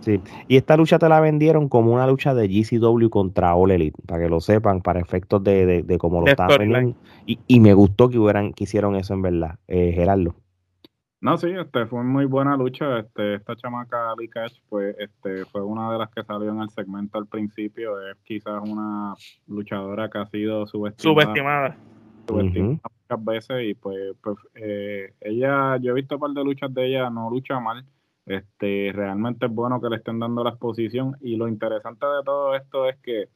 Sí, 0.01 0.21
y 0.49 0.57
esta 0.57 0.77
lucha 0.77 0.99
te 0.99 1.09
la 1.09 1.21
vendieron 1.21 1.69
como 1.69 1.93
una 1.93 2.07
lucha 2.07 2.35
de 2.35 2.49
GCW 2.49 3.09
contra 3.11 3.55
All 3.55 3.71
Elite, 3.71 4.01
para 4.07 4.23
que 4.23 4.29
lo 4.31 4.41
sepan, 4.41 4.81
para 4.81 5.01
efectos 5.01 5.45
de, 5.45 5.67
de, 5.67 5.83
de 5.83 5.99
cómo 5.99 6.21
lo 6.21 6.27
estaban 6.27 6.59
vendiendo. 6.59 6.97
Y, 7.27 7.39
y, 7.47 7.61
me 7.61 7.75
gustó 7.75 8.09
que 8.09 8.19
hubieran, 8.19 8.53
que 8.53 8.65
hicieron 8.65 8.97
eso 8.97 9.15
en 9.15 9.23
verdad, 9.23 9.59
eh, 9.69 9.93
Gerardo. 9.95 10.35
No, 11.21 11.37
sí, 11.37 11.51
este 11.51 11.85
fue 11.85 12.03
muy 12.03 12.25
buena 12.25 12.57
lucha. 12.57 13.01
Este, 13.01 13.35
esta 13.35 13.55
chamaca 13.55 14.13
Ali 14.13 14.27
Cash, 14.29 14.59
pues, 14.71 14.97
este, 14.99 15.45
fue 15.45 15.63
una 15.63 15.93
de 15.93 15.99
las 15.99 16.09
que 16.11 16.25
salió 16.25 16.51
en 16.51 16.63
el 16.63 16.71
segmento 16.71 17.19
al 17.19 17.27
principio. 17.27 18.01
Es 18.09 18.17
quizás 18.25 18.63
una 18.67 19.15
luchadora 19.47 20.09
que 20.09 20.17
ha 20.17 20.27
sido 20.27 20.67
subestimada. 20.67 21.77
Subestimada. 22.27 22.81
muchas 23.11 23.25
veces 23.25 23.69
y 23.69 23.75
pues, 23.75 24.15
pues 24.23 24.39
eh, 24.55 25.13
ella, 25.21 25.77
yo 25.77 25.91
he 25.91 25.95
visto 25.95 26.15
un 26.15 26.23
par 26.23 26.31
de 26.31 26.43
luchas 26.43 26.73
de 26.73 26.87
ella, 26.87 27.11
no 27.11 27.29
lucha 27.29 27.61
mal 27.61 27.85
este, 28.27 28.93
realmente 28.95 29.47
es 29.47 29.53
bueno 29.53 29.81
que 29.81 29.89
le 29.89 29.97
estén 29.97 30.19
dando 30.19 30.45
la 30.45 30.51
exposición 30.51 31.17
y 31.21 31.37
lo 31.37 31.49
interesante 31.49 32.07
de 32.07 32.23
todo 32.25 32.55
esto 32.55 32.89
es 32.89 32.97
que 32.99 33.29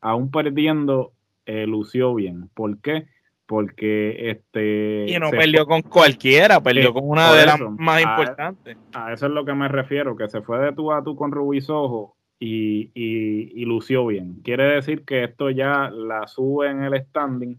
aún 0.00 0.30
perdiendo 0.30 1.12
eh, 1.46 1.66
lució 1.66 2.14
bien. 2.14 2.48
¿Por 2.54 2.78
qué? 2.80 3.06
Porque 3.46 4.30
este 4.30 5.06
y 5.08 5.18
no 5.18 5.30
perdió 5.30 5.66
con 5.66 5.82
cualquiera, 5.82 6.60
perdió 6.60 6.92
con 6.92 7.08
una 7.08 7.32
de 7.34 7.46
las 7.46 7.60
más 7.60 8.02
importantes. 8.02 8.76
A 8.94 9.12
eso 9.12 9.26
es 9.26 9.32
lo 9.32 9.44
que 9.44 9.54
me 9.54 9.68
refiero, 9.68 10.16
que 10.16 10.28
se 10.28 10.42
fue 10.42 10.58
de 10.58 10.72
tú 10.72 10.92
a 10.92 11.02
tú 11.02 11.16
con 11.16 11.32
Rubí 11.32 11.60
Sojo 11.60 12.16
y, 12.38 12.90
y, 12.94 13.64
lució 13.64 14.06
bien. 14.06 14.40
Quiere 14.42 14.64
decir 14.64 15.04
que 15.04 15.24
esto 15.24 15.50
ya 15.50 15.90
la 15.90 16.26
sube 16.26 16.70
en 16.70 16.82
el 16.82 17.00
standing 17.00 17.58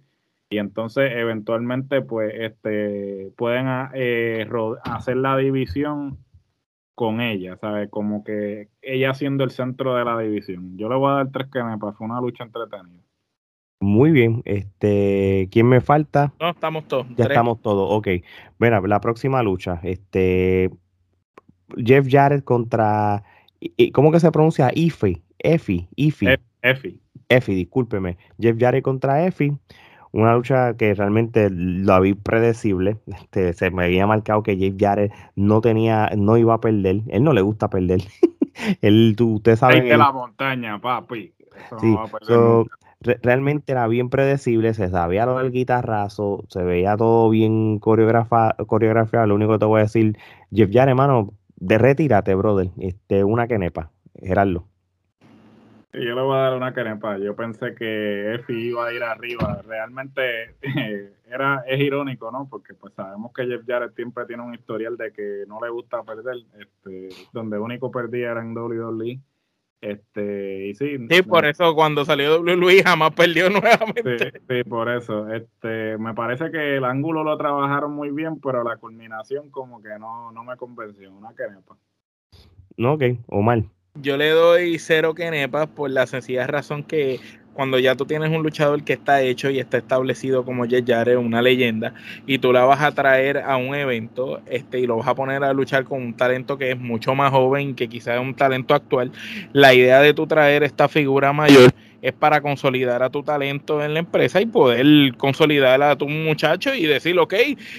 y 0.49 0.57
entonces 0.57 1.11
eventualmente 1.15 2.01
pues 2.01 2.33
este 2.37 3.31
pueden 3.37 3.67
eh, 3.93 4.47
hacer 4.83 5.17
la 5.17 5.37
división 5.37 6.17
con 6.95 7.21
ella, 7.21 7.57
¿sabes? 7.57 7.89
Como 7.89 8.23
que 8.23 8.69
ella 8.81 9.13
siendo 9.13 9.43
el 9.43 9.51
centro 9.51 9.95
de 9.95 10.05
la 10.05 10.19
división. 10.19 10.77
Yo 10.77 10.89
le 10.89 10.95
voy 10.95 11.11
a 11.11 11.15
dar 11.15 11.31
tres 11.31 11.47
que 11.51 11.63
me 11.63 11.77
pasó 11.77 12.03
una 12.03 12.21
lucha 12.21 12.43
entretenida. 12.43 13.01
Muy 13.79 14.11
bien, 14.11 14.41
este, 14.45 15.49
¿quién 15.51 15.67
me 15.67 15.81
falta? 15.81 16.33
No, 16.39 16.51
estamos 16.51 16.87
todos. 16.87 17.05
Ya 17.17 17.25
estamos 17.25 17.61
todos, 17.61 17.89
ok. 17.91 18.07
Bueno, 18.57 18.79
la 18.87 19.01
próxima 19.01 19.43
lucha, 19.43 19.81
este, 19.83 20.69
Jeff 21.75 22.07
Jarrett 22.09 22.45
contra, 22.45 23.23
¿cómo 23.93 24.11
que 24.11 24.21
se 24.21 24.31
pronuncia? 24.31 24.71
Ife, 24.73 25.21
Efi, 25.39 25.89
Ifi. 25.95 26.27
Efi. 26.61 27.01
Efi, 27.27 27.55
discúlpeme. 27.55 28.17
Jeff 28.39 28.57
Jarrett 28.57 28.83
contra 28.83 29.25
Efi 29.25 29.51
una 30.13 30.35
lucha 30.35 30.75
que 30.75 30.93
realmente 30.93 31.49
la 31.51 31.99
vi 31.99 32.13
predecible. 32.13 32.97
Este, 33.07 33.53
se 33.53 33.71
me 33.71 33.85
había 33.85 34.07
marcado 34.07 34.43
que 34.43 34.57
Jake 34.57 34.77
Jarrett 34.79 35.11
no 35.35 35.59
tenía, 35.59 36.11
no 36.15 36.37
iba 36.37 36.53
a 36.53 36.61
perder. 36.61 37.01
Él 37.09 37.23
no 37.23 37.33
le 37.33 37.41
gusta 37.41 37.69
perder. 37.69 38.01
él, 38.81 39.15
tú, 39.17 39.35
usted 39.35 39.55
sabe. 39.55 39.81
de 39.81 39.97
la 39.97 40.11
montaña, 40.11 40.79
papi. 40.79 41.33
sí, 41.81 41.95
realmente 43.21 43.73
era 43.73 43.87
bien 43.87 44.09
predecible, 44.09 44.73
se 44.73 44.89
sabía 44.89 45.25
lo 45.25 45.39
del 45.39 45.51
guitarrazo, 45.51 46.45
se 46.47 46.63
veía 46.63 46.95
todo 46.95 47.29
bien 47.29 47.79
coreografiado. 47.79 49.25
Lo 49.27 49.35
único 49.35 49.53
que 49.53 49.59
te 49.59 49.65
voy 49.65 49.79
a 49.79 49.83
decir, 49.83 50.17
Jeff 50.53 50.69
Jarrett, 50.71 50.89
hermano, 50.89 51.33
de 51.55 51.77
retírate, 51.79 52.35
brother. 52.35 52.69
Este, 52.77 53.23
una 53.23 53.47
quenepa, 53.47 53.89
Gerardo 54.21 54.67
yo 55.93 56.15
le 56.15 56.21
voy 56.21 56.35
a 56.35 56.41
dar 56.41 56.57
una 56.57 56.73
carepa. 56.73 57.17
Yo 57.17 57.35
pensé 57.35 57.75
que 57.75 58.33
Efi 58.35 58.69
iba 58.69 58.87
a 58.87 58.93
ir 58.93 59.03
arriba. 59.03 59.61
Realmente 59.65 60.55
era 61.25 61.63
es 61.67 61.79
irónico, 61.79 62.31
¿no? 62.31 62.47
Porque 62.49 62.73
pues 62.73 62.93
sabemos 62.93 63.31
que 63.33 63.45
Jeff 63.45 63.61
Jarrett 63.67 63.95
siempre 63.95 64.25
tiene 64.25 64.43
un 64.43 64.55
historial 64.55 64.97
de 64.97 65.11
que 65.11 65.43
no 65.47 65.59
le 65.61 65.69
gusta 65.69 66.03
perder. 66.03 66.37
Este, 66.59 67.09
donde 67.31 67.59
único 67.59 67.91
perdía 67.91 68.31
era 68.31 68.41
en 68.41 68.57
WWE. 68.57 69.19
Este, 69.81 70.67
y 70.67 70.75
sí. 70.75 70.97
Sí, 71.09 71.21
por 71.23 71.45
eso 71.45 71.75
cuando 71.75 72.05
salió 72.05 72.39
WWE 72.39 72.83
jamás 72.83 73.11
perdió 73.11 73.49
nuevamente. 73.51 74.31
Sí, 74.47 74.63
por 74.63 74.89
eso. 74.89 75.31
Este, 75.31 75.97
me 75.97 76.13
parece 76.13 76.49
que 76.49 76.77
el 76.77 76.85
ángulo 76.85 77.23
lo 77.23 77.37
trabajaron 77.37 77.93
muy 77.93 78.09
bien, 78.09 78.39
pero 78.39 78.63
la 78.63 78.77
culminación 78.77 79.51
como 79.51 79.81
que 79.83 79.99
no, 79.99 80.31
no 80.31 80.43
me 80.43 80.55
convenció. 80.57 81.13
Una 81.13 81.33
carepa. 81.33 81.77
No, 82.77 82.93
ok, 82.93 83.03
o 83.27 83.41
mal. 83.41 83.69
Yo 84.01 84.17
le 84.17 84.31
doy 84.31 84.79
cero 84.79 85.13
quenepas 85.13 85.67
por 85.67 85.87
la 85.91 86.07
sencilla 86.07 86.47
razón 86.47 86.81
que 86.81 87.19
cuando 87.53 87.77
ya 87.77 87.95
tú 87.95 88.07
tienes 88.07 88.31
un 88.31 88.41
luchador 88.41 88.83
que 88.83 88.93
está 88.93 89.21
hecho 89.21 89.51
y 89.51 89.59
está 89.59 89.77
establecido 89.77 90.43
como 90.43 90.65
Jet 90.65 90.87
Jarrett, 90.87 91.19
una 91.19 91.43
leyenda, 91.43 91.93
y 92.25 92.39
tú 92.39 92.51
la 92.51 92.65
vas 92.65 92.81
a 92.81 92.91
traer 92.93 93.37
a 93.37 93.55
un 93.57 93.75
evento 93.75 94.41
este, 94.47 94.79
y 94.79 94.87
lo 94.87 94.97
vas 94.97 95.07
a 95.07 95.13
poner 95.13 95.43
a 95.43 95.53
luchar 95.53 95.83
con 95.83 96.01
un 96.01 96.15
talento 96.15 96.57
que 96.57 96.71
es 96.71 96.79
mucho 96.79 97.13
más 97.13 97.29
joven, 97.29 97.75
que 97.75 97.87
quizás 97.87 98.15
es 98.15 98.21
un 98.21 98.33
talento 98.33 98.73
actual, 98.73 99.11
la 99.51 99.75
idea 99.75 100.01
de 100.01 100.15
tú 100.15 100.25
traer 100.25 100.63
esta 100.63 100.89
figura 100.89 101.31
mayor 101.31 101.69
es 102.01 102.11
para 102.11 102.41
consolidar 102.41 103.01
a 103.01 103.09
tu 103.09 103.23
talento 103.23 103.81
en 103.81 103.93
la 103.93 103.99
empresa 103.99 104.41
y 104.41 104.45
poder 104.45 105.15
consolidar 105.15 105.81
a 105.81 105.95
tu 105.95 106.09
muchacho 106.09 106.75
y 106.75 106.85
decir, 106.85 107.17
ok, 107.17 107.33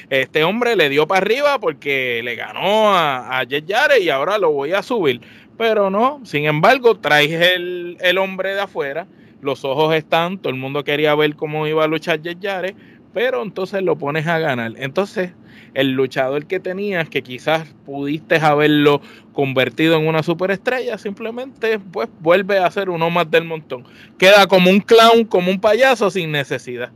este 0.09 0.45
hombre 0.45 0.77
le 0.77 0.89
dio 0.89 1.07
para 1.07 1.27
arriba 1.27 1.59
porque 1.59 2.23
le 2.25 2.35
ganó 2.35 2.95
a, 2.95 3.39
a 3.39 3.45
Jet 3.45 3.71
y 4.01 4.09
ahora 4.09 4.39
lo 4.39 4.51
voy 4.51 4.73
a 4.73 4.83
subir 4.83 5.21
pero 5.57 5.91
no, 5.91 6.21
sin 6.25 6.47
embargo, 6.47 6.97
traes 6.97 7.31
el, 7.31 7.97
el 8.01 8.19
hombre 8.19 8.55
de 8.55 8.61
afuera, 8.61 9.07
los 9.41 9.65
ojos 9.65 9.95
están, 9.95 10.39
todo 10.39 10.53
el 10.53 10.59
mundo 10.59 10.85
quería 10.85 11.15
ver 11.15 11.37
cómo 11.37 11.67
iba 11.67 11.85
a 11.85 11.89
luchar 11.89 12.21
Yare, 12.23 12.75
pero 13.13 13.43
entonces 13.43 13.83
lo 13.83 13.97
pones 13.97 14.27
a 14.27 14.39
ganar. 14.39 14.73
Entonces, 14.77 15.33
el 15.75 15.93
luchador 15.93 16.47
que 16.47 16.61
tenías, 16.61 17.09
que 17.09 17.23
quizás 17.23 17.75
pudiste 17.85 18.37
haberlo 18.37 19.01
convertido 19.33 19.97
en 19.97 20.07
una 20.07 20.23
superestrella, 20.23 20.99
simplemente 20.99 21.79
pues 21.79 22.09
vuelve 22.21 22.59
a 22.59 22.71
ser 22.71 22.91
uno 22.91 23.11
más 23.11 23.31
del 23.31 23.45
montón. 23.45 23.85
Queda 24.19 24.47
como 24.47 24.71
un 24.71 24.81
clown, 24.81 25.25
como 25.25 25.51
un 25.51 25.61
payaso 25.61 26.11
sin 26.11 26.33
necesidad. 26.33 26.91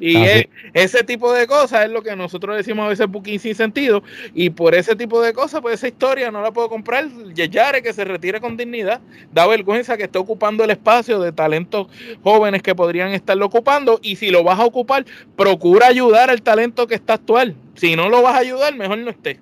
Y 0.00 0.16
ese 0.72 1.04
tipo 1.04 1.32
de 1.32 1.46
cosas 1.46 1.84
es 1.84 1.90
lo 1.90 2.02
que 2.02 2.16
nosotros 2.16 2.56
decimos 2.56 2.86
a 2.86 2.88
veces 2.88 3.06
booking 3.06 3.38
sin 3.38 3.54
sentido. 3.54 4.02
Y 4.34 4.50
por 4.50 4.74
ese 4.74 4.96
tipo 4.96 5.22
de 5.22 5.32
cosas, 5.32 5.60
pues 5.60 5.74
esa 5.74 5.88
historia 5.88 6.30
no 6.30 6.42
la 6.42 6.52
puedo 6.52 6.68
comprar. 6.68 7.08
Yeyare 7.34 7.82
que 7.82 7.92
se 7.92 8.04
retire 8.04 8.40
con 8.40 8.56
dignidad. 8.56 9.00
Da 9.32 9.46
vergüenza 9.46 9.96
que 9.96 10.04
esté 10.04 10.18
ocupando 10.18 10.64
el 10.64 10.70
espacio 10.70 11.20
de 11.20 11.32
talentos 11.32 11.86
jóvenes 12.22 12.62
que 12.62 12.74
podrían 12.74 13.12
estarlo 13.12 13.46
ocupando. 13.46 14.00
Y 14.02 14.16
si 14.16 14.30
lo 14.30 14.42
vas 14.42 14.58
a 14.58 14.64
ocupar, 14.64 15.04
procura 15.36 15.86
ayudar 15.86 16.28
al 16.28 16.42
talento 16.42 16.86
que 16.86 16.96
está 16.96 17.14
actual. 17.14 17.54
Si 17.74 17.94
no 17.94 18.08
lo 18.08 18.22
vas 18.22 18.34
a 18.34 18.38
ayudar, 18.38 18.74
mejor 18.74 18.98
no 18.98 19.10
esté. 19.10 19.38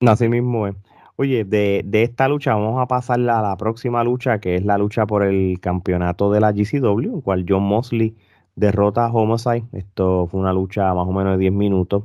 Así 0.00 0.28
mismo 0.28 0.68
es. 0.68 0.74
Oye, 1.18 1.44
de, 1.44 1.82
de, 1.84 2.02
esta 2.02 2.28
lucha 2.28 2.54
vamos 2.54 2.80
a 2.80 2.86
pasar 2.86 3.18
a 3.18 3.40
la 3.40 3.56
próxima 3.56 4.04
lucha, 4.04 4.38
que 4.38 4.56
es 4.56 4.64
la 4.66 4.76
lucha 4.76 5.06
por 5.06 5.24
el 5.24 5.58
campeonato 5.60 6.30
de 6.30 6.40
la 6.40 6.52
GCW, 6.52 7.14
en 7.14 7.20
cual 7.22 7.46
John 7.48 7.62
Mosley 7.62 8.14
derrota 8.56 9.06
a 9.06 9.12
Homicide. 9.12 9.64
Esto 9.72 10.26
fue 10.30 10.40
una 10.40 10.52
lucha 10.52 10.92
más 10.94 11.06
o 11.06 11.12
menos 11.12 11.34
de 11.34 11.38
10 11.38 11.52
minutos. 11.52 12.04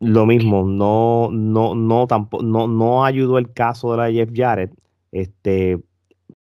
lo 0.00 0.26
mismo, 0.26 0.64
no, 0.64 1.30
no, 1.32 1.74
no, 1.74 2.06
no, 2.42 2.68
no 2.68 3.04
ayudó 3.04 3.38
el 3.38 3.52
caso 3.52 3.92
de 3.92 3.98
la 3.98 4.10
Jeff 4.12 4.30
Jarrett. 4.34 4.72
Este, 5.12 5.80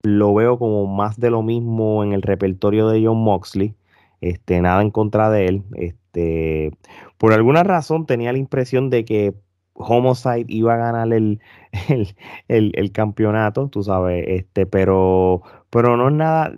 lo 0.04 0.34
veo 0.34 0.58
como 0.60 0.88
más 0.88 1.20
de 1.20 1.32
lo 1.32 1.44
mismo 1.44 2.04
en 2.04 2.14
el 2.14 2.22
repertorio 2.22 2.90
de 2.90 3.06
John 3.06 3.24
Moxley. 3.24 3.76
Este, 4.22 4.62
nada 4.62 4.82
en 4.82 4.92
contra 4.92 5.30
de 5.30 5.48
él. 5.48 5.64
Este, 5.76 6.72
por 7.18 7.34
alguna 7.34 7.64
razón 7.64 8.06
tenía 8.06 8.32
la 8.32 8.40
impresión 8.40 8.90
de 8.90 9.06
que 9.06 9.36
Homicide 9.74 10.46
iba 10.48 10.74
a 10.76 10.78
ganar 10.78 11.14
el, 11.14 11.40
el, 12.48 12.92
campeonato, 12.92 13.68
tú 13.70 13.84
sabes, 13.84 14.26
este, 14.28 14.66
pero, 14.66 15.42
pero 15.72 15.98
no 15.98 16.10
es 16.10 16.14
nada. 16.14 16.54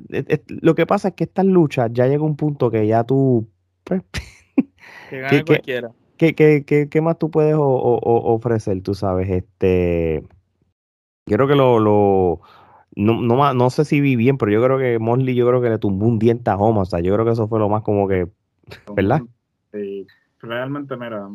lo 0.47 0.75
que 0.75 0.85
pasa 0.85 1.09
es 1.09 1.13
que 1.13 1.23
estas 1.23 1.45
luchas 1.45 1.89
ya 1.93 2.07
llega 2.07 2.23
un 2.23 2.35
punto 2.35 2.69
que 2.69 2.85
ya 2.85 3.03
tú. 3.05 3.47
Pues, 3.85 4.03
que 5.09 5.19
gane 5.19 5.45
cualquiera. 5.45 5.91
¿Qué, 6.17 7.01
más 7.01 7.17
tú 7.17 7.29
puedes 7.31 7.55
ofrecer? 7.57 8.81
Tú 8.81 8.93
sabes, 8.95 9.29
este. 9.29 10.23
Yo 11.25 11.37
creo 11.37 11.47
que 11.47 11.55
lo, 11.55 11.79
lo 11.79 12.41
no, 12.95 13.21
no, 13.21 13.53
no, 13.53 13.69
sé 13.69 13.85
si 13.85 14.01
vi 14.01 14.15
bien, 14.15 14.37
pero 14.37 14.51
yo 14.51 14.63
creo 14.63 14.77
que 14.77 14.99
Mosley, 14.99 15.35
yo 15.35 15.47
creo 15.47 15.61
que 15.61 15.69
le 15.69 15.79
tumbó 15.79 16.07
un 16.07 16.19
diente 16.19 16.49
a 16.49 16.57
Homa, 16.57 16.81
o 16.81 16.85
sea, 16.85 16.99
yo 16.99 17.13
creo 17.13 17.25
que 17.25 17.31
eso 17.31 17.47
fue 17.47 17.59
lo 17.59 17.69
más 17.69 17.81
como 17.81 18.07
que, 18.07 18.27
¿verdad? 18.95 19.21
Sí, 19.71 20.05
realmente, 20.39 20.95
mira, 20.97 21.29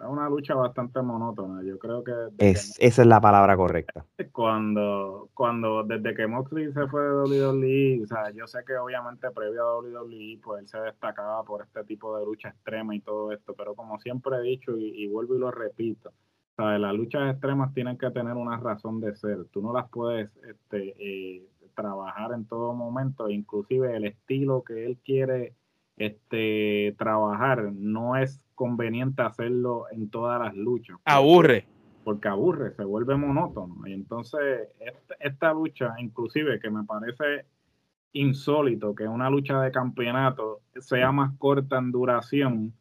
es 0.00 0.08
una 0.08 0.28
lucha 0.28 0.54
bastante 0.54 1.02
monótona. 1.02 1.62
Yo 1.62 1.78
creo 1.78 2.02
que. 2.02 2.12
Es, 2.38 2.74
esa 2.78 3.02
es 3.02 3.08
la 3.08 3.20
palabra 3.20 3.56
correcta. 3.56 4.04
Cuando, 4.32 5.28
cuando, 5.34 5.82
desde 5.84 6.14
que 6.14 6.26
Moxley 6.26 6.72
se 6.72 6.86
fue 6.88 7.02
de 7.02 7.12
WWE, 7.12 8.04
o 8.04 8.06
sea, 8.06 8.30
yo 8.30 8.46
sé 8.46 8.60
que 8.66 8.76
obviamente 8.76 9.30
previo 9.30 9.62
a 9.62 9.78
WWE, 9.80 10.40
pues 10.42 10.62
él 10.62 10.68
se 10.68 10.78
destacaba 10.78 11.42
por 11.44 11.62
este 11.62 11.84
tipo 11.84 12.16
de 12.18 12.24
lucha 12.24 12.48
extrema 12.48 12.94
y 12.94 13.00
todo 13.00 13.32
esto, 13.32 13.54
pero 13.54 13.74
como 13.74 13.98
siempre 14.00 14.36
he 14.36 14.42
dicho 14.42 14.76
y, 14.76 15.06
vuelvo 15.08 15.36
y 15.36 15.38
lo 15.38 15.50
repito, 15.50 16.12
las 16.56 16.94
luchas 16.94 17.32
extremas 17.32 17.72
tienen 17.72 17.96
que 17.96 18.10
tener 18.10 18.34
una 18.34 18.58
razón 18.58 19.00
de 19.00 19.14
ser. 19.16 19.44
Tú 19.46 19.62
no 19.62 19.72
las 19.72 19.88
puedes 19.88 20.30
este, 20.44 20.94
eh, 20.98 21.46
trabajar 21.74 22.32
en 22.32 22.46
todo 22.46 22.74
momento, 22.74 23.28
inclusive 23.28 23.96
el 23.96 24.04
estilo 24.04 24.62
que 24.62 24.84
él 24.84 24.98
quiere 25.04 25.54
este, 26.00 26.94
trabajar 26.96 27.72
no 27.74 28.16
es 28.16 28.42
conveniente 28.54 29.20
hacerlo 29.22 29.84
en 29.90 30.08
todas 30.08 30.40
las 30.40 30.56
luchas. 30.56 30.96
Aburre. 31.04 31.66
Porque 32.04 32.28
aburre, 32.28 32.72
se 32.74 32.84
vuelve 32.84 33.16
monótono. 33.16 33.86
Y 33.86 33.92
entonces 33.92 34.68
esta, 35.20 35.52
lucha, 35.52 35.94
inclusive 35.98 36.58
que 36.58 36.70
me 36.70 36.84
parece 36.84 37.44
insólito 38.12 38.94
que 38.94 39.06
una 39.06 39.28
lucha 39.28 39.60
de 39.60 39.70
campeonato 39.70 40.62
sea 40.78 41.12
más 41.12 41.36
corta 41.38 41.78
en 41.78 41.92
duración 41.92 42.72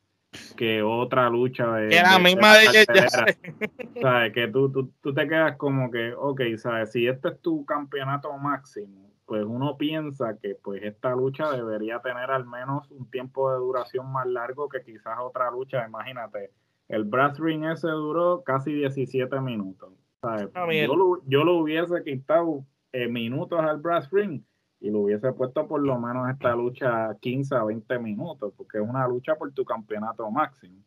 que 0.55 0.81
otra 0.81 1.29
lucha 1.29 1.73
de... 1.73 1.89
Que 1.89 2.01
la 2.01 2.19
misma 2.19 2.55
de... 2.57 2.85
¿Sabes? 4.01 4.33
Que 4.33 4.47
tú, 4.47 4.71
tú, 4.71 4.93
tú, 5.01 5.13
te 5.13 5.27
quedas 5.27 5.57
como 5.57 5.91
que, 5.91 6.13
ok, 6.13 6.41
¿sabes? 6.57 6.93
Si 6.93 7.05
este 7.05 7.29
es 7.29 7.41
tu 7.41 7.65
campeonato 7.65 8.31
máximo, 8.37 9.08
pues 9.29 9.45
uno 9.45 9.77
piensa 9.77 10.39
que 10.39 10.55
pues 10.55 10.81
esta 10.81 11.15
lucha 11.15 11.51
debería 11.51 11.99
tener 11.99 12.31
al 12.31 12.47
menos 12.47 12.89
un 12.89 13.11
tiempo 13.11 13.51
de 13.51 13.59
duración 13.59 14.11
más 14.11 14.25
largo 14.25 14.67
que 14.67 14.81
quizás 14.81 15.19
otra 15.21 15.51
lucha. 15.51 15.85
Imagínate, 15.87 16.51
el 16.87 17.03
brass 17.03 17.37
ring 17.37 17.63
ese 17.63 17.89
duró 17.89 18.41
casi 18.43 18.73
17 18.73 19.39
minutos. 19.39 19.93
Ah, 20.23 20.47
yo, 20.71 20.95
lo, 20.95 21.21
yo, 21.27 21.43
lo, 21.43 21.57
hubiese 21.57 22.03
quitado 22.03 22.65
eh, 22.91 23.07
minutos 23.07 23.59
al 23.59 23.77
brass 23.77 24.09
ring 24.09 24.41
y 24.79 24.89
lo 24.89 25.01
hubiese 25.01 25.31
puesto 25.33 25.67
por 25.67 25.83
lo 25.83 25.99
menos 25.99 26.27
esta 26.31 26.55
lucha 26.55 27.15
15 27.21 27.55
a 27.55 27.63
20 27.65 27.99
minutos, 27.99 28.51
porque 28.57 28.79
es 28.79 28.83
una 28.83 29.07
lucha 29.07 29.35
por 29.35 29.51
tu 29.53 29.63
campeonato 29.63 30.29
máximo. 30.31 30.81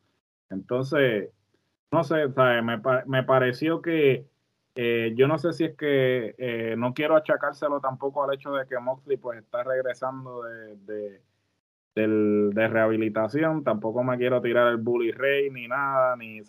Entonces, 0.50 1.30
no 1.92 2.02
sé, 2.02 2.26
Me, 2.64 2.82
me 3.06 3.22
pareció 3.22 3.80
que 3.80 4.26
eh, 4.74 5.12
yo 5.16 5.28
no 5.28 5.38
sé 5.38 5.52
si 5.52 5.64
es 5.64 5.76
que 5.76 6.34
eh, 6.38 6.74
no 6.78 6.94
quiero 6.94 7.16
achacárselo 7.16 7.80
tampoco 7.80 8.24
al 8.24 8.34
hecho 8.34 8.52
de 8.52 8.66
que 8.66 8.78
Moxley 8.78 9.18
pues 9.18 9.38
está 9.38 9.62
regresando 9.62 10.42
de, 10.44 11.20
de, 11.94 12.68
rehabilitación. 12.68 13.64
Tampoco 13.64 14.02
me 14.02 14.16
quiero 14.16 14.40
tirar 14.40 14.68
el 14.68 14.78
bully 14.78 15.12
rey 15.12 15.50
ni 15.50 15.68
nada, 15.68 16.16
ni 16.16 16.40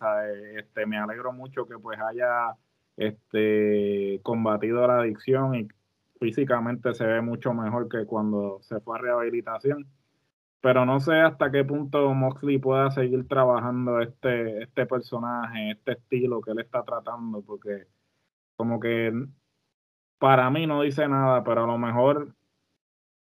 este 0.57 0.86
me 0.86 0.97
alegro 0.97 1.34
mucho 1.34 1.65
que 1.67 1.78
pues 1.78 1.99
haya 1.99 2.55
este 2.95 4.21
combatido 4.24 4.88
la 4.88 4.99
adicción 4.99 5.55
y 5.55 5.67
físicamente 6.19 6.93
se 6.93 7.05
ve 7.05 7.21
mucho 7.21 7.53
mejor 7.53 7.89
que 7.89 8.05
cuando 8.05 8.59
se 8.61 8.80
fue 8.80 8.97
a 8.99 9.01
rehabilitación. 9.01 9.88
Pero 10.61 10.86
no 10.86 10.99
sé 11.01 11.15
hasta 11.19 11.51
qué 11.51 11.65
punto 11.65 12.13
Moxley 12.13 12.57
pueda 12.57 12.89
seguir 12.91 13.28
trabajando 13.28 13.99
este, 13.99 14.63
este 14.63 14.86
personaje, 14.86 15.71
este 15.71 15.93
estilo 15.93 16.41
que 16.41 16.51
él 16.51 16.59
está 16.59 16.84
tratando, 16.84 17.41
porque 17.41 17.88
como 18.64 18.80
que 18.80 19.11
para 20.20 20.49
mí 20.49 20.66
no 20.66 20.84
dice 20.84 21.05
nada, 21.09 21.43
pero 21.43 21.66
a 21.66 21.68
lo 21.68 21.78
mejor 21.78 22.34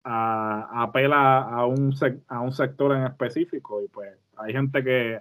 apela 0.04 1.38
a 1.38 1.64
un, 1.64 1.94
a 2.28 2.40
un 2.40 2.52
sector 2.52 2.94
en 2.94 3.04
específico 3.04 3.82
y 3.82 3.88
pues 3.88 4.10
hay 4.36 4.52
gente 4.52 4.84
que 4.84 5.18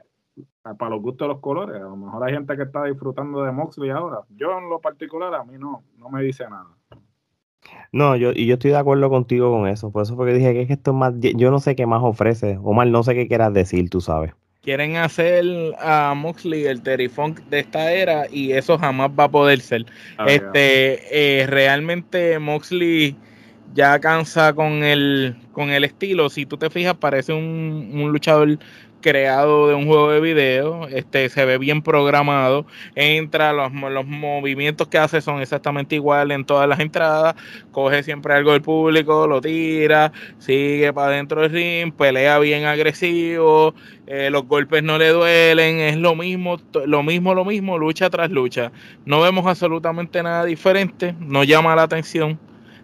para 0.78 0.90
los 0.90 1.02
gustos 1.02 1.26
de 1.26 1.34
los 1.34 1.40
colores, 1.42 1.78
a 1.78 1.86
lo 1.86 1.96
mejor 1.96 2.28
hay 2.28 2.34
gente 2.34 2.58
que 2.58 2.64
está 2.64 2.84
disfrutando 2.84 3.44
de 3.44 3.54
Moxley 3.54 3.92
ahora. 3.92 4.20
Yo 4.32 4.58
en 4.58 4.70
lo 4.70 4.82
particular 4.82 5.34
a 5.34 5.46
mí 5.46 5.58
no, 5.58 5.84
no 5.98 6.10
me 6.10 6.22
dice 6.22 6.44
nada. 6.50 6.68
No, 7.94 8.18
yo, 8.18 8.32
y 8.34 8.46
yo 8.46 8.56
estoy 8.56 8.72
de 8.72 8.78
acuerdo 8.78 9.10
contigo 9.10 9.50
con 9.50 9.70
eso. 9.70 9.90
Por 9.90 10.02
eso 10.04 10.18
porque 10.18 10.34
dije 10.34 10.52
que, 10.52 10.62
es 10.64 10.68
que 10.68 10.74
esto 10.74 10.92
es 10.92 10.98
más, 10.98 11.14
yo 11.18 11.50
no 11.50 11.60
sé 11.60 11.78
qué 11.78 11.86
más 11.86 12.04
ofrece. 12.04 12.60
Omar, 12.62 12.88
no 12.88 13.04
sé 13.04 13.16
qué 13.16 13.30
quieras 13.30 13.54
decir, 13.54 13.90
tú 13.90 14.02
sabes 14.02 14.34
quieren 14.62 14.98
hacer 14.98 15.46
a 15.80 16.14
Moxley 16.16 16.66
el 16.66 16.82
Terry 16.82 17.08
Funk 17.08 17.40
de 17.50 17.60
esta 17.60 17.92
era 17.92 18.26
y 18.32 18.52
eso 18.52 18.78
jamás 18.78 19.12
va 19.18 19.26
a 19.26 19.32
poder 19.32 19.60
ser. 19.62 19.86
Ah, 20.18 20.26
este, 20.28 21.42
eh, 21.42 21.48
realmente 21.48 22.38
Moxley 22.40 23.16
ya 23.74 24.00
cansa 24.00 24.54
con 24.54 24.84
el, 24.84 25.36
con 25.52 25.70
el 25.70 25.84
estilo. 25.84 26.30
Si 26.30 26.46
tú 26.46 26.58
te 26.58 26.70
fijas, 26.70 26.96
parece 26.96 27.34
un, 27.34 27.92
un 27.94 28.12
luchador 28.12 28.60
creado 29.02 29.68
de 29.68 29.76
un 29.76 29.86
juego 29.86 30.12
de 30.12 30.20
video, 30.20 30.88
este 30.88 31.30
se 31.30 31.46
ve 31.46 31.58
bien 31.58 31.82
programado, 31.82 32.66
entra, 32.96 33.54
los, 33.54 33.72
los 33.74 34.06
movimientos 34.06 34.88
que 34.88 34.98
hace 34.98 35.22
son 35.22 35.42
exactamente 35.42 35.96
iguales 35.96 36.36
en 36.36 36.46
todas 36.46 36.68
las 36.68 36.80
entradas, 36.80 37.36
coge 37.72 38.04
siempre 38.04 38.34
algo 38.34 38.52
del 38.52 38.62
público, 38.62 39.28
lo 39.28 39.42
tira, 39.42 40.12
sigue 40.38 40.92
para 40.94 41.14
dentro 41.14 41.42
del 41.42 41.52
ring, 41.52 41.94
pelea 41.94 42.40
bien 42.40 42.66
agresivo, 42.66 43.74
eh, 44.08 44.30
los 44.30 44.46
golpes 44.46 44.84
no 44.84 44.98
le 44.98 45.10
duelen, 45.10 45.80
es 45.80 45.98
lo 45.98 46.16
mismo, 46.16 46.58
lo 46.86 47.04
mismo, 47.04 47.34
lo 47.34 47.46
mismo, 47.46 47.78
lucha 47.78 48.10
tras 48.10 48.32
lucha. 48.32 48.72
No 49.06 49.22
vemos 49.22 49.46
absolutamente 49.46 50.24
nada 50.24 50.46
diferente, 50.46 51.16
no 51.20 51.44
llama 51.44 51.76
la 51.76 51.84
atención 51.84 52.40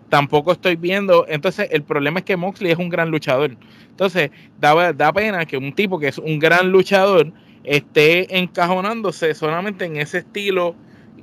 tampoco 0.10 0.52
estoy 0.52 0.76
viendo. 0.76 1.26
Entonces, 1.28 1.68
el 1.72 1.84
problema 1.84 2.20
es 2.20 2.26
que 2.26 2.38
Moxley 2.38 2.72
es 2.72 2.78
un 2.78 2.90
gran 2.90 3.10
luchador. 3.12 3.56
Entonces, 3.90 4.32
da, 4.60 4.94
da 4.94 5.14
pena 5.14 5.46
que 5.46 5.58
un 5.58 5.74
tipo 5.74 6.00
que 6.00 6.08
es 6.08 6.18
un 6.18 6.40
gran 6.40 6.72
luchador 6.72 7.32
esté 7.64 8.38
encajonándose 8.38 9.34
solamente 9.34 9.86
en 9.86 9.98
ese 9.98 10.20
estilo 10.20 10.76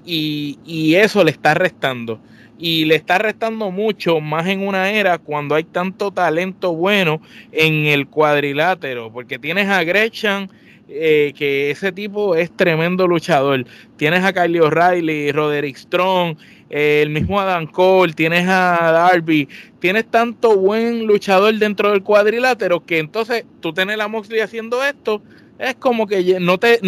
y, 0.04 0.58
y 0.64 0.94
eso 0.96 1.22
le 1.24 1.30
está 1.30 1.54
restando. 1.54 2.20
Y 2.58 2.84
le 2.84 2.94
está 2.94 3.18
restando 3.18 3.70
mucho 3.70 4.20
más 4.20 4.46
en 4.46 4.66
una 4.66 4.90
era 4.90 5.18
cuando 5.18 5.54
hay 5.54 5.64
tanto 5.64 6.12
talento 6.12 6.74
bueno 6.74 7.20
en 7.50 7.86
el 7.86 8.06
cuadrilátero, 8.06 9.12
porque 9.12 9.38
tienes 9.38 9.68
a 9.68 9.82
Gretchen 9.82 10.48
eh, 10.88 11.32
que 11.36 11.70
ese 11.70 11.90
tipo 11.90 12.36
es 12.36 12.54
tremendo 12.54 13.08
luchador. 13.08 13.64
Tienes 13.96 14.22
a 14.24 14.32
Kyle 14.32 14.60
O'Reilly, 14.60 15.32
Roderick 15.32 15.76
Strong, 15.76 16.36
el 16.72 17.10
mismo 17.10 17.38
Adam 17.38 17.66
Cole, 17.66 18.14
tienes 18.14 18.48
a 18.48 18.90
Darby, 18.92 19.46
tienes 19.78 20.06
tanto 20.06 20.56
buen 20.56 21.06
luchador 21.06 21.54
dentro 21.58 21.90
del 21.90 22.02
cuadrilátero 22.02 22.84
que 22.84 22.98
entonces 22.98 23.44
tú 23.60 23.74
tienes 23.74 24.00
a 24.00 24.08
Moxley 24.08 24.40
haciendo 24.40 24.82
esto, 24.82 25.22
es 25.58 25.74
como 25.74 26.06
que 26.06 26.40
no 26.40 26.58
te, 26.58 26.80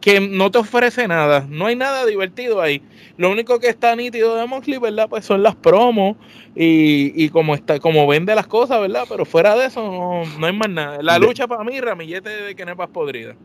que 0.00 0.20
no 0.20 0.50
te 0.50 0.58
ofrece 0.58 1.06
nada, 1.06 1.46
no 1.46 1.66
hay 1.66 1.76
nada 1.76 2.06
divertido 2.06 2.62
ahí. 2.62 2.80
Lo 3.18 3.30
único 3.30 3.60
que 3.60 3.68
está 3.68 3.94
nítido 3.94 4.34
de 4.34 4.46
Moxley, 4.46 4.78
¿verdad? 4.78 5.10
Pues 5.10 5.26
son 5.26 5.42
las 5.42 5.54
promos 5.54 6.16
y, 6.56 7.12
y 7.22 7.28
como 7.28 7.54
está, 7.54 7.78
como 7.80 8.06
vende 8.06 8.34
las 8.34 8.46
cosas, 8.46 8.80
¿verdad? 8.80 9.04
Pero 9.10 9.26
fuera 9.26 9.54
de 9.56 9.66
eso 9.66 9.82
no, 9.82 10.22
no 10.38 10.46
hay 10.46 10.52
más 10.54 10.70
nada. 10.70 11.02
La 11.02 11.18
lucha 11.18 11.46
para 11.46 11.64
mí, 11.64 11.78
ramillete 11.80 12.30
de 12.30 12.56
Kenepas 12.56 12.88
podrida. 12.88 13.36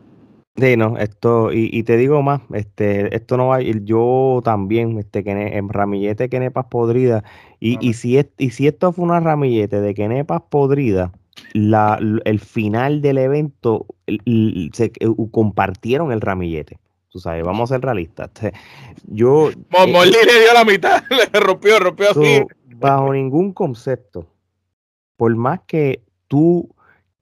Sí, 0.56 0.76
no, 0.76 0.96
esto, 0.98 1.52
y, 1.52 1.68
y, 1.72 1.82
te 1.82 1.96
digo 1.96 2.22
más, 2.22 2.40
este, 2.52 3.14
esto 3.14 3.36
no 3.36 3.48
va 3.48 3.60
yo 3.60 4.40
también, 4.44 4.98
este, 4.98 5.24
que 5.24 5.32
en 5.32 5.68
ramillete 5.68 6.28
Kenepas 6.28 6.66
podrida, 6.66 7.24
y, 7.58 7.84
y 7.84 7.94
si 7.94 8.20
y 8.38 8.50
si 8.50 8.68
esto 8.68 8.92
fue 8.92 9.04
una 9.04 9.18
ramillete 9.18 9.80
de 9.80 9.94
Kenepas 9.94 10.42
podrida, 10.48 11.12
la, 11.54 11.98
el 12.24 12.38
final 12.38 13.02
del 13.02 13.18
evento 13.18 13.86
se 14.72 14.92
compartieron 15.32 16.12
el 16.12 16.20
ramillete. 16.20 16.78
Tú 17.08 17.18
sabes, 17.20 17.44
vamos 17.44 17.70
a 17.70 17.74
ser 17.74 17.84
realistas. 17.84 18.30
Yo. 19.06 19.50
Molly 19.70 20.14
eh, 20.14 20.26
le 20.26 20.40
dio 20.40 20.52
la 20.52 20.64
mitad, 20.64 21.02
le 21.32 21.40
rompió, 21.40 21.78
rompió 21.78 22.10
así. 22.10 22.44
Bajo 22.76 23.12
ningún 23.12 23.52
concepto, 23.52 24.26
por 25.16 25.34
más 25.36 25.60
que 25.66 26.02
tú 26.26 26.68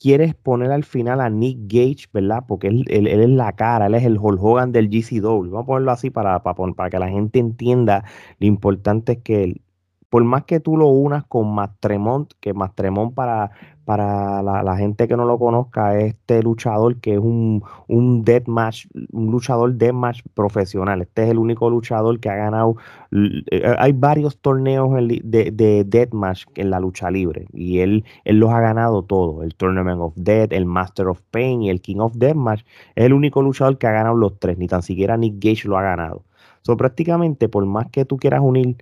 quieres 0.03 0.35
poner 0.35 0.73
al 0.73 0.83
final 0.85 1.21
a 1.21 1.31
Nick 1.31 1.59
Gage, 1.69 2.07
¿verdad? 2.13 2.45
Porque 2.49 2.67
él, 2.69 2.85
es 2.89 3.29
la 3.31 3.53
cara, 3.53 3.87
él 3.87 3.95
es 3.95 4.05
el 4.05 4.19
Hulk 4.19 4.43
Hogan 4.43 4.73
del 4.73 4.89
GCW. 4.91 5.51
Vamos 5.51 5.63
a 5.63 5.67
ponerlo 5.67 5.93
así 5.93 6.11
para, 6.11 6.43
para, 6.43 6.57
para 6.75 6.91
que 6.91 6.99
la 6.99 7.09
gente 7.09 7.39
entienda 7.39 8.05
lo 8.41 8.47
importante 8.49 9.13
es 9.13 9.19
que 9.19 9.61
por 10.13 10.25
más 10.25 10.45
que 10.45 10.61
tú 10.61 10.77
lo 10.77 10.89
unas 10.89 11.25
con 11.25 11.55
Mastremont, 11.55 12.31
que 12.39 12.53
Mastremont 12.53 13.15
para, 13.15 13.51
para 13.87 14.43
la, 14.43 14.77
gente 14.77 15.09
que 15.09 15.17
no 15.17 15.25
lo 15.25 15.39
conozca, 15.39 15.99
es 15.99 16.13
este 16.13 16.43
luchador 16.43 17.01
que 17.01 17.15
es 17.15 17.19
un, 17.19 17.65
un 17.89 18.23
deathmatch, 18.23 18.89
un 19.11 19.31
luchador 19.31 19.73
deathmatch 19.73 20.21
profesional. 20.35 21.01
Este 21.01 21.25
es 21.25 21.31
el 21.31 21.39
único 21.39 21.71
luchador 21.71 22.21
que 22.21 22.29
ha 22.29 22.35
ganado. 22.35 22.77
Eh, 23.11 23.75
hay 23.79 23.93
varios 23.93 24.37
torneos 24.37 24.91
de, 25.25 25.51
de 25.51 25.85
deathmatch 25.85 26.45
en 26.57 26.69
la 26.69 26.79
lucha 26.79 27.11
libre 27.11 27.47
y 27.51 27.79
él, 27.79 28.05
él 28.25 28.37
los 28.37 28.51
ha 28.51 28.61
ganado 28.61 29.05
todos: 29.05 29.43
el 29.43 29.55
Tournament 29.55 30.03
of 30.03 30.13
Death, 30.15 30.53
el 30.53 30.67
Master 30.67 31.09
of 31.09 31.23
Pain 31.31 31.63
y 31.63 31.71
el 31.71 31.81
King 31.81 32.01
of 32.01 32.13
Deathmatch. 32.17 32.67
Es 32.97 33.07
el 33.07 33.15
único 33.15 33.41
luchador 33.41 33.79
que 33.79 33.87
ha 33.87 33.93
ganado 33.93 34.17
los 34.17 34.39
tres, 34.39 34.59
ni 34.59 34.69
tan 34.69 34.83
siquiera 34.83 35.17
Nick 35.17 35.43
Gage 35.43 35.67
lo 35.67 35.79
ha 35.79 35.83
ganado. 35.83 36.23
So, 36.61 36.77
prácticamente, 36.77 37.49
por 37.49 37.65
más 37.65 37.87
que 37.91 38.05
tú 38.05 38.19
quieras 38.19 38.43
unir 38.43 38.77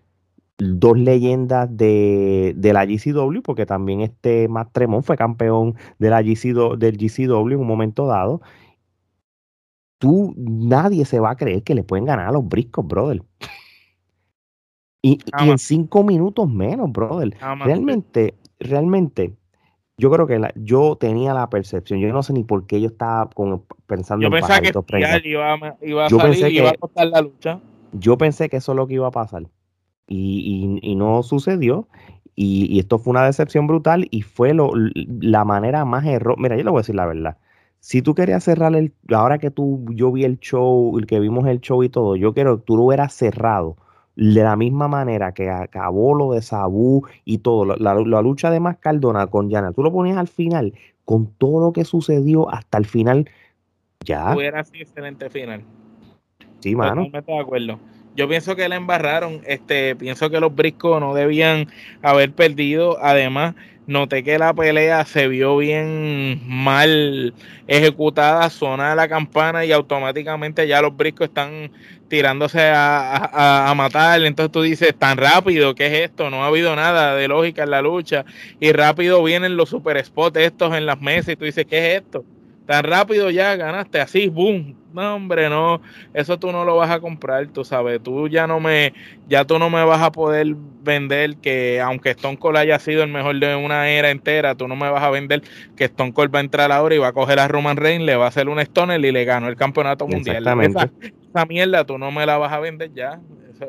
dos 0.60 0.98
leyendas 0.98 1.68
de, 1.76 2.54
la 2.56 2.84
GCW, 2.84 3.40
porque 3.42 3.66
también 3.66 4.00
este 4.00 4.48
Matt 4.48 4.72
Tremont 4.72 5.04
fue 5.04 5.16
campeón 5.16 5.74
de 5.98 6.10
la 6.10 6.22
GCW, 6.22 6.76
del 6.76 6.96
GCW 6.96 7.52
en 7.52 7.60
un 7.60 7.66
momento 7.66 8.06
dado. 8.06 8.40
Tú, 9.98 10.34
nadie 10.36 11.04
se 11.04 11.20
va 11.20 11.30
a 11.30 11.36
creer 11.36 11.62
que 11.62 11.74
le 11.74 11.82
pueden 11.82 12.04
ganar 12.04 12.28
a 12.28 12.32
los 12.32 12.46
briscos, 12.46 12.86
brother. 12.86 13.22
Y, 15.02 15.18
en 15.38 15.58
cinco 15.58 16.04
minutos 16.04 16.48
menos, 16.48 16.92
brother. 16.92 17.34
realmente, 17.64 18.34
realmente, 18.58 19.34
yo 19.96 20.10
creo 20.10 20.26
que 20.26 20.40
yo 20.56 20.96
tenía 20.96 21.34
la 21.34 21.48
percepción, 21.48 22.00
yo 22.00 22.12
no 22.12 22.22
sé 22.22 22.32
ni 22.32 22.44
por 22.44 22.66
qué 22.66 22.80
yo 22.80 22.88
estaba 22.88 23.30
pensando 23.86 24.24
yo 24.24 24.30
pensaba 24.30 24.60
que 24.60 24.68
iba, 25.28 25.76
iba, 25.82 26.06
a 26.06 26.10
salir, 26.10 26.46
iba 26.52 26.70
a 26.70 26.74
costar 26.74 27.06
la 27.06 27.22
lucha. 27.22 27.60
Yo 27.92 28.16
pensé 28.16 28.48
que 28.48 28.58
eso 28.58 28.72
es 28.72 28.76
lo 28.76 28.86
que 28.86 28.94
iba 28.94 29.06
a 29.06 29.10
pasar 29.10 29.44
y, 30.10 30.94
no 30.96 31.22
sucedió. 31.22 31.88
Y, 32.34 32.78
esto 32.78 32.98
fue 32.98 33.12
una 33.12 33.24
decepción 33.24 33.66
brutal 33.66 34.08
y 34.10 34.22
fue 34.22 34.54
lo, 34.54 34.72
la 35.20 35.44
manera 35.44 35.84
más 35.84 36.04
error. 36.06 36.36
Mira, 36.38 36.56
yo 36.56 36.64
le 36.64 36.70
voy 36.70 36.78
a 36.78 36.82
decir 36.82 36.94
la 36.94 37.06
verdad. 37.06 37.36
Si 37.78 38.02
tú 38.02 38.14
querías 38.14 38.44
cerrar 38.44 38.74
el, 38.74 38.92
ahora 39.10 39.38
que 39.38 39.50
tú, 39.50 39.86
yo 39.90 40.12
vi 40.12 40.24
el 40.24 40.38
show, 40.38 40.98
el 40.98 41.06
que 41.06 41.18
vimos 41.18 41.46
el 41.46 41.60
show 41.60 41.82
y 41.82 41.88
todo, 41.88 42.16
yo 42.16 42.34
quiero 42.34 42.58
que 42.58 42.64
tú 42.64 42.76
lo 42.76 42.84
hubieras 42.84 43.14
cerrado 43.14 43.76
de 44.16 44.42
la 44.42 44.54
misma 44.56 44.86
manera 44.86 45.32
que 45.32 45.48
acabó 45.48 46.14
lo 46.14 46.32
de 46.32 46.42
Sabu 46.42 47.06
y 47.24 47.38
todo, 47.38 47.76
la, 47.76 47.94
lucha 47.94 48.50
de 48.50 48.60
Mascardona 48.60 49.28
con 49.28 49.48
Yana, 49.48 49.72
tú 49.72 49.82
lo 49.82 49.92
ponías 49.92 50.18
al 50.18 50.28
final 50.28 50.74
con 51.06 51.26
todo 51.38 51.60
lo 51.60 51.72
que 51.72 51.86
sucedió 51.86 52.52
hasta 52.52 52.76
el 52.76 52.84
final, 52.84 53.30
ya. 54.04 54.34
Hubiera 54.36 54.62
sido 54.64 54.82
excelente 54.82 55.30
final. 55.30 55.62
Sí, 56.58 56.76
mano. 56.76 57.08
de 57.10 57.38
acuerdo. 57.38 57.78
Yo 58.16 58.28
pienso 58.28 58.56
que 58.56 58.68
la 58.68 58.76
embarraron. 58.76 59.40
Este, 59.46 59.96
pienso 59.96 60.30
que 60.30 60.40
los 60.40 60.54
briscos 60.54 61.00
no 61.00 61.14
debían 61.14 61.68
haber 62.02 62.32
perdido. 62.32 62.98
Además, 63.02 63.54
noté 63.86 64.22
que 64.22 64.38
la 64.38 64.54
pelea 64.54 65.04
se 65.04 65.28
vio 65.28 65.56
bien 65.56 66.40
mal 66.46 67.34
ejecutada, 67.66 68.48
zona 68.50 68.94
la 68.94 69.08
campana 69.08 69.64
y 69.64 69.72
automáticamente 69.72 70.66
ya 70.66 70.80
los 70.82 70.96
briscos 70.96 71.28
están 71.28 71.72
tirándose 72.08 72.60
a, 72.60 73.68
a, 73.70 73.74
matar. 73.74 74.22
Entonces 74.22 74.52
tú 74.52 74.62
dices, 74.62 74.94
tan 74.98 75.16
rápido, 75.16 75.74
¿qué 75.74 75.86
es 75.86 76.10
esto? 76.10 76.30
No 76.30 76.42
ha 76.42 76.48
habido 76.48 76.74
nada 76.76 77.14
de 77.14 77.28
lógica 77.28 77.62
en 77.62 77.70
la 77.70 77.82
lucha. 77.82 78.24
Y 78.58 78.72
rápido 78.72 79.22
vienen 79.22 79.56
los 79.56 79.68
super 79.68 80.04
spots 80.04 80.38
estos 80.38 80.74
en 80.74 80.86
las 80.86 81.00
mesas 81.00 81.34
y 81.34 81.36
tú 81.36 81.44
dices, 81.44 81.66
¿qué 81.66 81.94
es 81.94 82.02
esto? 82.02 82.24
Tan 82.66 82.84
rápido 82.84 83.30
ya 83.30 83.56
ganaste, 83.56 84.00
así, 84.00 84.28
boom, 84.28 84.76
no, 84.92 85.14
hombre, 85.14 85.48
no, 85.48 85.80
eso 86.14 86.38
tú 86.38 86.52
no 86.52 86.64
lo 86.64 86.76
vas 86.76 86.90
a 86.90 87.00
comprar, 87.00 87.46
tú 87.48 87.64
sabes, 87.64 88.02
tú 88.02 88.28
ya 88.28 88.46
no 88.46 88.60
me, 88.60 88.92
ya 89.28 89.44
tú 89.44 89.58
no 89.58 89.70
me 89.70 89.84
vas 89.84 90.02
a 90.02 90.12
poder 90.12 90.54
vender 90.82 91.36
que 91.36 91.80
aunque 91.80 92.10
Stone 92.10 92.38
Cold 92.38 92.56
haya 92.56 92.78
sido 92.78 93.02
el 93.02 93.10
mejor 93.10 93.38
de 93.38 93.54
una 93.56 93.88
era 93.88 94.10
entera, 94.10 94.54
tú 94.54 94.68
no 94.68 94.76
me 94.76 94.90
vas 94.90 95.02
a 95.02 95.10
vender 95.10 95.42
que 95.76 95.84
Stone 95.84 96.12
Cold 96.12 96.34
va 96.34 96.38
a 96.38 96.42
entrar 96.42 96.72
ahora 96.72 96.94
y 96.94 96.98
va 96.98 97.08
a 97.08 97.12
coger 97.12 97.38
a 97.38 97.48
Roman 97.48 97.76
Reigns, 97.76 98.04
le 98.04 98.16
va 98.16 98.26
a 98.26 98.28
hacer 98.28 98.48
un 98.48 98.58
Stoner 98.60 99.04
y 99.04 99.12
le 99.12 99.24
ganó 99.24 99.48
el 99.48 99.56
campeonato 99.56 100.06
mundial. 100.06 100.46
Esa, 100.62 100.90
esa, 101.28 101.46
mierda 101.46 101.84
tú 101.84 101.98
no 101.98 102.10
me 102.10 102.26
la 102.26 102.38
vas 102.38 102.52
a 102.52 102.60
vender 102.60 102.92
ya. 102.92 103.20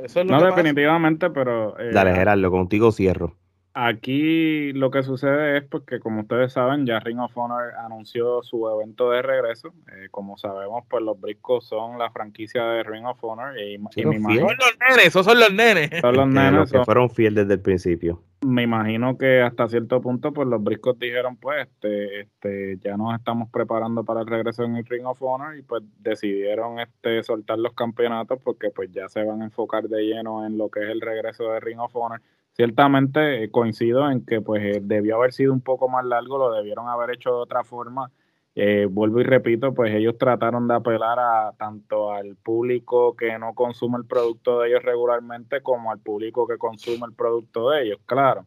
Eso, 0.04 0.22
es 0.22 0.28
lo 0.28 0.40
no, 0.40 0.46
definitivamente, 0.46 1.30
pero... 1.30 1.78
Eh, 1.78 1.92
Dale, 1.92 2.14
Gerardo, 2.14 2.50
contigo 2.50 2.92
cierro. 2.92 3.36
Aquí 3.74 4.74
lo 4.74 4.92
que 4.92 5.02
sucede 5.02 5.58
es 5.58 5.64
porque, 5.64 5.92
pues, 5.96 6.02
como 6.02 6.22
ustedes 6.22 6.52
saben, 6.52 6.86
ya 6.86 7.00
Ring 7.00 7.20
of 7.20 7.38
Honor 7.38 7.74
anunció 7.80 8.44
su 8.44 8.68
evento 8.70 9.10
de 9.12 9.22
regreso. 9.22 9.70
Eh, 9.94 10.10
como 10.12 10.38
sabemos, 10.38 10.84
pues 10.90 11.02
los 11.02 11.20
briscos 11.20 11.68
son 11.68 11.98
la 11.98 12.12
franquicia 12.12 12.66
de 12.66 12.84
Ring 12.84 13.06
of 13.06 13.24
Honor. 13.24 13.58
Y, 13.58 13.78
Son 13.78 14.12
los 14.12 14.22
nenes, 14.22 15.06
esos 15.06 15.26
son 15.26 15.40
los 15.40 15.54
nenes. 15.54 15.90
Son 16.02 16.16
los 16.16 16.28
nenes. 16.30 16.70
que 16.70 16.84
fueron 16.84 17.10
fieles 17.10 17.46
desde 17.46 17.54
el 17.54 17.62
principio. 17.62 18.22
Me 18.46 18.64
imagino 18.64 19.18
que 19.18 19.42
hasta 19.42 19.70
cierto 19.70 20.02
punto, 20.02 20.34
pues 20.34 20.50
los 20.50 20.62
briscos 20.62 21.00
dijeron, 21.00 21.38
pues, 21.38 21.68
este, 21.68 22.22
este, 22.22 22.78
ya 22.80 22.98
nos 22.98 23.16
estamos 23.16 23.50
preparando 23.52 24.04
para 24.04 24.22
el 24.22 24.28
regreso 24.28 24.64
en 24.64 24.76
el 24.76 24.86
Ring 24.86 25.06
of 25.06 25.22
Honor 25.22 25.56
y 25.56 25.62
pues 25.62 25.84
decidieron 26.00 26.80
este, 26.80 27.24
soltar 27.24 27.60
los 27.60 27.74
campeonatos 27.74 28.40
porque 28.44 28.70
pues 28.72 28.92
ya 28.92 29.08
se 29.08 29.24
van 29.24 29.44
a 29.44 29.46
enfocar 29.46 29.88
de 29.88 30.02
lleno 30.02 30.46
en 30.46 30.58
lo 30.58 30.70
que 30.70 30.82
es 30.82 30.90
el 30.90 31.00
regreso 31.00 31.52
de 31.52 31.60
Ring 31.62 31.80
of 31.80 31.96
Honor 31.96 32.20
ciertamente 32.54 33.43
eh, 33.43 33.52
coincido 33.52 34.10
en 34.10 34.26
que 34.26 34.41
pues 34.41 34.64
eh, 34.64 34.80
debió 34.82 35.18
haber 35.18 35.34
sido 35.34 35.54
un 35.54 35.62
poco 35.62 35.89
más 35.89 36.06
largo, 36.06 36.38
lo 36.38 36.54
debieron 36.54 36.88
haber 36.88 37.12
hecho 37.12 37.30
de 37.30 37.36
otra 37.38 37.64
forma. 37.64 38.12
Eh, 38.54 38.86
vuelvo 38.89 39.22
y 39.22 39.24
repito, 39.24 39.74
pues 39.74 39.93
ellos 39.93 40.18
trataron 40.18 40.68
de 40.68 40.76
apelar 40.76 41.18
a 41.20 41.54
tanto 41.58 42.12
al 42.12 42.36
público 42.36 43.16
que 43.16 43.39
no 43.39 43.54
consume 43.54 43.97
el 43.97 44.06
producto 44.06 44.60
de 44.60 44.70
ellos 44.70 44.84
regularmente 44.84 45.62
como 45.62 45.89
al 45.91 45.99
público 45.99 46.45
que 46.47 46.58
consume 46.58 47.06
el 47.08 47.14
producto 47.14 47.70
de 47.70 47.84
ellos, 47.84 47.99
claro. 48.06 48.45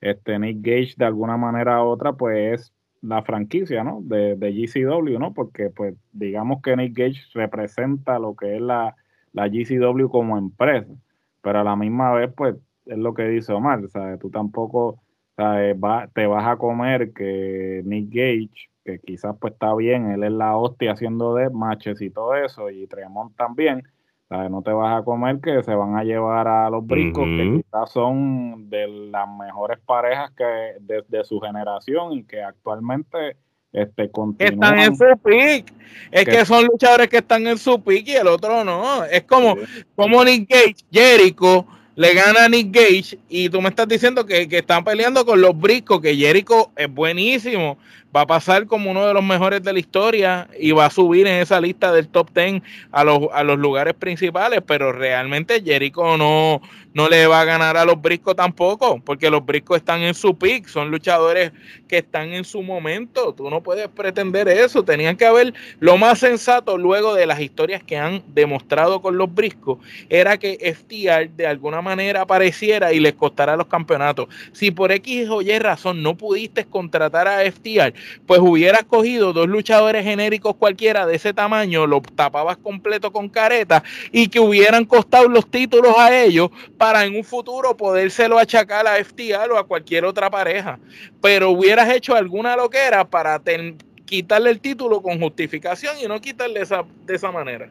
Este 0.00 0.38
Nick 0.38 0.58
Gage 0.62 0.94
de 0.96 1.04
alguna 1.04 1.36
manera 1.36 1.82
u 1.84 1.88
otra 1.88 2.12
pues 2.12 2.60
es 2.60 2.74
la 3.02 3.22
franquicia, 3.22 3.82
¿no? 3.82 4.00
De, 4.02 4.36
de 4.36 4.52
GCW, 4.52 5.18
¿no? 5.18 5.34
Porque 5.34 5.70
pues 5.70 5.94
digamos 6.12 6.62
que 6.62 6.76
Nick 6.76 6.96
Gage 6.96 7.20
representa 7.34 8.18
lo 8.18 8.36
que 8.36 8.56
es 8.56 8.62
la, 8.62 8.94
la 9.32 9.48
GCW 9.48 10.08
como 10.08 10.38
empresa, 10.38 10.92
pero 11.42 11.60
a 11.60 11.64
la 11.64 11.76
misma 11.76 12.12
vez 12.12 12.32
pues 12.34 12.54
es 12.90 12.98
lo 12.98 13.14
que 13.14 13.22
dice 13.24 13.52
Omar, 13.52 13.88
¿sabes? 13.88 14.18
Tú 14.18 14.30
tampoco 14.30 15.00
¿sabes? 15.36 15.76
te 16.12 16.26
vas 16.26 16.46
a 16.46 16.56
comer 16.56 17.12
que 17.12 17.82
Nick 17.84 18.08
Gage, 18.08 18.68
que 18.84 18.98
quizás 18.98 19.36
pues 19.40 19.52
está 19.52 19.74
bien, 19.74 20.10
él 20.10 20.24
es 20.24 20.32
la 20.32 20.56
hostia 20.56 20.92
haciendo 20.92 21.34
de 21.34 21.50
matches 21.50 22.00
y 22.02 22.10
todo 22.10 22.34
eso, 22.34 22.68
y 22.68 22.86
Tremont 22.88 23.34
también, 23.36 23.84
¿sabes? 24.28 24.50
No 24.50 24.62
te 24.62 24.72
vas 24.72 25.00
a 25.00 25.04
comer 25.04 25.40
que 25.40 25.62
se 25.62 25.74
van 25.74 25.96
a 25.96 26.04
llevar 26.04 26.48
a 26.48 26.68
los 26.68 26.84
brincos, 26.84 27.24
que 27.24 27.62
quizás 27.62 27.90
son 27.92 28.68
de 28.68 28.88
las 28.88 29.28
mejores 29.28 29.78
parejas 29.86 30.32
que 30.32 31.04
de, 31.08 31.24
su 31.24 31.40
generación 31.40 32.12
y 32.12 32.24
que 32.24 32.42
actualmente 32.42 33.36
este, 33.72 34.10
Están 34.40 34.80
en 34.80 34.96
su 34.96 35.04
pick. 35.22 35.72
Es 36.10 36.24
que, 36.24 36.44
son 36.44 36.64
luchadores 36.64 37.08
que 37.08 37.18
están 37.18 37.46
en 37.46 37.56
su 37.56 37.80
pick 37.84 38.08
y 38.08 38.16
el 38.16 38.26
otro 38.26 38.64
no. 38.64 39.04
Es 39.04 39.22
como, 39.22 39.54
como 39.94 40.24
Nick 40.24 40.50
Gage, 40.50 40.84
Jericho 40.90 41.66
le 41.96 42.14
gana 42.14 42.44
a 42.44 42.48
Nick 42.48 42.74
Gage 42.74 43.18
y 43.28 43.48
tú 43.48 43.60
me 43.60 43.68
estás 43.68 43.88
diciendo 43.88 44.24
que, 44.24 44.48
que 44.48 44.58
están 44.58 44.84
peleando 44.84 45.24
con 45.24 45.40
los 45.40 45.58
briscos, 45.58 46.00
que 46.00 46.16
Jericho 46.16 46.70
es 46.76 46.92
buenísimo, 46.92 47.78
va 48.14 48.22
a 48.22 48.26
pasar 48.26 48.66
como 48.66 48.90
uno 48.90 49.06
de 49.06 49.14
los 49.14 49.22
mejores 49.22 49.62
de 49.62 49.72
la 49.72 49.78
historia 49.78 50.48
y 50.58 50.72
va 50.72 50.86
a 50.86 50.90
subir 50.90 51.26
en 51.26 51.40
esa 51.40 51.60
lista 51.60 51.92
del 51.92 52.08
top 52.08 52.30
10 52.34 52.62
a 52.90 53.04
los, 53.04 53.20
a 53.32 53.44
los 53.44 53.58
lugares 53.58 53.94
principales, 53.94 54.60
pero 54.66 54.92
realmente 54.92 55.62
Jericho 55.62 56.16
no, 56.16 56.60
no 56.92 57.08
le 57.08 57.26
va 57.26 57.40
a 57.40 57.44
ganar 57.44 57.76
a 57.76 57.84
los 57.84 58.00
briscos 58.00 58.34
tampoco, 58.34 59.00
porque 59.04 59.30
los 59.30 59.44
briscos 59.44 59.78
están 59.78 60.02
en 60.02 60.14
su 60.14 60.36
pick, 60.36 60.66
son 60.66 60.90
luchadores 60.90 61.52
que 61.86 61.98
están 61.98 62.32
en 62.32 62.44
su 62.44 62.62
momento, 62.62 63.32
tú 63.32 63.48
no 63.48 63.62
puedes 63.62 63.88
pretender 63.88 64.48
eso, 64.48 64.82
tenían 64.82 65.16
que 65.16 65.26
haber 65.26 65.54
lo 65.78 65.96
más 65.96 66.18
sensato 66.18 66.76
luego 66.78 67.14
de 67.14 67.26
las 67.26 67.40
historias 67.40 67.82
que 67.82 67.96
han 67.96 68.22
demostrado 68.28 69.00
con 69.02 69.16
los 69.18 69.32
briscos, 69.32 69.78
era 70.08 70.36
que 70.38 70.74
FTR 70.74 71.30
de 71.30 71.46
alguna 71.46 71.80
manera 71.80 72.22
apareciera 72.22 72.92
y 72.92 73.00
les 73.00 73.14
costara 73.14 73.56
los 73.56 73.66
campeonatos. 73.66 74.28
Si 74.52 74.70
por 74.70 74.90
X 74.92 75.28
o 75.30 75.42
Y 75.42 75.58
razón 75.58 76.02
no 76.02 76.16
pudiste 76.16 76.64
contratar 76.64 77.28
a 77.28 77.40
FTR, 77.50 77.94
pues 78.26 78.40
hubieras 78.40 78.84
cogido 78.84 79.32
dos 79.32 79.48
luchadores 79.48 80.04
genéricos 80.04 80.56
cualquiera 80.56 81.06
de 81.06 81.16
ese 81.16 81.32
tamaño, 81.32 81.86
los 81.86 82.02
tapabas 82.14 82.56
completo 82.56 83.12
con 83.12 83.28
careta 83.28 83.82
y 84.12 84.28
que 84.28 84.40
hubieran 84.40 84.84
costado 84.84 85.28
los 85.28 85.50
títulos 85.50 85.94
a 85.96 86.16
ellos 86.16 86.50
para 86.78 87.04
en 87.04 87.16
un 87.16 87.24
futuro 87.24 87.76
podérselo 87.76 88.38
achacar 88.38 88.86
a 88.86 89.02
FTR 89.02 89.52
o 89.52 89.58
a 89.58 89.66
cualquier 89.66 90.04
otra 90.04 90.30
pareja. 90.30 90.78
Pero 91.20 91.50
hubieras 91.50 91.90
hecho 91.90 92.14
alguna 92.14 92.56
loquera 92.56 93.04
para 93.04 93.40
quitarle 94.04 94.50
el 94.50 94.60
título 94.60 95.02
con 95.02 95.20
justificación 95.20 95.96
y 96.02 96.08
no 96.08 96.20
quitarle 96.20 96.60
esa, 96.60 96.84
de 97.06 97.14
esa 97.14 97.30
manera. 97.30 97.68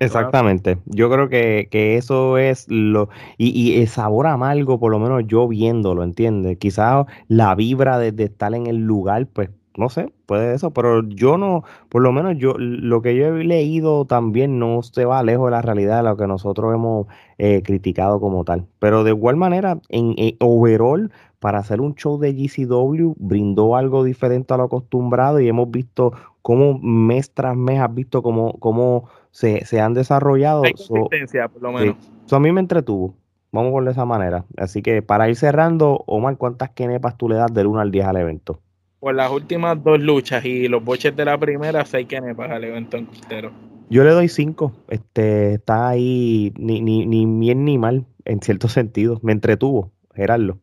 Exactamente. 0.00 0.78
Yo 0.86 1.10
creo 1.10 1.28
que, 1.28 1.68
eso 1.96 2.38
es 2.38 2.66
lo. 2.68 3.08
Y, 3.36 3.48
y, 3.50 3.80
el 3.80 3.88
sabor 3.88 4.28
amargo, 4.28 4.78
por 4.78 4.92
lo 4.92 4.98
menos 4.98 5.24
yo 5.26 5.48
viéndolo, 5.48 6.04
¿entiendes? 6.04 6.56
Quizás 6.58 7.06
la 7.26 7.54
vibra 7.54 7.98
de, 7.98 8.12
estar 8.22 8.54
en 8.54 8.66
el 8.68 8.76
lugar, 8.76 9.26
pues 9.26 9.50
no 9.76 9.88
sé, 9.88 10.12
puede 10.26 10.54
eso, 10.54 10.72
pero 10.72 11.08
yo 11.08 11.38
no, 11.38 11.62
por 11.88 12.02
lo 12.02 12.10
menos 12.10 12.36
yo, 12.36 12.54
lo 12.58 13.00
que 13.00 13.14
yo 13.14 13.36
he 13.36 13.44
leído 13.44 14.06
también 14.06 14.58
no 14.58 14.82
se 14.82 15.04
va 15.04 15.22
lejos 15.22 15.46
de 15.46 15.50
la 15.52 15.62
realidad 15.62 15.98
de 15.98 16.02
lo 16.02 16.16
que 16.16 16.26
nosotros 16.26 16.74
hemos 16.74 17.06
eh, 17.38 17.62
criticado 17.64 18.20
como 18.20 18.44
tal. 18.44 18.66
Pero 18.80 19.04
de 19.04 19.10
igual 19.10 19.36
manera, 19.36 19.80
en, 19.88 20.16
overall, 20.40 21.12
para 21.38 21.58
hacer 21.58 21.80
un 21.80 21.94
show 21.94 22.18
de 22.18 22.32
GCW, 22.34 23.14
brindó 23.18 23.76
algo 23.76 24.02
diferente 24.02 24.52
a 24.52 24.56
lo 24.56 24.64
acostumbrado 24.64 25.40
y 25.40 25.48
hemos 25.48 25.70
visto 25.70 26.12
cómo 26.48 26.78
mes 26.78 27.30
tras 27.34 27.54
mes 27.54 27.78
has 27.78 27.94
visto 27.94 28.22
cómo, 28.22 28.54
cómo 28.58 29.10
se, 29.30 29.60
han 29.82 29.92
desarrollado. 29.92 30.62
Hay 30.64 30.72
consistencia, 30.72 31.46
por 31.46 31.60
lo 31.60 31.72
menos. 31.72 31.96
Eso 32.24 32.36
a 32.36 32.40
mí 32.40 32.50
me 32.52 32.60
entretuvo. 32.60 33.14
Vamos 33.52 33.70
por 33.70 33.84
de 33.84 33.90
esa 33.90 34.06
manera. 34.06 34.46
Así 34.56 34.80
que 34.80 35.02
para 35.02 35.28
ir 35.28 35.36
cerrando, 35.36 36.04
Omar, 36.06 36.38
¿cuántas 36.38 36.70
kenepas 36.70 37.18
tú 37.18 37.28
le 37.28 37.34
das 37.34 37.52
del 37.52 37.66
1 37.66 37.80
al 37.80 37.90
10 37.90 38.06
al 38.06 38.16
evento? 38.16 38.62
Por 38.98 39.14
las 39.14 39.30
últimas 39.30 39.84
dos 39.84 40.00
luchas 40.00 40.42
y 40.46 40.68
los 40.68 40.82
boches 40.82 41.14
de 41.14 41.26
la 41.26 41.36
primera, 41.36 41.84
seis 41.84 42.06
kenepas 42.08 42.50
al 42.50 42.64
evento 42.64 42.96
entero. 42.96 43.50
Yo 43.90 44.02
le 44.04 44.12
doy 44.12 44.28
5. 44.28 44.72
Este, 44.88 45.52
está 45.52 45.88
ahí 45.88 46.54
ni, 46.56 46.80
ni, 46.80 47.04
ni 47.04 47.26
bien 47.26 47.66
ni 47.66 47.76
mal, 47.76 48.06
en 48.24 48.40
cierto 48.40 48.68
sentido. 48.68 49.20
Me 49.22 49.32
entretuvo, 49.32 49.92
Gerardo. 50.14 50.56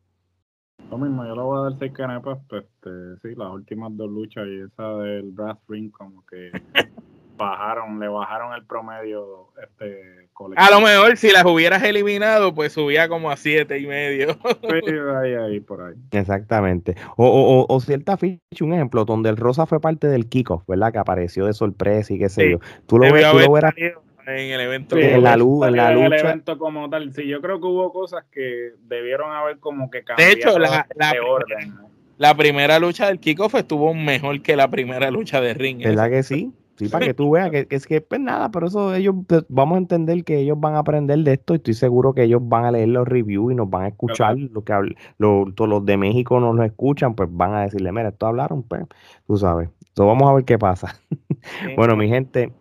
Lo 0.90 0.98
mismo, 0.98 1.26
yo 1.26 1.36
le 1.36 1.42
voy 1.42 1.60
a 1.60 1.70
dar 1.70 1.80
6 1.80 1.92
canepas. 1.94 2.40
Este, 2.52 3.18
sí, 3.22 3.36
las 3.36 3.52
últimas 3.52 3.96
dos 3.98 4.10
luchas 4.10 4.48
y 4.48 4.62
esa 4.62 4.88
del 4.98 5.32
Brass 5.32 5.58
Ring, 5.68 5.92
como 5.92 6.24
que 6.26 6.52
bajaron, 7.38 8.00
le 8.00 8.08
bajaron 8.08 8.54
el 8.54 8.66
promedio 8.66 9.50
este 9.62 10.30
A 10.56 10.72
lo 10.72 10.82
mejor 10.82 11.18
si 11.18 11.32
las 11.32 11.46
hubieras 11.46 11.84
eliminado, 11.84 12.54
pues 12.54 12.74
subía 12.74 13.08
como 13.08 13.30
a 13.30 13.38
siete 13.38 13.80
y 13.80 13.88
medio. 13.88 14.34
sí, 14.34 14.92
ahí, 15.22 15.34
ahí, 15.34 15.60
por 15.60 15.82
ahí. 15.82 15.96
Exactamente. 16.12 16.96
O, 17.18 17.26
o, 17.26 17.66
o, 17.68 17.80
cierta 17.80 18.18
ficha, 18.18 18.40
un 18.62 18.74
ejemplo, 18.74 19.06
donde 19.06 19.30
el 19.30 19.38
Rosa 19.38 19.66
fue 19.66 19.80
parte 19.80 20.08
del 20.08 20.28
kickoff, 20.28 20.64
¿verdad? 20.68 20.92
Que 20.92 21.00
apareció 21.00 21.46
de 21.46 21.54
sorpresa 21.54 22.14
y 22.14 22.20
qué 22.20 22.30
sé 22.30 22.52
yo. 22.52 22.60
Tú 22.86 23.00
lo 23.00 23.12
ves, 23.12 23.30
tú 23.32 23.40
lo 23.40 23.52
verás 23.52 23.74
en 24.28 24.52
el 24.52 24.62
evento. 24.62 24.98
en 24.98 25.24
la, 25.24 25.38
luz, 25.38 25.68
en 25.68 25.76
la 25.76 25.92
lucha. 25.92 26.06
En 26.06 26.14
el 26.14 26.20
evento 26.20 26.58
como 26.58 26.90
tal. 26.90 27.14
Sí, 27.14 27.28
yo 27.28 27.42
creo 27.42 27.60
que 27.60 27.68
hubo 27.68 27.92
cosas 27.92 28.26
que 28.32 28.74
debieron 28.88 29.32
haber 29.32 29.60
como 29.60 29.90
que 29.90 30.04
cambiado 30.04 30.32
de, 30.32 30.38
hecho, 30.38 30.60
la, 30.60 30.88
de 31.12 31.20
orden. 31.20 31.76
La 32.18 32.36
primera 32.36 32.80
lucha 32.80 33.08
del 33.08 33.20
kickoff 33.20 33.56
estuvo 33.56 33.94
mejor 33.94 34.42
que 34.42 34.56
la 34.56 34.70
primera 34.70 35.12
lucha 35.12 35.42
de 35.42 35.54
ring. 35.54 35.80
¿Verdad 35.84 36.10
que 36.10 36.24
sí? 36.24 36.54
Sí, 36.78 36.90
para 36.90 37.06
que 37.06 37.14
tú 37.14 37.32
veas 37.32 37.52
que, 37.52 37.68
es 37.70 37.88
que 37.88 38.02
pues 38.02 38.20
nada, 38.20 38.52
pero 38.52 38.68
eso 38.68 38.94
ellos 38.94 39.16
pues, 39.28 39.46
vamos 39.48 39.76
a 39.76 39.80
entender 39.80 40.26
que 40.26 40.40
ellos 40.40 40.60
van 40.60 40.76
a 40.76 40.80
aprender 40.80 41.18
de 41.20 41.34
esto 41.34 41.54
y 41.54 41.58
estoy 41.58 41.74
seguro 41.74 42.14
que 42.14 42.24
ellos 42.24 42.42
van 42.44 42.66
a 42.66 42.72
leer 42.72 42.90
los 42.90 43.08
reviews 43.08 43.54
y 43.54 43.56
nos 43.56 43.70
van 43.70 43.84
a 43.84 43.88
escuchar 43.88 44.38
lo 44.38 44.62
que 44.66 44.74
todos 45.18 45.70
los 45.70 45.86
de 45.86 45.96
México 45.96 46.38
no 46.42 46.54
nos 46.54 46.66
escuchan, 46.66 47.16
pues 47.16 47.30
van 47.32 47.54
a 47.54 47.62
decirle, 47.62 47.94
mira, 47.94 48.10
esto 48.10 48.28
hablaron, 48.28 48.64
pues, 48.64 48.84
tú 49.26 49.38
sabes. 49.38 49.70
Entonces 49.80 50.06
vamos 50.06 50.30
a 50.30 50.34
ver 50.34 50.44
qué 50.44 50.60
pasa. 50.60 51.00
bueno, 51.78 51.96
mi 51.96 52.10
gente, 52.10 52.52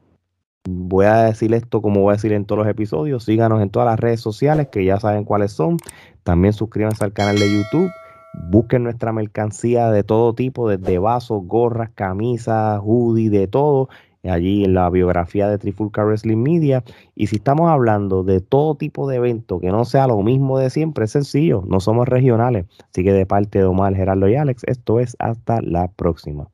voy 0.69 1.07
a 1.07 1.25
decir 1.25 1.53
esto 1.55 1.83
como 1.83 2.01
voy 2.03 2.13
a 2.13 2.17
decir 2.17 2.33
en 2.33 2.45
todos 2.45 2.61
los 2.61 2.69
episodios. 2.69 3.25
Síganos 3.25 3.63
en 3.63 3.71
todas 3.71 3.87
las 3.87 4.01
redes 4.01 4.21
sociales 4.21 4.69
que 4.69 4.85
ya 4.85 4.99
saben 5.01 5.25
cuáles 5.25 5.53
son. 5.53 5.77
También 6.23 6.53
suscríbanse 6.53 7.05
al 7.05 7.13
canal 7.13 7.39
de 7.39 7.53
YouTube 7.53 7.91
Busquen 8.37 8.83
nuestra 8.83 9.13
mercancía 9.13 9.91
de 9.91 10.03
todo 10.03 10.35
tipo, 10.35 10.69
desde 10.69 10.99
vasos, 10.99 11.43
gorras, 11.47 11.91
camisas, 11.95 12.81
hoodie, 12.83 13.31
de 13.31 13.47
todo, 13.47 13.89
allí 14.25 14.65
en 14.65 14.75
la 14.75 14.91
biografía 14.91 15.49
de 15.49 15.59
Trifulca 15.59 16.05
Wrestling 16.05 16.43
Media. 16.43 16.83
Y 17.15 17.29
si 17.29 17.37
estamos 17.37 17.71
hablando 17.71 18.25
de 18.25 18.41
todo 18.41 18.75
tipo 18.75 19.09
de 19.09 19.17
evento 19.17 19.61
que 19.61 19.69
no 19.69 19.85
sea 19.85 20.09
lo 20.09 20.21
mismo 20.23 20.59
de 20.59 20.71
siempre, 20.71 21.05
es 21.05 21.13
sencillo, 21.13 21.63
no 21.67 21.81
somos 21.81 22.09
regionales. 22.09 22.67
Así 22.91 23.05
que 23.05 23.13
de 23.13 23.25
parte 23.25 23.61
de 23.61 23.67
Omar, 23.67 23.95
Gerardo 23.95 24.29
y 24.29 24.35
Alex, 24.35 24.65
esto 24.67 24.99
es 24.99 25.17
hasta 25.21 25.63
la 25.63 25.89
próxima. 25.89 26.49